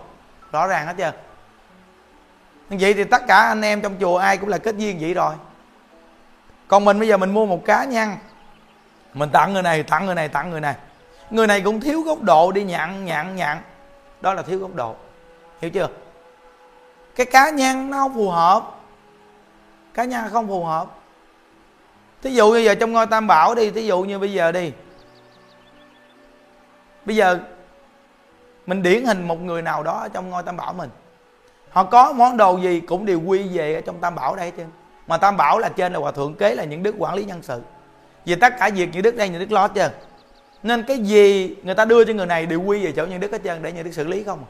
Rõ 0.52 0.68
ràng 0.68 0.88
hết 0.88 0.94
chưa? 0.98 1.12
Vậy 2.70 2.94
thì 2.94 3.04
tất 3.04 3.28
cả 3.28 3.38
anh 3.38 3.62
em 3.62 3.82
trong 3.82 3.96
chùa 4.00 4.18
ai 4.18 4.38
cũng 4.38 4.50
là 4.50 4.58
kết 4.58 4.76
duyên 4.76 4.98
vậy 5.02 5.14
rồi. 5.14 5.34
Còn 6.68 6.86
mình 6.86 7.00
bây 7.00 7.08
giờ 7.08 7.18
mình 7.18 7.34
mua 7.34 7.46
một 7.46 7.66
cá 7.66 7.86
nhân. 7.86 8.10
Mình 9.14 9.30
tặng 9.30 9.54
người 9.54 9.62
này, 9.62 9.84
tặng 9.84 10.06
người 10.06 10.16
này, 10.16 10.28
tặng 10.28 10.50
người 10.50 10.62
này. 10.62 10.76
Người 11.30 11.48
này 11.48 11.62
cũng 11.62 11.82
thiếu 11.82 12.02
góc 12.02 12.22
độ 12.22 12.52
đi 12.52 12.64
nhặn 12.64 13.06
nhặn 13.06 13.36
nhặn. 13.36 13.62
Đó 14.22 14.34
là 14.34 14.42
thiếu 14.42 14.60
góc 14.60 14.76
độ. 14.76 14.96
Hiểu 15.62 15.72
chưa? 15.72 15.88
Cái 17.16 17.26
cá 17.26 17.50
nhân 17.50 17.90
nó 17.90 17.98
không 17.98 18.14
phù 18.14 18.30
hợp. 18.30 18.64
Cá 19.94 20.04
nhân 20.04 20.30
không 20.32 20.48
phù 20.48 20.66
hợp. 20.66 20.88
Thí 22.22 22.34
dụ 22.34 22.52
như 22.52 22.60
giờ 22.60 22.76
trong 22.76 22.92
ngôi 22.92 23.08
tam 23.08 23.28
bảo 23.28 23.56
đi, 23.56 23.72
thí 23.72 23.86
dụ 23.86 24.02
như 24.02 24.20
bây 24.20 24.34
giờ 24.34 24.52
đi. 24.52 24.72
Bây 27.06 27.16
giờ 27.16 27.40
mình 28.66 28.84
điển 28.84 29.06
hình 29.06 29.28
một 29.28 29.42
người 29.42 29.62
nào 29.62 29.84
đó 29.84 30.00
ở 30.00 30.10
trong 30.10 30.30
ngôi 30.30 30.44
tam 30.44 30.58
bảo 30.58 30.74
mình 30.74 30.90
họ 31.70 31.84
có 31.84 32.14
món 32.14 32.38
đồ 32.38 32.58
gì 32.58 32.80
cũng 32.80 33.06
đều 33.06 33.22
quy 33.22 33.48
về 33.48 33.76
ở 33.76 33.82
trong 33.82 33.98
tam 34.02 34.16
bảo 34.16 34.36
đây 34.36 34.52
chứ 34.52 34.64
mà 35.08 35.18
tam 35.18 35.38
bảo 35.38 35.60
là 35.60 35.70
trên 35.70 35.94
là 35.94 36.00
hòa 36.00 36.12
thượng 36.12 36.36
kế 36.36 36.56
là 36.56 36.64
những 36.64 36.84
đức 36.84 36.96
quản 36.98 37.16
lý 37.16 37.24
nhân 37.24 37.40
sự. 37.42 37.62
Vì 38.26 38.36
tất 38.36 38.54
cả 38.60 38.70
việc 38.76 38.90
những 38.94 39.02
đức 39.02 39.16
đây 39.16 39.30
những 39.30 39.40
đức 39.40 39.52
lo 39.52 39.70
hết 39.76 39.92
nên 40.64 40.84
cái 40.84 40.98
gì 40.98 41.56
người 41.64 41.76
ta 41.76 41.86
đưa 41.86 42.06
cho 42.06 42.14
người 42.14 42.26
này 42.26 42.46
đều 42.46 42.62
quy 42.62 42.86
về 42.86 42.92
chỗ 42.92 43.06
những 43.06 43.20
đức 43.20 43.32
hết 43.32 43.42
trơn 43.44 43.62
để 43.62 43.72
những 43.72 43.84
đức 43.84 43.92
xử 43.94 44.04
lý 44.04 44.24
không 44.24 44.40
à. 44.40 44.50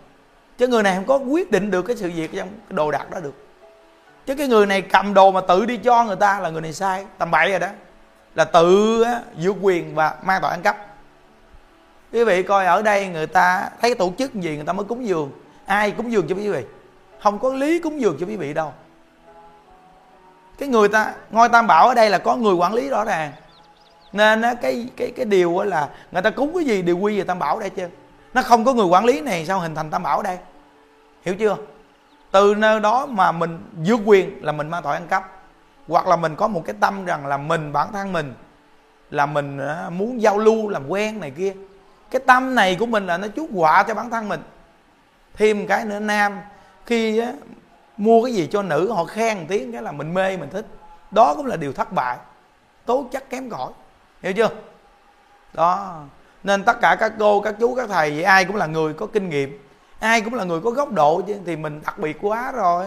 chứ 0.57 0.67
người 0.67 0.83
này 0.83 0.95
không 0.95 1.05
có 1.05 1.17
quyết 1.17 1.51
định 1.51 1.71
được 1.71 1.81
cái 1.81 1.95
sự 1.95 2.11
việc 2.15 2.31
trong 2.35 2.47
cái 2.47 2.75
đồ 2.75 2.91
đạc 2.91 3.11
đó 3.11 3.19
được. 3.19 3.33
Chứ 4.25 4.35
cái 4.35 4.47
người 4.47 4.65
này 4.65 4.81
cầm 4.81 5.13
đồ 5.13 5.31
mà 5.31 5.41
tự 5.41 5.65
đi 5.65 5.77
cho 5.77 6.03
người 6.03 6.15
ta 6.15 6.39
là 6.39 6.49
người 6.49 6.61
này 6.61 6.73
sai. 6.73 7.05
Tầm 7.17 7.31
bậy 7.31 7.51
rồi 7.51 7.59
đó. 7.59 7.67
Là 8.35 8.45
tự 8.45 9.01
á, 9.01 9.21
vượt 9.41 9.55
quyền 9.61 9.95
và 9.95 10.15
mang 10.23 10.41
tội 10.41 10.51
ăn 10.51 10.61
cắp. 10.61 10.77
Quý 12.11 12.23
vị 12.23 12.43
coi 12.43 12.65
ở 12.65 12.81
đây 12.81 13.07
người 13.07 13.27
ta 13.27 13.69
thấy 13.81 13.95
tổ 13.95 14.13
chức 14.17 14.33
gì 14.35 14.55
người 14.55 14.65
ta 14.65 14.73
mới 14.73 14.85
cúng 14.85 15.07
dường. 15.07 15.31
Ai 15.65 15.91
cúng 15.91 16.11
dường 16.11 16.27
cho 16.27 16.35
quý 16.35 16.49
vị 16.49 16.63
không 17.21 17.39
có 17.39 17.53
lý 17.53 17.79
cúng 17.79 18.01
dường 18.01 18.17
cho 18.19 18.25
quý 18.25 18.35
vị 18.35 18.53
đâu. 18.53 18.73
Cái 20.57 20.69
người 20.69 20.87
ta, 20.87 21.13
ngôi 21.31 21.49
tam 21.49 21.67
bảo 21.67 21.87
ở 21.87 21.93
đây 21.93 22.09
là 22.09 22.17
có 22.17 22.35
người 22.35 22.53
quản 22.53 22.73
lý 22.73 22.89
rõ 22.89 23.03
ràng. 23.03 23.31
Nên 24.11 24.43
cái 24.61 24.89
cái 24.97 25.11
cái 25.15 25.25
điều 25.25 25.63
là 25.63 25.89
người 26.11 26.21
ta 26.21 26.29
cúng 26.29 26.51
cái 26.55 26.63
gì 26.63 26.81
đều 26.81 26.97
quy 26.97 27.17
về 27.17 27.23
tam 27.23 27.39
bảo 27.39 27.59
đây 27.59 27.69
chứ. 27.69 27.87
Nó 28.33 28.41
không 28.41 28.65
có 28.65 28.73
người 28.73 28.85
quản 28.85 29.05
lý 29.05 29.21
này 29.21 29.45
sao 29.45 29.59
hình 29.59 29.75
thành 29.75 29.89
tam 29.89 30.03
bảo 30.03 30.21
đây? 30.21 30.37
Hiểu 31.25 31.35
chưa? 31.35 31.55
Từ 32.31 32.55
nơi 32.55 32.79
đó 32.79 33.05
mà 33.05 33.31
mình 33.31 33.63
vượt 33.85 33.99
quyền 34.05 34.45
là 34.45 34.51
mình 34.51 34.69
mang 34.69 34.83
tội 34.83 34.93
ăn 34.93 35.07
cắp. 35.07 35.31
Hoặc 35.87 36.07
là 36.07 36.15
mình 36.15 36.35
có 36.35 36.47
một 36.47 36.63
cái 36.65 36.75
tâm 36.79 37.05
rằng 37.05 37.25
là 37.25 37.37
mình, 37.37 37.73
bản 37.73 37.91
thân 37.93 38.13
mình, 38.13 38.33
là 39.11 39.25
mình 39.25 39.59
muốn 39.91 40.21
giao 40.21 40.37
lưu, 40.37 40.69
làm 40.69 40.87
quen 40.87 41.19
này 41.19 41.31
kia. 41.31 41.53
Cái 42.11 42.21
tâm 42.27 42.55
này 42.55 42.75
của 42.79 42.85
mình 42.85 43.07
là 43.07 43.17
nó 43.17 43.27
chuốc 43.35 43.49
họa 43.53 43.83
cho 43.83 43.93
bản 43.93 44.09
thân 44.09 44.29
mình. 44.29 44.41
Thêm 45.33 45.67
cái 45.67 45.85
nữa, 45.85 45.99
nam 45.99 46.39
khi 46.89 47.17
á, 47.17 47.33
mua 47.97 48.23
cái 48.23 48.33
gì 48.33 48.47
cho 48.51 48.61
nữ 48.61 48.91
họ 48.91 49.05
khen 49.05 49.45
tiếng 49.47 49.71
cái 49.71 49.81
là 49.81 49.91
mình 49.91 50.13
mê 50.13 50.37
mình 50.37 50.49
thích. 50.49 50.65
Đó 51.11 51.35
cũng 51.35 51.45
là 51.45 51.55
điều 51.55 51.73
thất 51.73 51.93
bại. 51.93 52.17
Tố 52.85 53.05
chất 53.11 53.29
kém 53.29 53.49
cỏi. 53.49 53.71
Hiểu 54.21 54.33
chưa? 54.33 54.49
Đó. 55.53 56.01
Nên 56.43 56.63
tất 56.63 56.81
cả 56.81 56.95
các 56.99 57.13
cô 57.19 57.41
các 57.41 57.55
chú 57.59 57.75
các 57.75 57.89
thầy 57.89 58.11
vậy 58.11 58.23
ai 58.23 58.45
cũng 58.45 58.55
là 58.55 58.65
người 58.65 58.93
có 58.93 59.05
kinh 59.05 59.29
nghiệm 59.29 59.59
ai 59.99 60.21
cũng 60.21 60.33
là 60.33 60.43
người 60.43 60.61
có 60.61 60.71
góc 60.71 60.91
độ 60.91 61.21
chứ 61.27 61.35
thì 61.45 61.55
mình 61.55 61.81
đặc 61.85 61.99
biệt 61.99 62.17
quá 62.21 62.51
rồi. 62.51 62.85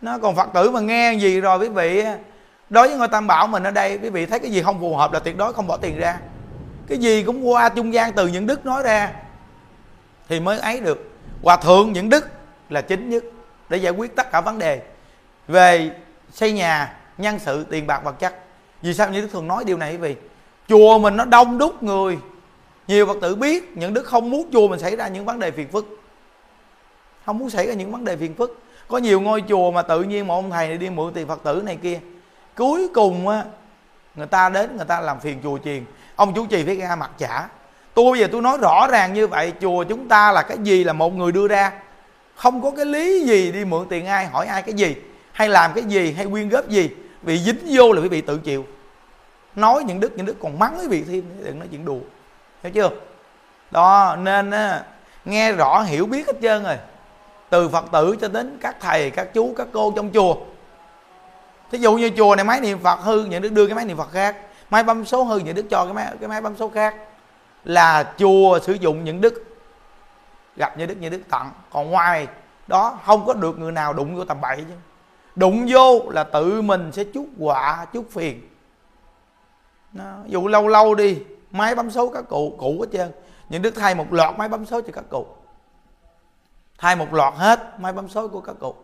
Nó 0.00 0.18
còn 0.18 0.36
phật 0.36 0.48
tử 0.54 0.70
mà 0.70 0.80
nghe 0.80 1.14
gì 1.14 1.40
rồi 1.40 1.58
quý 1.58 1.68
vị? 1.68 2.04
Đối 2.70 2.88
với 2.88 2.98
ngôi 2.98 3.08
tam 3.08 3.26
bảo 3.26 3.46
mình 3.46 3.62
ở 3.62 3.70
đây 3.70 3.98
quý 4.02 4.10
vị 4.10 4.26
thấy 4.26 4.38
cái 4.38 4.50
gì 4.50 4.62
không 4.62 4.80
phù 4.80 4.96
hợp 4.96 5.12
là 5.12 5.18
tuyệt 5.18 5.36
đối 5.36 5.52
không 5.52 5.66
bỏ 5.66 5.76
tiền 5.76 5.98
ra. 5.98 6.18
Cái 6.88 6.98
gì 6.98 7.22
cũng 7.22 7.48
qua 7.48 7.68
trung 7.68 7.94
gian 7.94 8.12
từ 8.12 8.26
những 8.26 8.46
đức 8.46 8.66
nói 8.66 8.82
ra 8.82 9.12
thì 10.28 10.40
mới 10.40 10.58
ấy 10.58 10.80
được. 10.80 11.10
Hòa 11.42 11.56
thượng 11.56 11.92
những 11.92 12.10
đức 12.10 12.26
là 12.70 12.80
chính 12.80 13.10
nhất 13.10 13.24
để 13.68 13.76
giải 13.76 13.92
quyết 13.92 14.16
tất 14.16 14.32
cả 14.32 14.40
vấn 14.40 14.58
đề 14.58 14.82
về 15.48 15.90
xây 16.32 16.52
nhà, 16.52 16.96
nhân 17.18 17.38
sự, 17.38 17.64
tiền 17.70 17.86
bạc 17.86 18.00
vật 18.04 18.18
chất. 18.18 18.34
Vì 18.82 18.94
sao 18.94 19.10
như 19.10 19.20
đức 19.20 19.28
thường 19.32 19.48
nói 19.48 19.64
điều 19.64 19.76
này 19.76 19.92
quý 19.92 19.96
vị? 19.96 20.16
Chùa 20.68 20.98
mình 20.98 21.16
nó 21.16 21.24
đông 21.24 21.58
đúc 21.58 21.82
người. 21.82 22.18
Nhiều 22.88 23.06
phật 23.06 23.16
tử 23.20 23.34
biết 23.34 23.76
những 23.76 23.94
đức 23.94 24.06
không 24.06 24.30
muốn 24.30 24.48
chùa 24.52 24.68
mình 24.68 24.80
xảy 24.80 24.96
ra 24.96 25.08
những 25.08 25.24
vấn 25.24 25.38
đề 25.38 25.50
phiền 25.50 25.68
phức. 25.68 25.86
Không 27.24 27.38
muốn 27.38 27.50
xảy 27.50 27.66
ra 27.66 27.74
những 27.74 27.92
vấn 27.92 28.04
đề 28.04 28.16
phiền 28.16 28.34
phức. 28.34 28.62
Có 28.88 28.98
nhiều 28.98 29.20
ngôi 29.20 29.42
chùa 29.48 29.70
mà 29.70 29.82
tự 29.82 30.02
nhiên 30.02 30.26
một 30.26 30.34
ông 30.34 30.50
thầy 30.50 30.78
đi 30.78 30.90
mượn 30.90 31.12
tiền 31.12 31.28
phật 31.28 31.42
tử 31.44 31.62
này 31.64 31.78
kia. 31.82 32.00
Cuối 32.56 32.88
cùng 32.94 33.28
á, 33.28 33.44
người 34.14 34.26
ta 34.26 34.48
đến 34.48 34.76
người 34.76 34.86
ta 34.86 35.00
làm 35.00 35.20
phiền 35.20 35.40
chùa 35.42 35.58
chiền. 35.64 35.84
Ông 36.16 36.34
chủ 36.34 36.46
trì 36.46 36.64
phải 36.64 36.76
ra 36.76 36.96
mặt 36.96 37.10
trả. 37.18 37.48
Tôi 37.94 38.12
bây 38.12 38.20
giờ 38.20 38.28
tôi 38.32 38.42
nói 38.42 38.58
rõ 38.58 38.86
ràng 38.90 39.14
như 39.14 39.26
vậy, 39.26 39.52
chùa 39.60 39.84
chúng 39.84 40.08
ta 40.08 40.32
là 40.32 40.42
cái 40.42 40.58
gì 40.62 40.84
là 40.84 40.92
một 40.92 41.14
người 41.14 41.32
đưa 41.32 41.48
ra? 41.48 41.72
Không 42.36 42.62
có 42.62 42.70
cái 42.70 42.86
lý 42.86 43.24
gì 43.24 43.52
đi 43.52 43.64
mượn 43.64 43.86
tiền 43.88 44.06
ai 44.06 44.26
hỏi 44.26 44.46
ai 44.46 44.62
cái 44.62 44.74
gì 44.74 44.94
hay 45.32 45.48
làm 45.48 45.72
cái 45.74 45.84
gì 45.84 46.12
hay 46.12 46.26
quyên 46.26 46.48
góp 46.48 46.68
gì. 46.68 46.90
Vì 47.22 47.38
dính 47.38 47.58
vô 47.66 47.92
là 47.92 48.02
quý 48.02 48.08
vị 48.08 48.20
tự 48.20 48.38
chịu. 48.38 48.66
Nói 49.54 49.84
những 49.84 50.00
đức 50.00 50.12
những 50.16 50.26
đức 50.26 50.36
còn 50.42 50.58
mắng 50.58 50.78
quý 50.80 50.86
vị 50.88 51.04
thêm 51.08 51.22
đừng 51.44 51.58
nói 51.58 51.68
chuyện 51.70 51.84
đùa. 51.84 51.98
Hiểu 52.62 52.72
chưa? 52.72 52.90
Đó 53.70 54.16
nên 54.20 54.50
á, 54.50 54.82
nghe 55.24 55.52
rõ 55.52 55.82
hiểu 55.82 56.06
biết 56.06 56.26
hết 56.26 56.32
trơn 56.42 56.64
rồi. 56.64 56.76
Từ 57.50 57.68
phật 57.68 57.84
tử 57.92 58.16
cho 58.20 58.28
đến 58.28 58.58
các 58.60 58.76
thầy 58.80 59.10
các 59.10 59.34
chú 59.34 59.54
các 59.56 59.66
cô 59.72 59.92
trong 59.96 60.10
chùa. 60.12 60.36
Thí 61.72 61.78
dụ 61.78 61.92
như 61.92 62.10
chùa 62.16 62.36
này 62.36 62.44
máy 62.44 62.60
niệm 62.60 62.78
phật 62.78 63.00
hư 63.00 63.24
những 63.24 63.42
đức 63.42 63.52
đưa 63.52 63.66
cái 63.66 63.74
máy 63.74 63.84
niệm 63.84 63.96
phật 63.96 64.12
khác. 64.12 64.36
Máy 64.70 64.82
bấm 64.82 65.04
số 65.04 65.24
hư 65.24 65.38
những 65.38 65.54
đức 65.54 65.66
cho 65.70 65.84
cái 65.84 65.94
máy 65.94 66.06
cái 66.20 66.28
máy 66.28 66.40
bấm 66.40 66.56
số 66.56 66.68
khác. 66.68 66.94
Là 67.64 68.12
chùa 68.18 68.58
sử 68.62 68.72
dụng 68.72 69.04
những 69.04 69.20
đức 69.20 69.55
gặp 70.56 70.78
như 70.78 70.86
đức 70.86 70.94
như 71.00 71.08
đức 71.08 71.22
tặng 71.30 71.50
còn 71.70 71.90
ngoài 71.90 72.28
đó, 72.66 72.98
không 73.04 73.26
có 73.26 73.34
được 73.34 73.58
người 73.58 73.72
nào 73.72 73.92
đụng 73.92 74.16
vô 74.16 74.24
tầm 74.24 74.40
bậy 74.40 74.56
chứ. 74.56 74.74
Đụng 75.36 75.66
vô 75.68 76.10
là 76.10 76.24
tự 76.24 76.62
mình 76.62 76.92
sẽ 76.92 77.04
chút 77.04 77.26
quả 77.38 77.86
chút 77.92 78.10
phiền. 78.10 78.48
Đó. 79.92 80.14
dù 80.26 80.48
lâu 80.48 80.68
lâu 80.68 80.94
đi, 80.94 81.22
máy 81.50 81.74
bấm 81.74 81.90
số 81.90 82.08
các 82.08 82.24
cụ 82.28 82.56
cụ 82.58 82.80
hết 82.80 82.86
trơn. 82.92 83.12
Những 83.48 83.62
đức 83.62 83.74
thay 83.76 83.94
một 83.94 84.12
loạt 84.12 84.38
máy 84.38 84.48
bấm 84.48 84.66
số 84.66 84.80
cho 84.80 84.92
các 84.92 85.04
cụ. 85.10 85.26
Thay 86.78 86.96
một 86.96 87.14
loạt 87.14 87.34
hết 87.34 87.80
máy 87.80 87.92
bấm 87.92 88.08
số 88.08 88.28
của 88.28 88.40
các 88.40 88.56
cụ. 88.60 88.74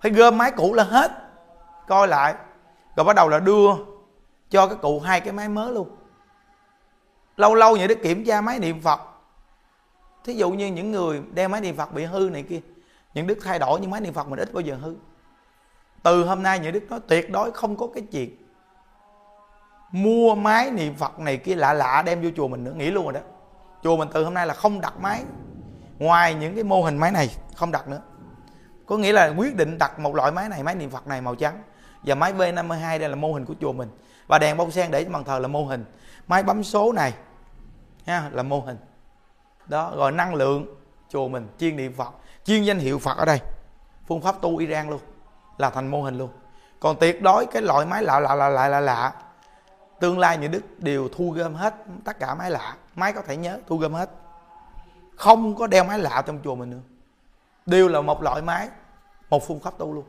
Phải 0.00 0.10
gom 0.10 0.38
máy 0.38 0.50
cũ 0.50 0.74
là 0.74 0.84
hết. 0.84 1.10
Coi 1.88 2.08
lại. 2.08 2.34
Rồi 2.96 3.04
bắt 3.04 3.16
đầu 3.16 3.28
là 3.28 3.38
đưa 3.38 3.70
cho 4.50 4.66
các 4.66 4.78
cụ 4.82 5.00
hai 5.00 5.20
cái 5.20 5.32
máy 5.32 5.48
mới 5.48 5.72
luôn. 5.72 5.88
Lâu 7.36 7.54
lâu 7.54 7.76
những 7.76 7.88
đức 7.88 7.98
kiểm 8.02 8.24
tra 8.24 8.40
máy 8.40 8.58
niệm 8.58 8.80
phật 8.80 9.00
thí 10.24 10.34
dụ 10.34 10.50
như 10.50 10.66
những 10.66 10.92
người 10.92 11.22
đeo 11.34 11.48
máy 11.48 11.60
niệm 11.60 11.76
phật 11.76 11.92
bị 11.92 12.04
hư 12.04 12.30
này 12.32 12.42
kia 12.42 12.60
những 13.14 13.26
đức 13.26 13.38
thay 13.44 13.58
đổi 13.58 13.80
những 13.80 13.90
máy 13.90 14.00
niệm 14.00 14.14
phật 14.14 14.28
mình 14.28 14.38
ít 14.38 14.52
bao 14.52 14.60
giờ 14.60 14.76
hư. 14.76 14.94
Từ 16.02 16.24
hôm 16.24 16.42
nay 16.42 16.58
những 16.58 16.72
đức 16.72 16.90
nói 16.90 17.00
tuyệt 17.08 17.30
đối 17.30 17.50
không 17.50 17.76
có 17.76 17.86
cái 17.94 18.02
chuyện 18.10 18.36
mua 19.92 20.34
máy 20.34 20.70
niệm 20.70 20.94
phật 20.94 21.18
này 21.18 21.36
kia 21.36 21.54
lạ 21.54 21.72
lạ 21.72 22.02
đem 22.06 22.22
vô 22.22 22.28
chùa 22.36 22.48
mình 22.48 22.64
nữa 22.64 22.72
nghĩ 22.76 22.90
luôn 22.90 23.04
rồi 23.04 23.12
đó. 23.12 23.20
Chùa 23.82 23.96
mình 23.96 24.08
từ 24.12 24.24
hôm 24.24 24.34
nay 24.34 24.46
là 24.46 24.54
không 24.54 24.80
đặt 24.80 24.94
máy. 25.00 25.24
Ngoài 25.98 26.34
những 26.34 26.54
cái 26.54 26.64
mô 26.64 26.82
hình 26.82 26.96
máy 26.96 27.10
này 27.10 27.28
không 27.54 27.70
đặt 27.72 27.88
nữa. 27.88 28.00
Có 28.86 28.96
nghĩa 28.96 29.12
là 29.12 29.34
quyết 29.36 29.56
định 29.56 29.78
đặt 29.78 29.98
một 29.98 30.14
loại 30.14 30.32
máy 30.32 30.48
này 30.48 30.62
máy 30.62 30.74
niệm 30.74 30.90
phật 30.90 31.06
này 31.06 31.20
màu 31.20 31.34
trắng. 31.34 31.62
Và 32.02 32.14
máy 32.14 32.32
B52 32.32 32.98
đây 32.98 33.08
là 33.08 33.16
mô 33.16 33.32
hình 33.32 33.44
của 33.44 33.54
chùa 33.60 33.72
mình. 33.72 33.88
Và 34.26 34.38
đèn 34.38 34.56
bông 34.56 34.70
sen 34.70 34.90
để 34.90 35.04
bàn 35.04 35.24
thờ 35.24 35.38
là 35.38 35.48
mô 35.48 35.64
hình. 35.64 35.84
Máy 36.26 36.42
bấm 36.42 36.64
số 36.64 36.92
này 36.92 37.14
ha, 38.06 38.30
là 38.32 38.42
mô 38.42 38.60
hình 38.60 38.76
đó 39.70 39.92
rồi 39.96 40.12
năng 40.12 40.34
lượng, 40.34 40.66
chùa 41.08 41.28
mình 41.28 41.48
chuyên 41.58 41.76
niệm 41.76 41.94
phật. 41.94 42.14
Chuyên 42.44 42.62
danh 42.62 42.78
hiệu 42.78 42.98
phật 42.98 43.16
ở 43.16 43.24
đây. 43.24 43.40
Phương 44.08 44.20
pháp 44.20 44.40
tu 44.40 44.56
iran 44.56 44.90
luôn, 44.90 45.00
là 45.58 45.70
thành 45.70 45.88
mô 45.88 46.02
hình 46.02 46.18
luôn. 46.18 46.30
Còn 46.80 46.96
tuyệt 47.00 47.22
đối 47.22 47.46
cái 47.46 47.62
loại 47.62 47.86
máy 47.86 48.02
lạ 48.02 48.20
lạ 48.20 48.34
lạ 48.34 48.48
lạ 48.48 48.68
lạ 48.68 48.80
lạ, 48.80 49.12
tương 50.00 50.18
lai 50.18 50.38
những 50.38 50.50
đức 50.50 50.62
đều 50.78 51.08
thu 51.16 51.30
gom 51.30 51.54
hết 51.54 51.74
tất 52.04 52.18
cả 52.18 52.34
máy 52.34 52.50
lạ. 52.50 52.76
Máy 52.94 53.12
có 53.12 53.22
thể 53.22 53.36
nhớ, 53.36 53.58
thu 53.66 53.76
gom 53.76 53.92
hết. 53.92 54.10
Không 55.16 55.56
có 55.56 55.66
đeo 55.66 55.84
máy 55.84 55.98
lạ 55.98 56.22
trong 56.26 56.40
chùa 56.44 56.54
mình 56.54 56.70
nữa. 56.70 56.80
Đều 57.66 57.88
là 57.88 58.00
một 58.00 58.22
loại 58.22 58.42
máy, 58.42 58.68
một 59.30 59.46
phương 59.46 59.60
pháp 59.60 59.78
tu 59.78 59.92
luôn. 59.92 60.04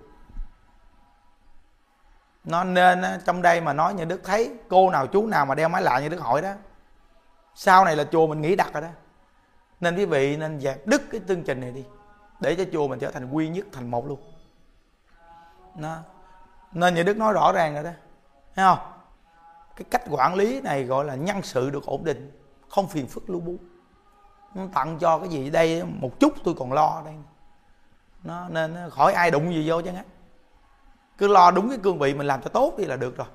Nó 2.43 2.63
nên 2.63 3.04
trong 3.26 3.41
đây 3.41 3.62
mà 3.62 3.74
nói 3.74 3.93
như 3.93 4.06
đức 4.06 4.21
thấy 4.24 4.54
cô 4.69 4.89
nào 4.89 5.08
chú 5.08 5.28
nào 5.28 5.45
mà 5.45 5.56
đeo 5.56 5.69
máy 5.69 5.82
lạ 5.82 6.00
như 6.00 6.10
đức 6.10 6.21
hỏi 6.21 6.41
đó. 6.41 6.52
Sau 7.56 7.86
này 7.86 7.95
là 7.95 8.04
chùa 8.04 8.28
mình 8.28 8.41
nghĩ 8.41 8.56
đặt 8.56 8.74
rồi 8.74 8.82
đó 8.82 8.89
nên 9.82 9.96
quý 9.96 10.06
vị 10.06 10.38
nên 10.38 10.60
dẹp 10.60 10.88
đứt 10.88 11.02
cái 11.12 11.22
chương 11.28 11.44
trình 11.44 11.62
này 11.62 11.72
đi, 11.72 11.84
để 12.39 12.56
cho 12.56 12.63
chùa 12.74 12.88
mình 12.88 13.00
trở 13.00 13.12
thành 13.12 13.32
quy 13.32 13.50
nhất, 13.50 13.65
thành 13.72 13.91
một 13.91 14.08
luôn. 14.08 14.20
Nó, 15.76 15.98
nên 16.72 16.96
như 16.96 17.04
đức 17.04 17.17
nói 17.17 17.34
rõ 17.34 17.52
ràng 17.52 17.74
rồi 17.74 17.84
đó. 17.84 17.91
Thấy 18.56 18.65
không? 18.65 18.80
Cái 19.76 19.86
cách 19.91 20.04
quản 20.10 20.36
lý 20.36 20.62
này 20.62 20.84
gọi 20.84 21.06
là 21.06 21.15
nhân 21.15 21.41
sự 21.44 21.70
được 21.70 21.86
ổn 21.86 22.04
định, 22.04 22.32
không 22.70 22.88
phiền 22.88 23.08
phức 23.08 23.30
lu 23.30 23.39
bu. 23.39 23.56
Nó 24.54 24.63
tặng 24.74 24.98
cho 25.00 25.20
cái 25.20 25.30
gì 25.30 25.50
đây 25.50 25.84
một 25.84 26.20
chút 26.20 26.34
tôi 26.44 26.54
còn 26.58 26.74
lo 26.74 27.02
đây. 27.06 27.13
Nó, 28.24 28.50
nên 28.50 28.89
khỏi 28.89 29.13
ai 29.13 29.32
đụng 29.32 29.54
gì 29.54 29.70
vô 29.70 29.82
chứ 29.82 29.89
á 29.96 30.04
cứ 31.17 31.28
lo 31.28 31.52
đúng 31.52 31.70
cái 31.70 31.78
cương 31.78 32.00
vị 32.00 32.13
mình 32.13 32.28
làm 32.28 32.41
cho 32.41 32.50
tốt 32.50 32.74
đi 32.78 32.86
là 32.86 32.96
được 32.96 33.17
rồi. 33.17 33.28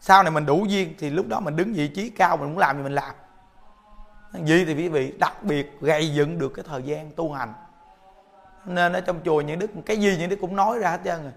Sau 0.00 0.22
này 0.22 0.32
mình 0.32 0.46
đủ 0.46 0.64
duyên 0.64 0.94
thì 0.98 1.10
lúc 1.10 1.28
đó 1.28 1.40
mình 1.40 1.56
đứng 1.56 1.72
vị 1.72 1.88
trí 1.88 2.10
cao 2.10 2.36
mình 2.36 2.48
muốn 2.48 2.58
làm 2.58 2.76
gì 2.76 2.82
mình 2.82 2.94
làm 2.94 3.14
gì 4.34 4.64
thì 4.64 4.74
quý 4.74 4.88
vị 4.88 5.12
đặc 5.18 5.42
biệt 5.42 5.80
gây 5.80 6.14
dựng 6.14 6.38
được 6.38 6.52
cái 6.54 6.64
thời 6.68 6.82
gian 6.82 7.10
tu 7.16 7.32
hành. 7.32 7.52
Nên 8.64 8.92
ở 8.92 9.00
trong 9.00 9.20
chùa 9.24 9.40
những 9.40 9.58
đức, 9.58 9.70
cái 9.86 9.96
gì 9.96 10.16
những 10.18 10.30
đức 10.30 10.36
cũng 10.40 10.56
nói 10.56 10.78
ra 10.78 10.90
hết 10.90 11.00
trơn 11.04 11.22
rồi. 11.22 11.32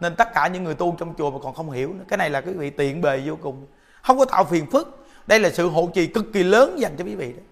Nên 0.00 0.16
tất 0.16 0.34
cả 0.34 0.48
những 0.48 0.64
người 0.64 0.74
tu 0.74 0.96
trong 0.98 1.14
chùa 1.18 1.30
mà 1.30 1.38
còn 1.42 1.54
không 1.54 1.70
hiểu 1.70 1.94
nữa. 1.94 2.04
Cái 2.08 2.16
này 2.18 2.30
là 2.30 2.40
quý 2.40 2.52
vị 2.52 2.70
tiện 2.70 3.00
bề 3.00 3.22
vô 3.26 3.36
cùng. 3.42 3.66
Không 4.02 4.18
có 4.18 4.24
tạo 4.24 4.44
phiền 4.44 4.66
phức. 4.70 5.06
Đây 5.26 5.40
là 5.40 5.50
sự 5.50 5.68
hộ 5.68 5.90
trì 5.94 6.06
cực 6.06 6.24
kỳ 6.32 6.42
lớn 6.42 6.80
dành 6.80 6.96
cho 6.98 7.04
quý 7.04 7.14
vị 7.14 7.32
đó. 7.32 7.42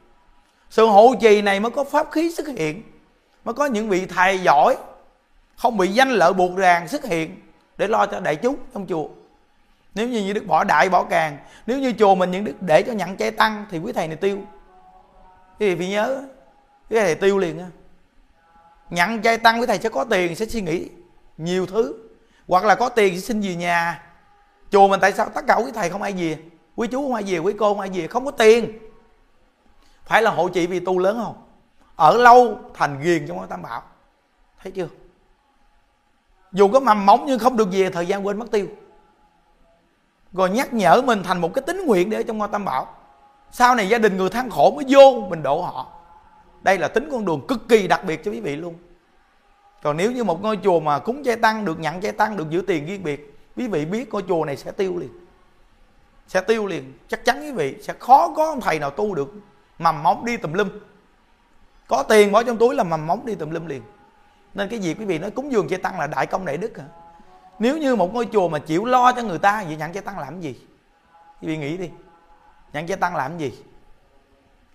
Sự 0.71 0.87
hộ 0.87 1.15
trì 1.21 1.43
này 1.43 1.61
mới 1.61 1.71
có 1.71 1.85
pháp 1.85 2.11
khí 2.11 2.35
xuất 2.35 2.49
hiện. 2.49 2.83
Mới 3.45 3.55
có 3.55 3.67
những 3.67 3.89
vị 3.89 4.07
thầy 4.07 4.39
giỏi. 4.39 4.77
Không 5.57 5.77
bị 5.77 5.89
danh 5.89 6.11
lợi 6.11 6.33
buộc 6.33 6.57
ràng 6.57 6.89
xuất 6.89 7.05
hiện 7.05 7.41
để 7.79 7.87
lo 7.87 8.07
cho 8.07 8.21
đại 8.21 8.37
chúng 8.37 8.57
trong 8.75 8.87
chùa. 8.87 9.09
Nếu 9.95 10.09
như 10.09 10.23
những 10.23 10.35
đức 10.35 10.47
bỏ 10.47 10.65
đại 10.65 10.89
bỏ 10.89 11.05
càng, 11.05 11.39
nếu 11.67 11.79
như 11.79 11.93
chùa 11.99 12.15
mình 12.15 12.31
những 12.31 12.45
đức 12.45 12.55
để 12.61 12.83
cho 12.83 12.93
nhận 12.93 13.17
chay 13.17 13.31
tăng 13.31 13.67
thì 13.71 13.79
quý 13.79 13.93
thầy 13.93 14.09
này 14.09 14.17
tiêu 14.17 14.39
cái 15.59 15.69
gì 15.69 15.77
phải 15.77 15.89
nhớ? 15.89 16.23
Cái 16.91 17.01
thầy 17.01 17.15
tiêu 17.15 17.39
liền 17.39 17.59
á. 17.59 17.67
Nhận 18.91 19.23
chay 19.23 19.39
tăng 19.39 19.59
với 19.59 19.67
thầy 19.67 19.79
sẽ 19.79 19.89
có 19.89 20.05
tiền, 20.05 20.37
sẽ 20.37 20.47
suy 20.47 20.61
nghĩ 20.61 20.89
nhiều 21.39 21.67
thứ. 21.67 21.95
Hoặc 22.49 22.65
là 22.65 22.75
có 22.75 22.89
tiền 22.89 23.15
sẽ 23.15 23.21
xin 23.21 23.41
về 23.41 23.55
nhà. 23.55 24.03
Chùa 24.71 24.89
mình 24.89 25.01
tại 25.01 25.13
sao 25.13 25.29
tất 25.35 25.45
cả 25.47 25.55
quý 25.55 25.73
thầy 25.75 25.91
không 25.91 26.03
ai 26.03 26.13
về? 26.13 26.39
Quý 26.77 26.89
chú 26.89 27.03
không 27.03 27.15
ai 27.15 27.23
về, 27.27 27.39
quý 27.39 27.55
cô 27.59 27.69
không 27.69 27.81
ai 27.81 27.91
về, 27.95 28.07
không 28.07 28.25
có 28.25 28.31
tiền. 28.31 28.79
Phải 30.05 30.23
là 30.23 30.31
hộ 30.31 30.49
chị 30.49 30.67
vì 30.67 30.81
tu 30.81 30.99
lớn 30.99 31.21
không? 31.25 31.35
Ở 31.97 32.17
lâu 32.17 32.59
thành 32.75 33.01
ghiền 33.03 33.29
trong 33.29 33.37
ngôi 33.37 33.47
tam 33.47 33.63
bảo. 33.63 33.83
Thấy 34.63 34.73
chưa? 34.73 34.89
Dù 36.53 36.69
có 36.69 36.81
mầm 36.81 37.07
móng 37.07 37.25
nhưng 37.27 37.39
không 37.39 37.57
được 37.57 37.69
về, 37.73 37.91
thời 37.91 38.07
gian 38.07 38.27
quên 38.27 38.39
mất 38.39 38.51
tiêu. 38.51 38.67
Rồi 40.33 40.51
nhắc 40.51 40.75
nhở 40.75 41.03
mình 41.03 41.23
thành 41.23 41.41
một 41.41 41.55
cái 41.55 41.63
tính 41.67 41.87
nguyện 41.87 42.11
để 42.11 42.17
ở 42.17 42.23
trong 42.23 42.39
ngôi 42.39 42.49
tam 42.49 42.65
bảo 42.65 42.97
sau 43.57 43.75
này 43.75 43.89
gia 43.89 43.99
đình 43.99 44.17
người 44.17 44.31
than 44.31 44.51
khổ 44.51 44.73
mới 44.77 44.85
vô, 44.89 45.27
mình 45.29 45.43
độ 45.43 45.63
họ. 45.63 45.87
Đây 46.63 46.79
là 46.79 46.89
tính 46.89 47.09
con 47.11 47.25
đường 47.25 47.41
cực 47.49 47.69
kỳ 47.69 47.89
đặc 47.89 48.05
biệt 48.05 48.25
cho 48.25 48.31
quý 48.31 48.41
vị 48.41 48.57
luôn. 48.57 48.75
Còn 49.83 49.97
nếu 49.97 50.13
như 50.13 50.25
một 50.25 50.43
ngôi 50.43 50.59
chùa 50.65 50.81
mà 50.81 50.99
cúng 50.99 51.25
chay 51.25 51.37
tăng 51.37 51.65
được, 51.65 51.79
nhận 51.79 52.01
chay 52.01 52.13
tăng 52.13 52.37
được, 52.37 52.51
giữ 52.51 52.63
tiền 52.67 52.87
riêng 52.87 53.03
biệt, 53.03 53.39
quý 53.57 53.69
vị 53.69 53.85
biết 53.85 54.09
ngôi 54.13 54.23
chùa 54.29 54.45
này 54.45 54.57
sẽ 54.57 54.71
tiêu 54.71 54.97
liền. 54.99 55.11
Sẽ 56.29 56.41
tiêu 56.41 56.67
liền. 56.67 56.93
Chắc 57.09 57.25
chắn 57.25 57.41
quý 57.43 57.53
vị 57.53 57.77
sẽ 57.83 57.95
khó 57.99 58.33
có 58.37 58.47
ông 58.47 58.61
thầy 58.61 58.79
nào 58.79 58.91
tu 58.91 59.15
được. 59.15 59.35
Mầm 59.79 60.03
móng 60.03 60.25
đi 60.25 60.37
tùm 60.37 60.53
lum. 60.53 60.69
Có 61.89 62.03
tiền 62.03 62.33
bỏ 62.33 62.43
trong 62.43 62.59
túi 62.59 62.75
là 62.75 62.85
mầm 62.85 63.07
móng 63.07 63.27
đi 63.27 63.35
tùm 63.35 63.51
lum 63.51 63.67
liền. 63.67 63.83
Nên 64.55 64.69
cái 64.69 64.79
việc 64.79 64.99
quý 64.99 65.05
vị 65.05 65.19
nói 65.19 65.31
cúng 65.31 65.53
dường 65.53 65.69
chay 65.69 65.79
tăng 65.79 66.01
là 66.01 66.07
đại 66.07 66.27
công 66.27 66.45
đại 66.45 66.57
đức 66.57 66.79
hả? 66.79 66.85
Nếu 67.59 67.79
như 67.79 67.97
một 67.97 68.15
ngôi 68.15 68.29
chùa 68.33 68.49
mà 68.49 68.59
chịu 68.59 68.85
lo 68.85 69.13
cho 69.13 69.23
người 69.23 69.39
ta 69.39 69.65
vậy 69.67 69.77
nhận 69.77 69.93
chay 69.93 70.03
tăng 70.03 70.19
làm 70.19 70.41
gì? 70.41 70.57
Quý 71.43 71.49
vị 71.49 71.57
nghĩ 71.57 71.77
đi 71.77 71.91
nhận 72.75 72.89
gia 72.89 72.97
tăng 72.97 73.17
làm 73.17 73.39
gì? 73.39 73.53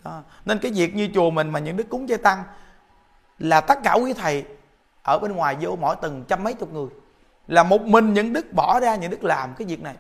Đó. 0.04 0.22
nên 0.46 0.60
cái 0.60 0.72
việc 0.72 0.96
như 0.96 1.10
chùa 1.14 1.30
mình 1.30 1.50
mà 1.50 1.60
những 1.60 1.78
đức 1.78 1.90
cúng 1.90 2.10
gia 2.10 2.18
tăng 2.18 2.44
là 3.40 3.62
tất 3.62 3.80
cả 3.84 3.94
quý 3.94 4.14
thầy 4.14 4.46
ở 5.04 5.20
bên 5.20 5.36
ngoài 5.36 5.58
vô 5.62 5.78
mỗi 5.82 5.96
từng 6.02 6.24
trăm 6.28 6.44
mấy 6.44 6.54
chục 6.54 6.74
người. 6.74 6.88
Là 7.48 7.64
một 7.64 7.82
mình 7.82 8.14
những 8.14 8.34
đức 8.34 8.54
bỏ 8.54 8.80
ra, 8.80 8.96
những 8.96 9.12
đức 9.12 9.24
làm 9.24 9.54
cái 9.58 9.68
việc 9.68 9.82
này. 9.82 9.96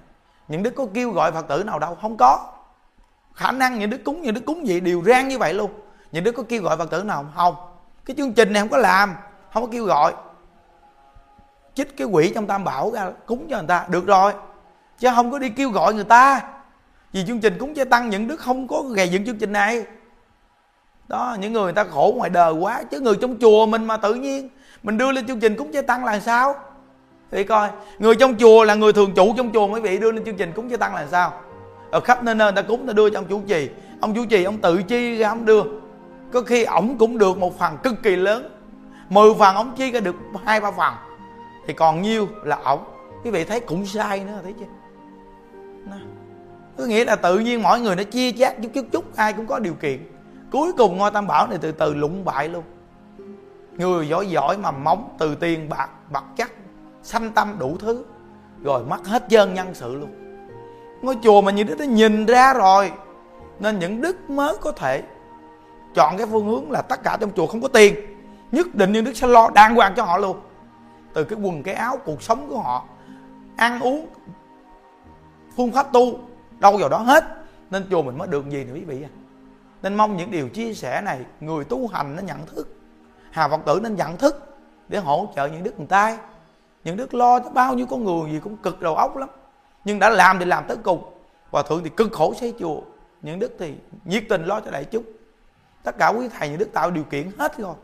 Những 0.47 0.63
đức 0.63 0.73
có 0.75 0.85
kêu 0.93 1.11
gọi 1.11 1.31
phật 1.31 1.47
tử 1.47 1.63
nào 1.63 1.79
đâu? 1.79 1.97
Không 2.01 2.17
có. 2.17 2.53
Khả 3.33 3.51
năng 3.51 3.79
những 3.79 3.89
đức 3.89 4.01
cúng, 4.05 4.21
những 4.21 4.33
đức 4.33 4.45
cúng 4.45 4.67
gì 4.67 4.79
đều 4.79 5.03
rang 5.05 5.27
như 5.27 5.37
vậy 5.37 5.53
luôn. 5.53 5.71
Những 6.11 6.23
đức 6.23 6.31
có 6.31 6.43
kêu 6.49 6.61
gọi 6.61 6.77
phật 6.77 6.89
tử 6.89 7.03
nào 7.03 7.17
không? 7.17 7.31
Không. 7.35 7.55
Cái 8.05 8.15
chương 8.15 8.33
trình 8.33 8.53
này 8.53 8.61
không 8.61 8.69
có 8.69 8.77
làm, 8.77 9.15
không 9.53 9.63
có 9.63 9.69
kêu 9.71 9.85
gọi. 9.85 10.13
Chích 11.73 11.97
cái 11.97 12.07
quỷ 12.07 12.31
trong 12.35 12.47
tam 12.47 12.63
bảo 12.63 12.91
ra, 12.91 13.11
cúng 13.25 13.47
cho 13.49 13.57
người 13.57 13.67
ta. 13.67 13.85
Được 13.89 14.05
rồi. 14.05 14.33
Chứ 14.99 15.09
không 15.15 15.31
có 15.31 15.39
đi 15.39 15.49
kêu 15.49 15.69
gọi 15.69 15.93
người 15.93 16.03
ta 16.03 16.41
vì 17.13 17.25
chương 17.27 17.39
trình 17.39 17.57
cúng 17.59 17.75
chay 17.75 17.85
tăng, 17.85 18.09
những 18.09 18.27
đức 18.27 18.39
không 18.39 18.67
có 18.67 18.81
gầy 18.81 19.09
dựng 19.09 19.25
chương 19.25 19.37
trình 19.37 19.51
này. 19.51 19.85
Đó, 21.07 21.37
những 21.39 21.53
người 21.53 21.63
người 21.63 21.73
ta 21.73 21.83
khổ 21.83 22.13
ngoài 22.17 22.29
đời 22.29 22.53
quá, 22.53 22.83
chứ 22.83 22.99
người 22.99 23.15
trong 23.21 23.37
chùa 23.39 23.65
mình 23.65 23.85
mà 23.85 23.97
tự 23.97 24.13
nhiên 24.13 24.49
mình 24.83 24.97
đưa 24.97 25.11
lên 25.11 25.27
chương 25.27 25.39
trình 25.39 25.55
cúng 25.55 25.71
chay 25.73 25.81
tăng 25.81 26.05
là 26.05 26.19
sao? 26.19 26.55
Thì 27.31 27.43
coi, 27.43 27.69
người 27.99 28.15
trong 28.15 28.35
chùa 28.35 28.63
là 28.63 28.75
người 28.75 28.93
thường 28.93 29.13
trụ 29.15 29.33
trong 29.37 29.51
chùa 29.53 29.67
mấy 29.67 29.81
vị, 29.81 29.97
đưa 29.97 30.11
lên 30.11 30.25
chương 30.25 30.37
trình 30.37 30.51
cúng 30.55 30.69
chay 30.69 30.77
tăng 30.77 30.95
là 30.95 31.07
sao? 31.11 31.33
Ở 31.91 31.99
khắp 31.99 32.23
nơi 32.23 32.35
nơi 32.35 32.51
ta 32.51 32.61
cúng 32.61 32.87
ta 32.87 32.93
đưa 32.93 33.09
cho 33.09 33.19
ông 33.19 33.25
chủ 33.29 33.41
trì. 33.47 33.69
Ông 34.01 34.15
chủ 34.15 34.25
trì, 34.25 34.43
ông 34.43 34.57
tự 34.57 34.83
chi 34.83 35.17
ra 35.17 35.29
ông 35.29 35.45
đưa. 35.45 35.63
Có 36.31 36.41
khi 36.41 36.63
ổng 36.63 36.97
cũng 36.97 37.17
được 37.17 37.37
một 37.37 37.59
phần 37.59 37.77
cực 37.83 37.93
kỳ 38.03 38.15
lớn. 38.15 38.49
10 39.09 39.33
phần 39.39 39.55
ổng 39.55 39.71
chi 39.77 39.91
ra 39.91 39.99
được 39.99 40.15
hai 40.45 40.59
ba 40.59 40.71
phần. 40.71 40.93
Thì 41.67 41.73
còn 41.73 42.01
nhiêu 42.01 42.27
là 42.43 42.59
ổng. 42.63 42.83
Quý 43.23 43.31
vị 43.31 43.43
thấy 43.43 43.59
cũng 43.59 43.85
sai 43.85 44.19
nữa, 44.19 44.39
thấy 44.43 44.53
chưa? 44.59 44.65
Có 46.79 46.85
nghĩa 46.85 47.05
là 47.05 47.15
tự 47.15 47.39
nhiên 47.39 47.63
mọi 47.63 47.81
người 47.81 47.95
nó 47.95 48.03
chia 48.03 48.31
chác 48.31 48.61
chút 48.61 48.69
chút 48.73 48.85
chút, 48.91 49.15
ai 49.15 49.33
cũng 49.33 49.47
có 49.47 49.59
điều 49.59 49.73
kiện. 49.73 49.99
Cuối 50.51 50.73
cùng 50.77 50.97
ngôi 50.97 51.11
tam 51.11 51.27
bảo 51.27 51.47
này 51.47 51.57
từ 51.61 51.71
từ 51.71 51.93
lụng 51.93 52.25
bại 52.25 52.49
luôn. 52.49 52.63
Người 53.77 54.07
giỏi 54.07 54.29
giỏi 54.29 54.57
mà 54.57 54.71
móng 54.71 55.15
từ 55.19 55.35
tiền, 55.35 55.69
bạc 55.69 55.89
bạc 56.11 56.23
chắc, 56.37 56.51
sanh 57.03 57.31
tâm 57.31 57.55
đủ 57.59 57.77
thứ, 57.79 58.03
rồi 58.63 58.83
mất 58.83 59.07
hết 59.07 59.25
dân 59.29 59.53
nhân 59.53 59.73
sự 59.73 59.95
luôn. 59.95 60.09
Ngôi 61.01 61.17
chùa 61.23 61.41
mà 61.41 61.51
như 61.51 61.63
đức 61.63 61.75
nó 61.79 61.85
nhìn 61.85 62.25
ra 62.25 62.53
rồi, 62.53 62.91
nên 63.59 63.79
những 63.79 64.01
đức 64.01 64.29
mới 64.29 64.57
có 64.61 64.71
thể 64.71 65.03
chọn 65.95 66.17
cái 66.17 66.27
phương 66.27 66.45
hướng 66.45 66.71
là 66.71 66.81
tất 66.81 67.03
cả 67.03 67.17
trong 67.19 67.31
chùa 67.35 67.47
không 67.47 67.61
có 67.61 67.67
tiền. 67.67 67.95
Nhất 68.51 68.75
định 68.75 68.91
những 68.91 69.05
đức 69.05 69.17
sẽ 69.17 69.27
lo 69.27 69.49
đàng 69.55 69.75
hoàng 69.75 69.93
cho 69.97 70.03
họ 70.03 70.17
luôn. 70.17 70.39
Từ 71.13 71.23
cái 71.23 71.39
quần 71.39 71.63
cái 71.63 71.73
áo, 71.73 71.97
cuộc 72.05 72.21
sống 72.21 72.49
của 72.49 72.59
họ, 72.59 72.85
ăn 73.55 73.79
uống, 73.79 74.07
phương 75.57 75.71
pháp 75.71 75.93
tu 75.93 76.19
đâu 76.59 76.77
vào 76.77 76.89
đó 76.89 76.97
hết. 76.97 77.23
Nên 77.71 77.87
chùa 77.91 78.01
mình 78.01 78.17
mới 78.17 78.27
được 78.27 78.49
gì 78.49 78.63
nữa 78.63 78.73
quý 78.73 78.83
vị 78.83 79.03
à? 79.03 79.09
Nên 79.81 79.95
mong 79.95 80.17
những 80.17 80.31
điều 80.31 80.49
chia 80.49 80.73
sẻ 80.73 81.01
này, 81.01 81.19
người 81.39 81.63
tu 81.63 81.87
hành 81.87 82.15
nó 82.15 82.21
nhận 82.21 82.45
thức. 82.45 82.75
Hà 83.31 83.47
phật 83.47 83.61
tử 83.65 83.79
nên 83.83 83.95
nhận 83.95 84.17
thức 84.17 84.57
để 84.87 84.99
hỗ 84.99 85.29
trợ 85.35 85.47
những 85.47 85.63
đức 85.63 85.77
người 85.77 85.87
ta. 85.87 86.17
Những 86.83 86.97
đức 86.97 87.13
lo 87.13 87.39
cho 87.39 87.49
bao 87.49 87.73
nhiêu 87.73 87.85
con 87.85 88.03
người 88.03 88.31
gì 88.31 88.39
cũng 88.43 88.57
cực 88.57 88.81
đầu 88.81 88.95
óc 88.95 89.17
lắm. 89.17 89.29
Nhưng 89.85 89.99
đã 89.99 90.09
làm 90.09 90.39
thì 90.39 90.45
làm 90.45 90.63
tới 90.67 90.77
cùng. 90.83 91.03
Hòa 91.51 91.63
thượng 91.63 91.83
thì 91.83 91.89
cực 91.89 92.11
khổ 92.11 92.33
xây 92.39 92.53
chùa. 92.59 92.81
Những 93.21 93.39
đức 93.39 93.55
thì 93.59 93.73
nhiệt 94.05 94.23
tình 94.29 94.45
lo 94.45 94.59
cho 94.59 94.71
đại 94.71 94.85
chúng. 94.85 95.03
Tất 95.83 95.97
cả 95.97 96.07
quý 96.07 96.27
thầy, 96.27 96.49
những 96.49 96.57
đức 96.57 96.73
tạo 96.73 96.91
điều 96.91 97.03
kiện 97.03 97.31
hết 97.37 97.57
rồi. 97.57 97.75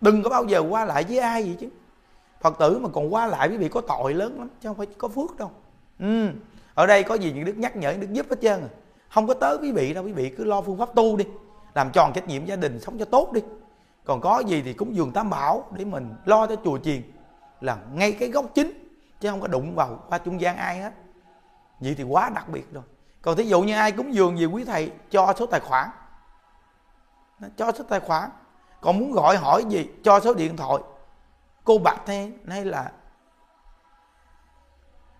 Đừng 0.00 0.22
có 0.22 0.30
bao 0.30 0.44
giờ 0.44 0.62
qua 0.70 0.84
lại 0.84 1.04
với 1.08 1.18
ai 1.18 1.42
vậy 1.42 1.56
chứ. 1.60 1.68
Phật 2.40 2.58
tử 2.58 2.78
mà 2.78 2.88
còn 2.92 3.14
qua 3.14 3.26
lại 3.26 3.48
quý 3.48 3.56
vị 3.56 3.68
có 3.68 3.80
tội 3.80 4.14
lớn 4.14 4.38
lắm, 4.38 4.48
chứ 4.60 4.68
không 4.68 4.76
phải 4.76 4.86
có 4.98 5.08
phước 5.08 5.36
đâu. 5.36 5.50
Ừ 6.00 6.28
ở 6.74 6.86
đây 6.86 7.02
có 7.02 7.14
gì 7.14 7.32
những 7.32 7.44
đức 7.44 7.58
nhắc 7.58 7.76
nhở 7.76 7.90
những 7.90 8.00
đức 8.00 8.12
giúp 8.12 8.26
hết 8.30 8.36
trơn 8.42 8.60
à. 8.60 8.68
Không 9.08 9.26
có 9.26 9.34
tới 9.34 9.58
quý 9.62 9.72
vị 9.72 9.94
đâu, 9.94 10.04
quý 10.04 10.12
vị 10.12 10.34
cứ 10.38 10.44
lo 10.44 10.60
phương 10.60 10.78
pháp 10.78 10.88
tu 10.94 11.16
đi, 11.16 11.24
làm 11.74 11.90
tròn 11.90 12.12
trách 12.12 12.28
nhiệm 12.28 12.46
gia 12.46 12.56
đình, 12.56 12.80
sống 12.80 12.98
cho 12.98 13.04
tốt 13.04 13.32
đi. 13.32 13.40
Còn 14.04 14.20
có 14.20 14.38
gì 14.38 14.62
thì 14.62 14.72
cúng 14.72 14.96
dường 14.96 15.12
tam 15.12 15.30
bảo 15.30 15.64
để 15.72 15.84
mình 15.84 16.14
lo 16.24 16.46
cho 16.46 16.56
chùa 16.64 16.78
chiền, 16.78 17.02
là 17.60 17.78
ngay 17.92 18.12
cái 18.12 18.28
gốc 18.28 18.46
chính, 18.54 18.98
chứ 19.20 19.30
không 19.30 19.40
có 19.40 19.46
đụng 19.46 19.74
vào 19.74 20.04
qua 20.08 20.18
trung 20.18 20.40
gian 20.40 20.56
ai 20.56 20.78
hết. 20.78 20.92
Vậy 21.80 21.94
thì 21.98 22.04
quá 22.04 22.30
đặc 22.34 22.48
biệt 22.48 22.72
rồi. 22.72 22.82
Còn 23.22 23.36
thí 23.36 23.44
dụ 23.44 23.62
như 23.62 23.74
ai 23.74 23.92
cúng 23.92 24.14
dường 24.14 24.38
gì 24.38 24.46
quý 24.46 24.64
thầy, 24.64 24.92
cho 25.10 25.34
số 25.38 25.46
tài 25.46 25.60
khoản. 25.60 25.88
Cho 27.56 27.72
số 27.72 27.84
tài 27.88 28.00
khoản. 28.00 28.30
Còn 28.80 28.98
muốn 28.98 29.12
gọi 29.12 29.36
hỏi 29.36 29.64
gì, 29.68 29.88
cho 30.04 30.20
số 30.20 30.34
điện 30.34 30.56
thoại. 30.56 30.82
Cô 31.64 31.78
bạch 31.78 32.06
hay 32.06 32.32
hay 32.48 32.64
là 32.64 32.92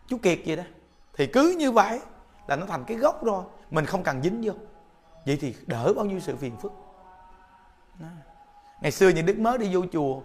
chú 0.09 0.19
kiệt 0.19 0.39
gì 0.45 0.57
đó 0.57 0.63
thì 1.17 1.27
cứ 1.27 1.57
như 1.59 1.71
vậy 1.71 2.01
là 2.47 2.57
nó 2.57 2.67
thành 2.67 2.85
cái 2.85 2.97
gốc 2.97 3.25
rồi. 3.25 3.45
Mình 3.71 3.87
không 3.87 4.03
cần 4.03 4.23
dính 4.23 4.41
vô. 4.45 4.53
Vậy 5.27 5.39
thì 5.41 5.55
đỡ 5.67 5.93
bao 5.97 6.05
nhiêu 6.05 6.21
sự 6.21 6.37
phiền 6.37 6.57
phức? 6.57 6.73
Đó. 8.01 8.07
ngày 8.81 8.93
xưa 8.93 9.09
những 9.09 9.27
đức 9.27 9.39
mới 9.39 9.59
đi 9.59 9.75
vô 9.75 9.81
chùa, 9.93 10.21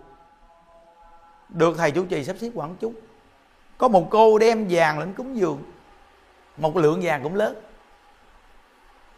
được 1.49 1.77
thầy 1.77 1.91
chủ 1.91 2.05
trì 2.05 2.23
sắp 2.23 2.35
xếp 2.39 2.49
quản 2.53 2.75
chúng. 2.79 2.93
Có 3.77 3.87
một 3.87 4.07
cô 4.09 4.39
đem 4.39 4.67
vàng 4.69 4.99
lên 4.99 5.13
cúng 5.13 5.37
dường. 5.37 5.63
Một 6.57 6.77
lượng 6.77 6.99
vàng 7.03 7.23
cũng 7.23 7.35
lớn. 7.35 7.55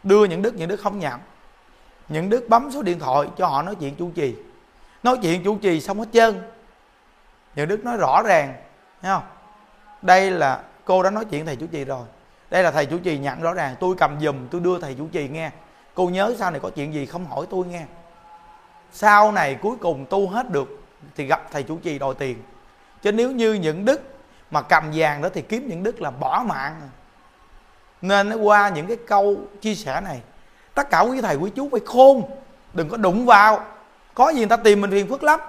Đưa 0.02 0.24
những 0.24 0.42
đức 0.42 0.54
những 0.54 0.68
đức 0.68 0.80
không 0.80 0.98
nhận. 0.98 1.20
Những 2.08 2.30
đức 2.30 2.46
bấm 2.48 2.70
số 2.70 2.82
điện 2.82 2.98
thoại 2.98 3.28
cho 3.36 3.46
họ 3.46 3.62
nói 3.62 3.74
chuyện 3.74 3.96
chủ 3.96 4.10
trì. 4.14 4.36
Nói 5.02 5.18
chuyện 5.22 5.44
chủ 5.44 5.58
trì 5.58 5.80
xong 5.80 5.98
hết 5.98 6.08
trơn. 6.12 6.42
Những 7.56 7.68
đức 7.68 7.84
nói 7.84 7.96
rõ 7.96 8.22
ràng, 8.22 8.54
thấy 9.02 9.10
không? 9.14 9.22
Đây 10.02 10.30
là 10.30 10.64
cô 10.84 11.02
đã 11.02 11.10
nói 11.10 11.24
chuyện 11.24 11.46
thầy 11.46 11.56
chủ 11.56 11.66
trì 11.66 11.84
rồi. 11.84 12.06
Đây 12.50 12.62
là 12.62 12.70
thầy 12.70 12.86
chủ 12.86 12.98
trì 12.98 13.18
nhận 13.18 13.40
rõ 13.40 13.54
ràng. 13.54 13.76
Tôi 13.80 13.94
cầm 13.98 14.20
giùm, 14.20 14.48
tôi 14.48 14.60
đưa 14.60 14.78
thầy 14.78 14.94
chủ 14.94 15.08
trì 15.12 15.28
nghe. 15.28 15.50
Cô 15.94 16.06
nhớ 16.08 16.34
sau 16.38 16.50
này 16.50 16.60
có 16.60 16.70
chuyện 16.70 16.94
gì 16.94 17.06
không 17.06 17.26
hỏi 17.26 17.46
tôi 17.50 17.66
nghe. 17.66 17.84
Sau 18.92 19.32
này 19.32 19.54
cuối 19.54 19.76
cùng 19.80 20.06
tu 20.10 20.28
hết 20.28 20.50
được 20.50 20.82
thì 21.16 21.26
gặp 21.26 21.48
thầy 21.50 21.62
chủ 21.62 21.78
trì 21.82 21.98
đòi 21.98 22.14
tiền. 22.14 22.42
Chứ 23.02 23.12
nếu 23.12 23.30
như 23.30 23.52
những 23.52 23.84
đức 23.84 24.00
mà 24.50 24.62
cầm 24.62 24.84
vàng 24.94 25.22
đó 25.22 25.28
thì 25.34 25.42
kiếm 25.42 25.68
những 25.68 25.82
đức 25.82 26.00
là 26.00 26.10
bỏ 26.10 26.44
mạng. 26.46 26.80
Nên 28.02 28.28
nó 28.28 28.36
qua 28.36 28.68
những 28.68 28.86
cái 28.86 28.96
câu 29.06 29.36
chia 29.60 29.74
sẻ 29.74 30.00
này, 30.00 30.20
tất 30.74 30.90
cả 30.90 31.00
quý 31.00 31.20
thầy 31.20 31.36
quý 31.36 31.50
chú 31.54 31.68
phải 31.70 31.80
khôn, 31.86 32.22
đừng 32.72 32.88
có 32.88 32.96
đụng 32.96 33.26
vào. 33.26 33.64
Có 34.14 34.30
gì 34.30 34.38
người 34.38 34.48
ta 34.48 34.56
tìm 34.56 34.80
mình 34.80 34.90
phiền 34.90 35.08
phức 35.08 35.22
lắm. 35.22 35.40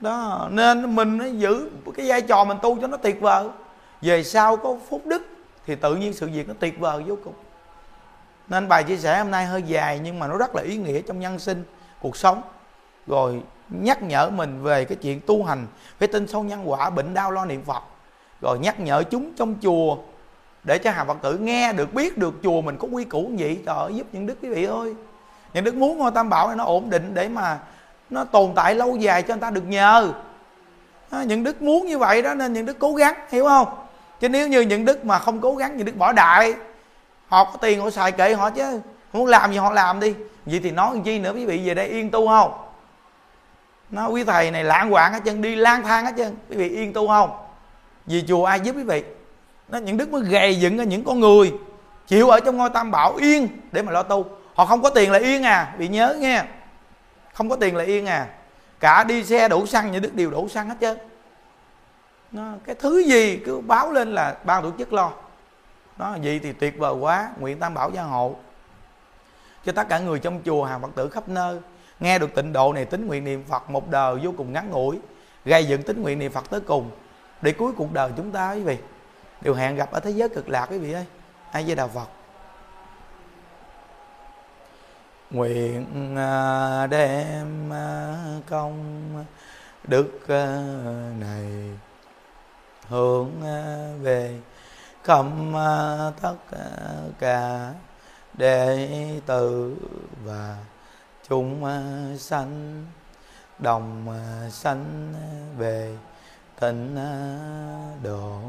Đó, 0.00 0.48
nên 0.50 0.94
mình 0.96 1.38
giữ 1.38 1.70
cái 1.96 2.08
vai 2.08 2.20
trò 2.20 2.44
mình 2.44 2.56
tu 2.62 2.80
cho 2.80 2.86
nó 2.86 2.96
tuyệt 2.96 3.20
vời 3.20 3.44
về 4.02 4.22
sau 4.22 4.56
có 4.56 4.76
phúc 4.88 5.06
đức 5.06 5.26
thì 5.66 5.74
tự 5.74 5.96
nhiên 5.96 6.12
sự 6.12 6.28
việc 6.32 6.48
nó 6.48 6.54
tuyệt 6.60 6.78
vời 6.78 7.02
vô 7.02 7.16
cùng. 7.24 7.34
Nên 8.48 8.68
bài 8.68 8.84
chia 8.84 8.96
sẻ 8.96 9.18
hôm 9.18 9.30
nay 9.30 9.46
hơi 9.46 9.62
dài 9.62 10.00
nhưng 10.02 10.18
mà 10.18 10.26
nó 10.26 10.36
rất 10.36 10.54
là 10.54 10.62
ý 10.62 10.76
nghĩa 10.76 11.00
trong 11.00 11.20
nhân 11.20 11.38
sinh 11.38 11.64
cuộc 12.00 12.16
sống. 12.16 12.42
Rồi 13.06 13.42
nhắc 13.68 14.02
nhở 14.02 14.30
mình 14.30 14.62
về 14.62 14.84
cái 14.84 14.96
chuyện 14.96 15.20
tu 15.26 15.44
hành 15.44 15.66
phải 15.98 16.08
tin 16.08 16.26
sâu 16.26 16.42
nhân 16.42 16.70
quả 16.70 16.90
bệnh 16.90 17.14
đau 17.14 17.30
lo 17.30 17.44
niệm 17.44 17.62
phật. 17.64 17.82
Rồi 18.40 18.58
nhắc 18.58 18.80
nhở 18.80 19.02
chúng 19.02 19.32
trong 19.36 19.54
chùa 19.62 19.96
để 20.64 20.78
cho 20.78 20.90
hàng 20.90 21.06
phật 21.06 21.16
tử 21.22 21.38
nghe 21.38 21.72
được 21.72 21.94
biết 21.94 22.18
được 22.18 22.34
chùa 22.42 22.60
mình 22.60 22.76
có 22.76 22.88
quy 22.92 23.04
củ 23.04 23.30
gì 23.36 23.44
vậy 23.44 23.62
trời 23.66 23.76
ơi, 23.76 23.94
giúp 23.94 24.06
những 24.12 24.26
đức 24.26 24.38
quý 24.42 24.48
vị 24.48 24.64
ơi. 24.64 24.94
Những 25.54 25.64
đức 25.64 25.74
muốn 25.74 25.98
ngôi 25.98 26.10
tam 26.10 26.28
bảo 26.28 26.46
này 26.46 26.56
nó 26.56 26.64
ổn 26.64 26.90
định 26.90 27.14
để 27.14 27.28
mà 27.28 27.58
nó 28.10 28.24
tồn 28.24 28.52
tại 28.54 28.74
lâu 28.74 28.96
dài 28.96 29.22
cho 29.22 29.34
người 29.34 29.40
ta 29.40 29.50
được 29.50 29.66
nhờ. 29.66 30.12
À, 31.10 31.24
những 31.24 31.44
đức 31.44 31.62
muốn 31.62 31.86
như 31.86 31.98
vậy 31.98 32.22
đó 32.22 32.34
nên 32.34 32.52
những 32.52 32.66
đức 32.66 32.78
cố 32.78 32.94
gắng 32.94 33.14
hiểu 33.30 33.44
không? 33.44 33.85
Chứ 34.20 34.28
nếu 34.28 34.48
như 34.48 34.60
những 34.60 34.84
đức 34.84 35.04
mà 35.04 35.18
không 35.18 35.40
cố 35.40 35.54
gắng, 35.54 35.76
những 35.76 35.86
đức 35.86 35.96
bỏ 35.96 36.12
đại, 36.12 36.54
họ 37.28 37.44
có 37.44 37.58
tiền 37.60 37.80
họ 37.80 37.90
xài 37.90 38.12
kệ 38.12 38.34
họ 38.34 38.50
chứ. 38.50 38.80
Không 39.12 39.20
muốn 39.20 39.26
làm 39.26 39.52
gì 39.52 39.58
họ 39.58 39.72
làm 39.72 40.00
đi. 40.00 40.14
Vậy 40.46 40.60
thì 40.62 40.70
nói 40.70 41.00
chi 41.04 41.18
nữa, 41.18 41.32
quý 41.34 41.46
vị 41.46 41.62
về 41.64 41.74
đây 41.74 41.86
yên 41.86 42.10
tu 42.10 42.28
không? 42.28 42.52
Nó 43.90 44.08
quý 44.08 44.24
thầy 44.24 44.50
này 44.50 44.64
lãng 44.64 44.90
quạng 44.90 45.12
hết 45.12 45.20
chân 45.24 45.42
đi 45.42 45.56
lang 45.56 45.82
thang 45.82 46.04
hết 46.04 46.12
chân 46.16 46.36
quý 46.50 46.56
vị 46.56 46.68
yên 46.68 46.92
tu 46.92 47.08
không? 47.08 47.30
Vì 48.06 48.24
chùa 48.28 48.44
ai 48.44 48.60
giúp 48.60 48.76
quý 48.76 48.82
vị? 48.82 49.04
Nó 49.68 49.78
những 49.78 49.96
đức 49.96 50.10
mới 50.10 50.22
gầy 50.22 50.54
dựng 50.54 50.76
ra 50.76 50.84
những 50.84 51.04
con 51.04 51.20
người, 51.20 51.52
chịu 52.06 52.28
ở 52.28 52.40
trong 52.40 52.56
ngôi 52.56 52.70
tam 52.70 52.90
bảo 52.90 53.16
yên 53.16 53.48
để 53.72 53.82
mà 53.82 53.92
lo 53.92 54.02
tu. 54.02 54.24
Họ 54.54 54.66
không 54.66 54.82
có 54.82 54.90
tiền 54.90 55.12
là 55.12 55.18
yên 55.18 55.42
à 55.42 55.74
bị 55.78 55.88
nhớ 55.88 56.16
nghe. 56.18 56.44
Không 57.32 57.48
có 57.48 57.56
tiền 57.56 57.76
là 57.76 57.84
yên 57.84 58.06
à. 58.06 58.26
Cả 58.80 59.04
đi 59.04 59.24
xe 59.24 59.48
đủ 59.48 59.66
xăng, 59.66 59.92
những 59.92 60.02
đức 60.02 60.14
đều 60.14 60.30
đủ 60.30 60.48
xăng 60.48 60.68
hết 60.68 60.76
trơn 60.80 60.98
nó, 62.32 62.52
cái 62.64 62.74
thứ 62.74 62.98
gì 62.98 63.40
cứ 63.44 63.60
báo 63.60 63.92
lên 63.92 64.14
là 64.14 64.36
ban 64.44 64.62
tổ 64.62 64.70
chức 64.78 64.92
lo. 64.92 65.12
Đó 65.96 66.16
vậy 66.22 66.40
thì 66.42 66.52
tuyệt 66.52 66.78
vời 66.78 66.94
quá 66.94 67.30
nguyện 67.40 67.58
tam 67.58 67.74
bảo 67.74 67.90
gia 67.90 68.02
hộ. 68.02 68.36
Cho 69.64 69.72
tất 69.72 69.88
cả 69.88 69.98
người 69.98 70.18
trong 70.18 70.40
chùa 70.44 70.64
hàng 70.64 70.82
phật 70.82 70.90
tử 70.94 71.08
khắp 71.08 71.28
nơi 71.28 71.58
nghe 72.00 72.18
được 72.18 72.34
tịnh 72.34 72.52
độ 72.52 72.72
này 72.72 72.84
tính 72.84 73.06
nguyện 73.06 73.24
niệm 73.24 73.44
phật 73.48 73.70
một 73.70 73.90
đời 73.90 74.16
vô 74.22 74.32
cùng 74.36 74.52
ngắn 74.52 74.70
ngủi 74.70 74.98
gây 75.44 75.66
dựng 75.66 75.82
tính 75.82 76.02
nguyện 76.02 76.18
niệm 76.18 76.32
phật 76.32 76.50
tới 76.50 76.60
cùng. 76.60 76.90
Để 77.42 77.52
cuối 77.52 77.72
cuộc 77.76 77.92
đời 77.92 78.10
chúng 78.16 78.32
ta 78.32 78.52
quý 78.52 78.62
vị 78.62 78.76
đều 79.40 79.54
hẹn 79.54 79.76
gặp 79.76 79.92
ở 79.92 80.00
thế 80.00 80.10
giới 80.10 80.28
cực 80.28 80.48
lạc 80.48 80.66
quý 80.66 80.78
vị 80.78 80.92
ơi. 80.92 81.04
Ai 81.50 81.64
với 81.66 81.74
đạo 81.74 81.90
phật. 81.94 82.08
Nguyện 85.30 86.16
à, 86.16 86.86
đem 86.86 87.72
à, 87.72 88.14
công 88.48 88.84
đức 89.84 90.28
à, 90.28 90.62
này 91.20 91.44
hướng 92.88 93.42
à, 93.44 93.90
về 94.00 94.40
khắp 95.04 95.24
à, 95.54 96.10
tất 96.20 96.36
à, 96.50 96.66
cả 97.18 97.72
đệ 98.34 99.20
tử 99.26 99.76
và 100.24 100.56
chúng 101.28 101.64
sanh, 102.18 102.84
đồng 103.58 104.06
sanh 104.50 105.14
về 105.58 105.96
tịnh 106.60 106.96
độ. 108.02 108.40